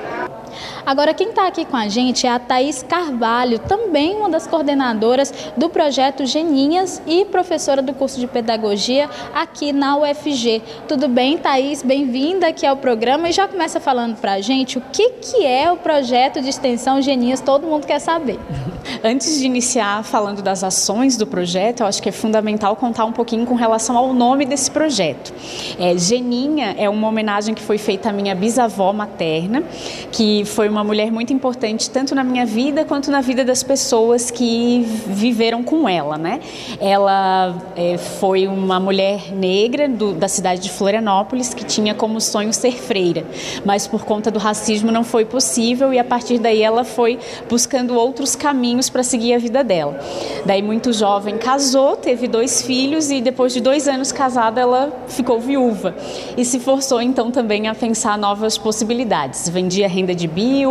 Agora, 0.86 1.12
quem 1.12 1.30
está 1.30 1.48
aqui 1.48 1.64
com 1.64 1.76
a 1.76 1.88
gente 1.88 2.28
é 2.28 2.30
a 2.30 2.38
Thaís 2.38 2.80
Carvalho, 2.80 3.58
também 3.58 4.14
uma 4.14 4.30
das 4.30 4.46
coordenadoras 4.46 5.34
do 5.56 5.68
projeto 5.68 6.24
Geninhas 6.24 7.02
e 7.04 7.24
professora 7.24 7.82
do 7.82 7.92
curso 7.92 8.20
de 8.20 8.28
Pedagogia 8.28 9.10
aqui 9.34 9.72
na 9.72 9.96
UFG. 9.96 10.62
Tudo 10.86 11.08
bem, 11.08 11.38
Thaís? 11.38 11.82
Bem-vinda 11.82 12.46
aqui 12.46 12.64
ao 12.64 12.76
programa 12.76 13.28
e 13.28 13.32
já 13.32 13.48
começa 13.48 13.80
falando 13.80 14.14
para 14.18 14.34
a 14.34 14.40
gente 14.40 14.78
o 14.78 14.80
que, 14.92 15.10
que 15.10 15.44
é 15.44 15.72
o 15.72 15.76
projeto 15.76 16.40
de 16.40 16.50
extensão 16.50 17.02
Geninhas, 17.02 17.40
todo 17.40 17.66
mundo 17.66 17.84
quer 17.84 17.98
saber. 17.98 18.38
Antes 19.02 19.40
de 19.40 19.44
iniciar 19.44 20.04
falando 20.04 20.40
das 20.40 20.62
ações 20.62 21.16
do 21.16 21.26
projeto, 21.26 21.80
eu 21.80 21.86
acho 21.86 22.00
que 22.00 22.08
é 22.08 22.12
fundamental 22.12 22.76
contar 22.76 23.04
um 23.06 23.12
pouquinho 23.12 23.44
com 23.44 23.56
relação 23.56 23.96
ao 23.96 24.14
nome 24.14 24.44
desse 24.44 24.70
projeto. 24.70 25.34
É, 25.80 25.98
Geninha 25.98 26.76
é 26.78 26.88
uma 26.88 27.08
homenagem 27.08 27.56
que 27.56 27.62
foi 27.62 27.76
feita 27.76 28.10
à 28.10 28.12
minha 28.12 28.36
bisavó 28.36 28.92
materna, 28.92 29.64
que 30.12 30.44
foi 30.44 30.68
uma 30.68 30.75
mulher 30.84 31.10
muito 31.10 31.32
importante 31.32 31.88
tanto 31.90 32.14
na 32.14 32.24
minha 32.24 32.44
vida 32.44 32.84
quanto 32.84 33.10
na 33.10 33.20
vida 33.20 33.44
das 33.44 33.62
pessoas 33.62 34.30
que 34.30 34.82
viveram 35.06 35.62
com 35.62 35.88
ela, 35.88 36.18
né? 36.18 36.40
Ela 36.80 37.54
é, 37.76 37.96
foi 37.96 38.46
uma 38.46 38.80
mulher 38.80 39.32
negra 39.32 39.88
do, 39.88 40.12
da 40.12 40.28
cidade 40.28 40.60
de 40.62 40.70
Florianópolis 40.70 41.54
que 41.54 41.64
tinha 41.64 41.94
como 41.94 42.20
sonho 42.20 42.52
ser 42.52 42.72
freira, 42.72 43.24
mas 43.64 43.86
por 43.86 44.04
conta 44.04 44.30
do 44.30 44.38
racismo 44.38 44.90
não 44.90 45.04
foi 45.04 45.24
possível 45.24 45.92
e 45.92 45.98
a 45.98 46.04
partir 46.04 46.38
daí 46.38 46.62
ela 46.62 46.84
foi 46.84 47.18
buscando 47.48 47.94
outros 47.94 48.34
caminhos 48.34 48.90
para 48.90 49.02
seguir 49.02 49.34
a 49.34 49.38
vida 49.38 49.62
dela. 49.62 49.98
Daí 50.44 50.62
muito 50.62 50.92
jovem 50.92 51.38
casou, 51.38 51.96
teve 51.96 52.26
dois 52.26 52.62
filhos 52.62 53.10
e 53.10 53.20
depois 53.20 53.52
de 53.52 53.60
dois 53.60 53.88
anos 53.88 54.12
casada 54.12 54.60
ela 54.60 54.92
ficou 55.08 55.40
viúva 55.40 55.94
e 56.36 56.44
se 56.44 56.58
forçou 56.58 57.00
então 57.00 57.30
também 57.30 57.68
a 57.68 57.74
pensar 57.74 58.18
novas 58.18 58.58
possibilidades. 58.58 59.48
Vendia 59.48 59.88
renda 59.88 60.14
de 60.14 60.26
bio 60.26 60.65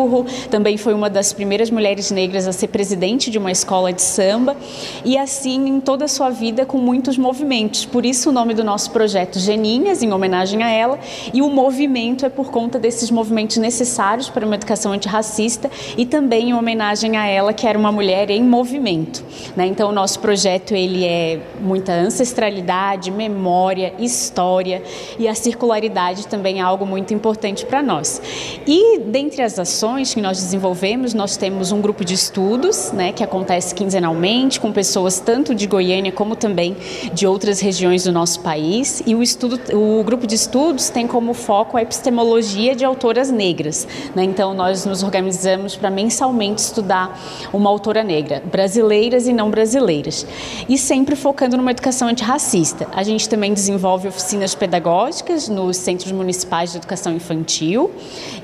também 0.49 0.77
foi 0.77 0.93
uma 0.93 1.09
das 1.09 1.31
primeiras 1.33 1.69
mulheres 1.69 2.11
negras 2.11 2.47
a 2.47 2.51
ser 2.51 2.67
presidente 2.67 3.31
de 3.31 3.37
uma 3.37 3.51
escola 3.51 3.93
de 3.93 4.01
samba 4.01 4.55
e 5.03 5.17
assim 5.17 5.67
em 5.67 5.79
toda 5.79 6.05
a 6.05 6.07
sua 6.07 6.29
vida 6.29 6.65
com 6.65 6.77
muitos 6.77 7.17
movimentos. 7.17 7.85
Por 7.85 8.05
isso 8.05 8.29
o 8.29 8.33
nome 8.33 8.53
do 8.53 8.63
nosso 8.63 8.91
projeto 8.91 9.39
Geninhas, 9.39 10.03
em 10.03 10.11
homenagem 10.11 10.63
a 10.63 10.69
ela, 10.69 10.99
e 11.33 11.41
o 11.41 11.49
movimento 11.49 12.25
é 12.25 12.29
por 12.29 12.51
conta 12.51 12.77
desses 12.77 13.09
movimentos 13.09 13.57
necessários 13.57 14.29
para 14.29 14.45
uma 14.45 14.55
educação 14.55 14.91
antirracista 14.91 15.69
e 15.97 16.05
também 16.05 16.49
em 16.49 16.53
homenagem 16.53 17.17
a 17.17 17.25
ela, 17.25 17.53
que 17.53 17.65
era 17.65 17.77
uma 17.77 17.91
mulher 17.91 18.29
em 18.29 18.43
movimento. 18.43 19.23
Né? 19.55 19.67
Então 19.67 19.89
o 19.89 19.93
nosso 19.93 20.19
projeto 20.19 20.73
ele 20.73 21.05
é 21.05 21.39
muita 21.61 21.93
ancestralidade, 21.93 23.11
memória, 23.11 23.93
história 23.99 24.83
e 25.17 25.27
a 25.27 25.35
circularidade 25.35 26.27
também 26.27 26.59
é 26.59 26.61
algo 26.61 26.85
muito 26.85 27.13
importante 27.13 27.65
para 27.65 27.81
nós. 27.81 28.21
E 28.67 28.99
dentre 28.99 29.41
as 29.41 29.57
ações 29.59 29.84
ações 29.85 30.15
que 30.15 30.21
nós 30.21 30.39
desenvolvemos, 30.41 31.13
nós 31.13 31.37
temos 31.37 31.71
um 31.71 31.79
grupo 31.79 32.03
de 32.03 32.15
estudos, 32.15 32.91
né, 32.91 33.11
que 33.11 33.23
acontece 33.23 33.75
quinzenalmente 33.75 34.59
com 34.59 34.71
pessoas 34.71 35.19
tanto 35.19 35.53
de 35.53 35.67
Goiânia 35.67 36.11
como 36.11 36.35
também 36.35 36.75
de 37.13 37.27
outras 37.27 37.59
regiões 37.59 38.03
do 38.03 38.11
nosso 38.11 38.39
país. 38.39 39.03
E 39.05 39.13
o 39.13 39.21
estudo, 39.21 39.59
o 39.73 40.03
grupo 40.03 40.25
de 40.25 40.33
estudos 40.33 40.89
tem 40.89 41.05
como 41.05 41.35
foco 41.35 41.77
a 41.77 41.83
epistemologia 41.83 42.75
de 42.75 42.83
autoras 42.83 43.29
negras. 43.29 43.87
Né? 44.15 44.23
Então 44.23 44.55
nós 44.55 44.87
nos 44.87 45.03
organizamos 45.03 45.75
para 45.75 45.91
mensalmente 45.91 46.63
estudar 46.63 47.19
uma 47.53 47.69
autora 47.69 48.03
negra, 48.03 48.41
brasileiras 48.51 49.27
e 49.27 49.33
não 49.33 49.51
brasileiras, 49.51 50.25
e 50.67 50.79
sempre 50.79 51.15
focando 51.15 51.57
numa 51.57 51.69
educação 51.69 52.07
antirracista. 52.07 52.87
A 52.91 53.03
gente 53.03 53.29
também 53.29 53.53
desenvolve 53.53 54.07
oficinas 54.07 54.55
pedagógicas 54.55 55.47
nos 55.47 55.77
centros 55.77 56.11
municipais 56.11 56.71
de 56.71 56.77
educação 56.77 57.13
infantil 57.13 57.91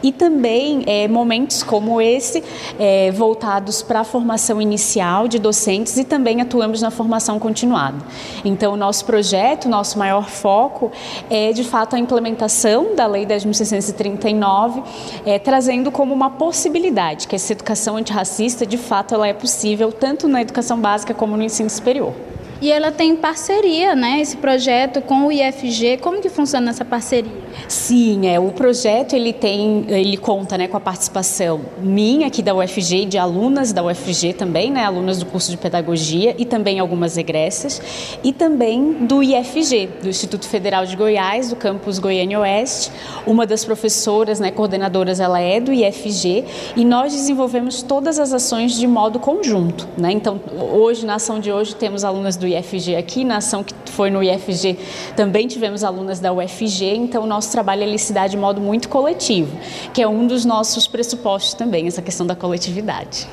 e 0.04 0.12
também 0.12 0.84
é, 0.86 1.08
momentos 1.08 1.31
como 1.66 2.02
esse, 2.02 2.44
é, 2.78 3.12
voltados 3.12 3.82
para 3.82 4.02
a 4.02 4.04
formação 4.04 4.62
inicial 4.62 5.28
de 5.28 5.40
docentes 5.40 5.98
e 5.98 6.04
também 6.04 6.42
atuamos 6.42 6.82
na 6.82 6.92
formação 6.92 7.40
continuada. 7.40 7.98
Então, 8.44 8.76
nosso 8.76 9.06
projeto, 9.06 9.70
nosso 9.70 9.98
maior 9.98 10.28
foco 10.28 10.92
é, 11.30 11.54
de 11.54 11.64
fato, 11.64 11.96
a 11.96 12.00
implementação 12.00 12.96
da 12.96 13.08
Lei 13.08 13.26
10.639, 13.26 14.84
é, 15.26 15.40
trazendo 15.40 15.92
como 15.92 16.14
uma 16.14 16.32
possibilidade 16.32 17.28
que 17.28 17.36
essa 17.36 17.54
educação 17.54 17.96
antirracista, 17.98 18.66
de 18.66 18.78
fato, 18.78 19.14
ela 19.14 19.28
é 19.28 19.34
possível 19.34 19.92
tanto 19.92 20.28
na 20.28 20.42
educação 20.42 20.80
básica 20.80 21.14
como 21.14 21.38
no 21.38 21.44
ensino 21.44 21.70
superior. 21.70 22.14
E 22.62 22.72
ela 22.72 22.92
tem 22.92 23.16
parceria, 23.16 23.96
né, 23.96 24.22
esse 24.22 24.38
projeto 24.38 25.02
com 25.02 25.26
o 25.26 25.32
IFG. 25.32 25.98
Como 25.98 26.22
que 26.22 26.30
funciona 26.30 26.70
essa 26.70 26.86
parceria? 26.86 27.32
Sim, 27.68 28.28
é, 28.28 28.40
o 28.40 28.52
projeto 28.52 29.14
ele 29.14 29.34
tem, 29.34 29.86
ele 29.88 30.16
conta, 30.16 30.58
né, 30.60 30.68
com 30.68 30.78
a 30.78 30.80
participação 30.80 31.62
minha 31.82 32.28
aqui 32.28 32.44
da 32.44 32.54
UFG 32.54 33.06
de 33.06 33.18
alunas 33.18 33.74
da 33.74 33.84
UFG 33.84 34.34
também, 34.34 34.70
né, 34.70 34.86
alunas 34.86 35.18
do 35.18 35.26
curso 35.26 35.50
de 35.50 35.58
pedagogia 35.58 36.36
e 36.38 36.46
também 36.46 36.80
algumas 36.80 37.18
egressas, 37.18 37.82
e 38.24 38.32
também 38.32 38.94
do 39.06 39.24
IFG, 39.24 39.90
do 40.04 40.10
Instituto 40.10 40.48
Federal 40.48 40.86
de 40.86 40.96
Goiás, 40.96 41.50
do 41.50 41.56
campus 41.56 41.98
Goiânia 41.98 42.40
Oeste. 42.40 42.92
Uma 43.26 43.48
das 43.48 43.66
professoras, 43.66 44.40
né, 44.40 44.52
coordenadoras, 44.52 45.20
ela 45.20 45.40
é 45.40 45.60
do 45.60 45.74
IFG 45.74 46.46
e 46.76 46.86
nós 46.86 47.12
desenvolvemos 47.12 47.82
todas 47.82 48.20
as 48.20 48.32
ações 48.32 48.74
de 48.74 48.86
modo 48.86 49.20
conjunto, 49.20 49.88
né? 49.98 50.12
Então, 50.12 50.40
hoje 50.74 51.06
na 51.06 51.16
ação 51.16 51.40
de 51.40 51.52
hoje 51.52 51.76
temos 51.76 52.04
alunas 52.04 52.36
do 52.38 52.51
IFG 52.56 52.96
aqui, 52.96 53.24
na 53.24 53.38
ação 53.38 53.64
que 53.64 53.74
foi 53.92 54.10
no 54.10 54.24
IFG 54.24 54.78
também 55.16 55.48
tivemos 55.48 55.84
alunas 55.84 56.20
da 56.20 56.32
UFG, 56.34 56.96
então 56.96 57.24
o 57.24 57.28
nosso 57.28 57.52
trabalho 57.52 57.84
ele 57.84 57.98
se 57.98 58.14
dá 58.14 58.28
de 58.28 58.38
modo 58.38 58.62
muito 58.62 58.90
coletivo, 58.90 59.58
que 59.94 60.02
é 60.02 60.08
um 60.08 60.26
dos 60.28 60.46
nossos 60.46 60.88
pressupostos 60.88 61.54
também, 61.54 61.88
essa 61.88 62.02
questão 62.02 62.26
da 62.26 62.36
coletividade. 62.36 63.28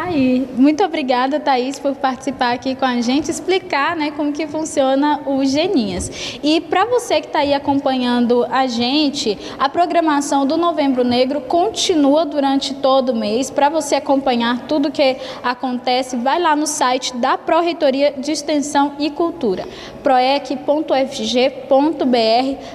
Aí, 0.00 0.48
muito 0.56 0.84
obrigada, 0.84 1.40
Thaís, 1.40 1.80
por 1.80 1.92
participar 1.96 2.52
aqui 2.52 2.76
com 2.76 2.84
a 2.84 3.00
gente, 3.00 3.32
explicar 3.32 3.96
né, 3.96 4.12
como 4.12 4.32
que 4.32 4.46
funciona 4.46 5.20
o 5.26 5.44
Geninhas. 5.44 6.38
E 6.40 6.60
para 6.60 6.84
você 6.84 7.20
que 7.20 7.26
está 7.26 7.40
aí 7.40 7.52
acompanhando 7.52 8.46
a 8.48 8.68
gente, 8.68 9.36
a 9.58 9.68
programação 9.68 10.46
do 10.46 10.56
Novembro 10.56 11.02
Negro 11.02 11.40
continua 11.40 12.24
durante 12.24 12.74
todo 12.74 13.10
o 13.10 13.16
mês. 13.16 13.50
Para 13.50 13.68
você 13.68 13.96
acompanhar 13.96 14.68
tudo 14.68 14.92
que 14.92 15.16
acontece, 15.42 16.16
vai 16.16 16.40
lá 16.40 16.54
no 16.54 16.66
site 16.66 17.16
da 17.16 17.36
Pró-Reitoria 17.36 18.14
de 18.16 18.30
Extensão 18.30 18.92
e 19.00 19.10
Cultura, 19.10 19.66
proec.fg.br. 20.04 20.94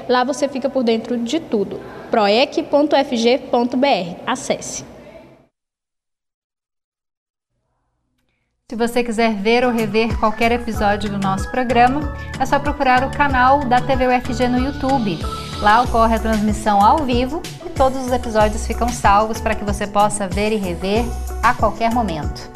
Lá 0.10 0.26
você 0.26 0.50
fica 0.50 0.70
por 0.70 0.84
dentro 0.84 1.18
de 1.18 1.40
tudo. 1.40 1.80
proec.fg.br. 2.12 2.90
Acesse. 4.28 4.93
Se 8.74 8.78
você 8.78 9.04
quiser 9.04 9.36
ver 9.36 9.64
ou 9.64 9.72
rever 9.72 10.18
qualquer 10.18 10.52
episódio 10.52 11.08
do 11.08 11.20
nosso 11.20 11.48
programa, 11.52 12.12
é 12.40 12.44
só 12.44 12.58
procurar 12.58 13.04
o 13.04 13.12
canal 13.12 13.60
da 13.60 13.80
TV 13.80 14.08
UFG 14.08 14.48
no 14.48 14.58
YouTube. 14.58 15.20
Lá 15.60 15.84
ocorre 15.84 16.16
a 16.16 16.20
transmissão 16.20 16.84
ao 16.84 17.06
vivo 17.06 17.40
e 17.64 17.70
todos 17.70 18.04
os 18.04 18.12
episódios 18.12 18.66
ficam 18.66 18.90
salvos 18.90 19.40
para 19.40 19.54
que 19.54 19.64
você 19.64 19.86
possa 19.86 20.28
ver 20.28 20.52
e 20.52 20.56
rever 20.56 21.06
a 21.44 21.54
qualquer 21.54 21.94
momento. 21.94 22.50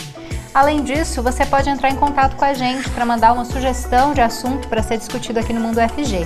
Além 0.55 0.84
disso, 0.84 1.22
você 1.22 1.45
pode 1.45 1.70
entrar 1.70 1.91
em 1.91 1.95
contato 1.95 2.36
com 2.36 2.45
a 2.45 2.53
gente 2.55 2.89
para 2.89 3.05
mandar 3.05 3.32
uma 3.34 3.45
sugestão 3.45 4.15
de 4.15 4.22
assunto 4.22 4.68
para 4.68 4.82
ser 4.82 4.97
discutido 4.97 5.39
aqui 5.39 5.53
no 5.53 5.61
Mundo 5.61 5.78
FG. 5.80 6.26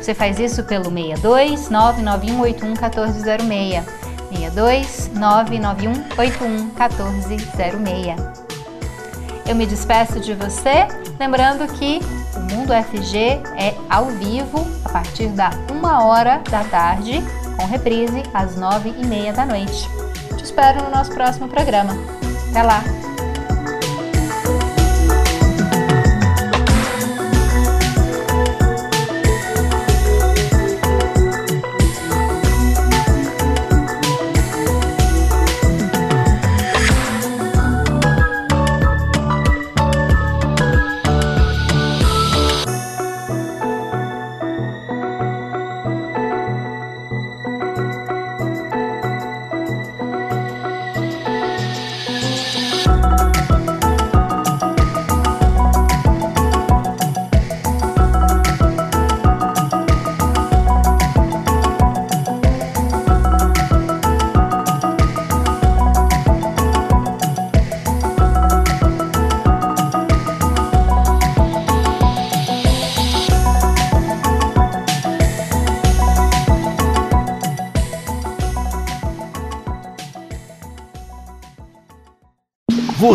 Você 0.00 0.14
faz 0.14 0.40
isso 0.40 0.64
pelo 0.64 0.84
62 0.84 1.68
99181 1.68 2.68
1406. 2.70 3.84
62 4.30 5.10
99181 5.12 6.70
1406. 6.74 8.45
Eu 9.48 9.54
me 9.54 9.64
despeço 9.64 10.18
de 10.18 10.34
você, 10.34 10.88
lembrando 11.20 11.66
que 11.74 12.00
o 12.34 12.40
Mundo 12.40 12.72
FG 12.72 13.16
é 13.56 13.74
ao 13.88 14.06
vivo 14.06 14.66
a 14.84 14.88
partir 14.88 15.28
da 15.28 15.50
uma 15.70 16.04
hora 16.04 16.42
da 16.50 16.64
tarde, 16.64 17.22
com 17.56 17.64
reprise 17.64 18.24
às 18.34 18.56
nove 18.56 18.92
e 18.98 19.06
meia 19.06 19.32
da 19.32 19.46
noite. 19.46 19.88
Te 20.36 20.42
espero 20.42 20.82
no 20.82 20.90
nosso 20.90 21.12
próximo 21.12 21.48
programa. 21.48 21.92
Até 22.50 22.62
lá! 22.62 23.05